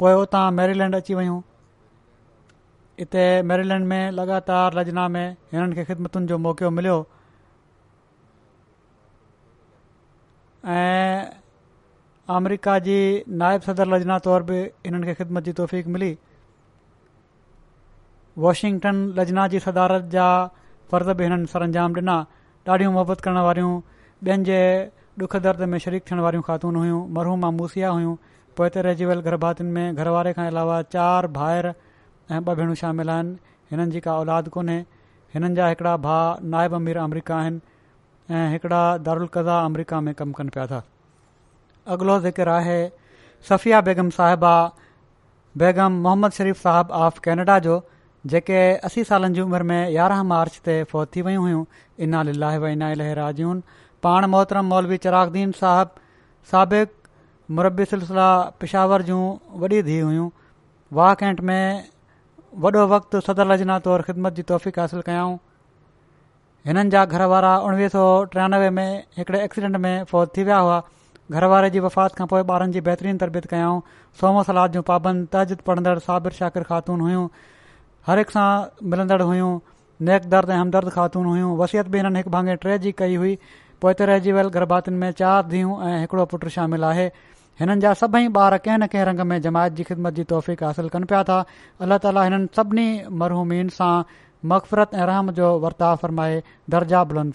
पोइ 0.02 0.12
हुतां 0.20 0.40
मैरिलैंड 0.56 0.96
अची 1.00 1.14
वियूं 1.18 1.36
हिते 3.00 3.26
मैरिलैंड 3.52 3.86
में 3.94 4.10
लॻातार 4.18 4.78
लजना 4.80 5.06
में 5.18 5.28
हिननि 5.52 5.74
खे 5.78 5.84
ख़िदमतुनि 5.92 6.26
जो 6.32 6.38
मौक़ो 6.48 6.70
मिलियो 6.80 6.96
ऐं 10.76 11.30
अमरिका 12.38 12.78
जी 12.90 12.98
नाइबु 13.46 13.68
सदर 13.72 13.94
लजना 13.94 14.18
तौर 14.28 14.42
बि 14.52 14.58
हिननि 14.90 15.06
खे 15.10 15.14
ख़िदमत 15.22 15.42
जी 15.50 15.58
तौफ़ 15.62 15.76
मिली 15.98 16.12
वॉशिंगटन 18.48 19.04
लजना 19.22 19.46
जी 19.54 19.60
सदारत 19.70 20.10
जा 20.18 20.28
फ़र्ज़ 20.90 21.10
बि 21.18 21.24
हिननि 21.24 21.46
सर 21.52 21.62
अंजाम 21.62 21.92
ॾिना 21.98 22.16
ॾाढियूं 22.68 22.92
मुहबत 22.92 23.20
करण 23.24 23.38
वारियूं 23.48 23.74
ॿियनि 24.26 24.44
जे 24.48 24.58
ॾुख 25.22 25.36
दर्द 25.46 25.62
में 25.74 25.78
शरीक 25.84 26.02
थियण 26.10 26.20
वारियूं 26.26 26.42
ख़ातून 26.48 26.76
हुयूं 26.80 27.00
मरहूमा 27.18 27.50
मूसिया 27.58 27.90
हुयूं 27.96 28.14
पोइ 28.60 28.68
त 28.70 28.84
रहिजी 28.86 29.04
वियल 29.10 29.20
गरभातियुनि 29.26 29.72
में 29.74 29.94
घर 30.02 30.08
वारे 30.16 30.32
खां 30.38 30.46
अलावा 30.52 30.78
चारि 30.94 31.28
भाइर 31.38 31.66
ऐं 31.70 32.40
ॿ 32.40 32.54
भेणूं 32.60 32.74
शामिल 32.82 33.10
आहिनि 33.14 33.36
हिननि 33.70 33.88
जी 33.96 34.00
का 34.06 34.14
औलाद 34.22 34.48
कोन्हे 34.56 34.78
हिननि 35.34 35.54
जा 35.60 35.66
हिकिड़ा 35.74 35.94
भाउ 36.06 36.36
नाइब 36.56 36.74
अमीर 36.80 36.98
अमेरिका 37.06 37.36
आहिनि 37.38 37.60
ऐं 38.36 38.48
हिकिड़ा 38.56 38.82
दारूलकज़ा 39.08 39.58
अमरीका 39.70 40.00
में 40.08 40.12
कमु 40.22 40.32
कनि 40.40 40.50
पिया 40.58 40.66
था 40.74 40.82
अॻिलो 41.96 42.18
ज़िक्र 42.28 42.48
आहे 42.60 42.78
सफ़िया 43.50 43.80
बेगम 43.90 44.10
साहिबा 44.20 44.54
बेगम 45.64 46.00
मोहम्मद 46.08 46.38
शरीफ़ 46.40 46.66
ऑफ 47.02 47.18
कैनेडा 47.28 47.58
जो 47.68 47.78
जेके 48.32 48.58
असी 48.88 49.02
सालनि 49.08 49.34
जी 49.34 49.40
उमिरि 49.48 49.64
में 49.70 49.82
यारहं 49.94 50.24
मार्च 50.32 50.54
ते 50.68 50.74
फ़ौत 50.92 51.10
थी 51.16 51.22
वयूं 51.26 51.42
हुयूं 51.44 51.64
इनाल 52.06 52.30
वना 52.64 52.88
अला 52.96 53.10
राजून 53.18 53.60
पाण 54.06 54.24
मोहतरम 54.34 54.64
मौलवी 54.74 54.96
चिरागदीन 55.06 55.52
साहिब 55.58 56.00
साबिक़ 56.52 56.94
मुरबी 57.58 57.84
सिलसिला 57.92 58.26
पिशावर 58.62 59.02
जूं 59.12 59.20
वॾी 59.64 59.80
धीउ 59.90 60.06
हुयूं 60.10 60.28
वाह 61.00 61.14
कैंट 61.22 61.40
में 61.52 61.84
वॾो 62.66 62.86
वक़्तु 62.96 63.20
सदर 63.28 63.46
रजना 63.54 63.78
तौरु 63.88 64.08
ख़िदमत 64.10 64.40
जी 64.40 64.70
हासिल 64.80 65.06
कयाऊं 65.12 65.36
हिननि 66.66 66.90
जा 66.96 67.04
घर 67.16 67.26
वारा 67.34 67.54
उणिवीह 67.70 67.88
सौ 67.96 68.04
टियानवे 68.36 68.70
में 68.78 68.88
हिकड़े 69.18 69.42
एक्सीडेंट 69.48 69.76
में 69.86 69.94
फौत 70.14 70.36
थी 70.36 70.44
विया 70.50 70.58
हुआ 70.66 70.78
घर 71.36 71.44
वारे 71.52 71.70
जी 71.74 71.80
वफ़ात 71.90 72.14
खां 72.18 72.26
पोइ 72.32 72.44
ॿारनि 72.54 72.72
जी 72.76 72.80
बहितरीन 72.88 73.18
तरबियत 73.26 73.44
कयाऊं 73.52 73.80
सोमो 74.20 74.42
सलाद 74.48 74.72
जूं 74.78 74.82
पाबंद 74.94 75.28
तहज़िद 75.36 75.64
पढ़ंदड़ 75.68 75.98
साबिर 76.06 76.32
शाकिर 76.38 76.66
ख़ातून 76.72 77.04
हुयूं 77.08 77.26
हर 78.06 78.18
हिकु 78.22 78.32
सां 78.34 78.50
मिलंदड़ 78.90 79.16
हुयूं 79.28 79.46
नेकदर्द 80.08 80.50
ऐं 80.50 80.56
हमदर्द 80.58 80.88
ख़ातून 80.96 81.24
हुयूं 81.30 81.48
वसियत 81.60 81.88
बि 81.94 81.98
हिननि 82.00 82.20
हिकु 82.22 82.30
भाङे 82.34 82.54
ट्रे 82.64 82.74
जी 82.84 82.90
कई 83.00 83.16
हुई 83.22 83.32
पोए 83.84 83.94
ते 84.00 84.06
रहिजी 84.10 84.32
वियल 84.36 84.48
गरबातियुनि 84.56 85.00
में 85.00 85.08
चार 85.20 85.42
धीअ 85.54 85.72
ऐं 85.88 85.96
हिकड़ो 86.02 86.26
पुटु 86.34 86.52
शामिल 86.56 86.84
आहे 86.90 87.06
हिननि 87.62 87.78
जा 87.86 87.94
सभई 88.02 88.28
ॿार 88.42 88.56
कंहिं 88.66 88.76
न 88.82 88.86
कंहिं 88.92 89.06
रंग 89.10 89.20
में 89.32 89.40
जमायत 89.48 89.72
जी 89.80 89.86
ख़िदमत 89.90 90.20
जी 90.20 90.24
तौफ़ीक़ 90.34 90.62
हासिल 90.68 90.88
कनि 90.96 91.10
पिया 91.14 91.22
था 91.32 91.38
अलाह 91.88 91.98
ताला 92.06 92.24
हिननि 92.28 92.50
सभिनी 92.60 92.88
मरहूमीन 93.24 93.74
सां 93.80 93.92
मक़फ़रत 94.54 94.94
ऐं 95.02 95.06
रहम 95.12 95.30
जो 95.40 95.50
वर्ताव 95.66 95.96
फ़रमाए 96.04 96.42
दर्जा 96.76 97.02
बुलंद 97.12 97.34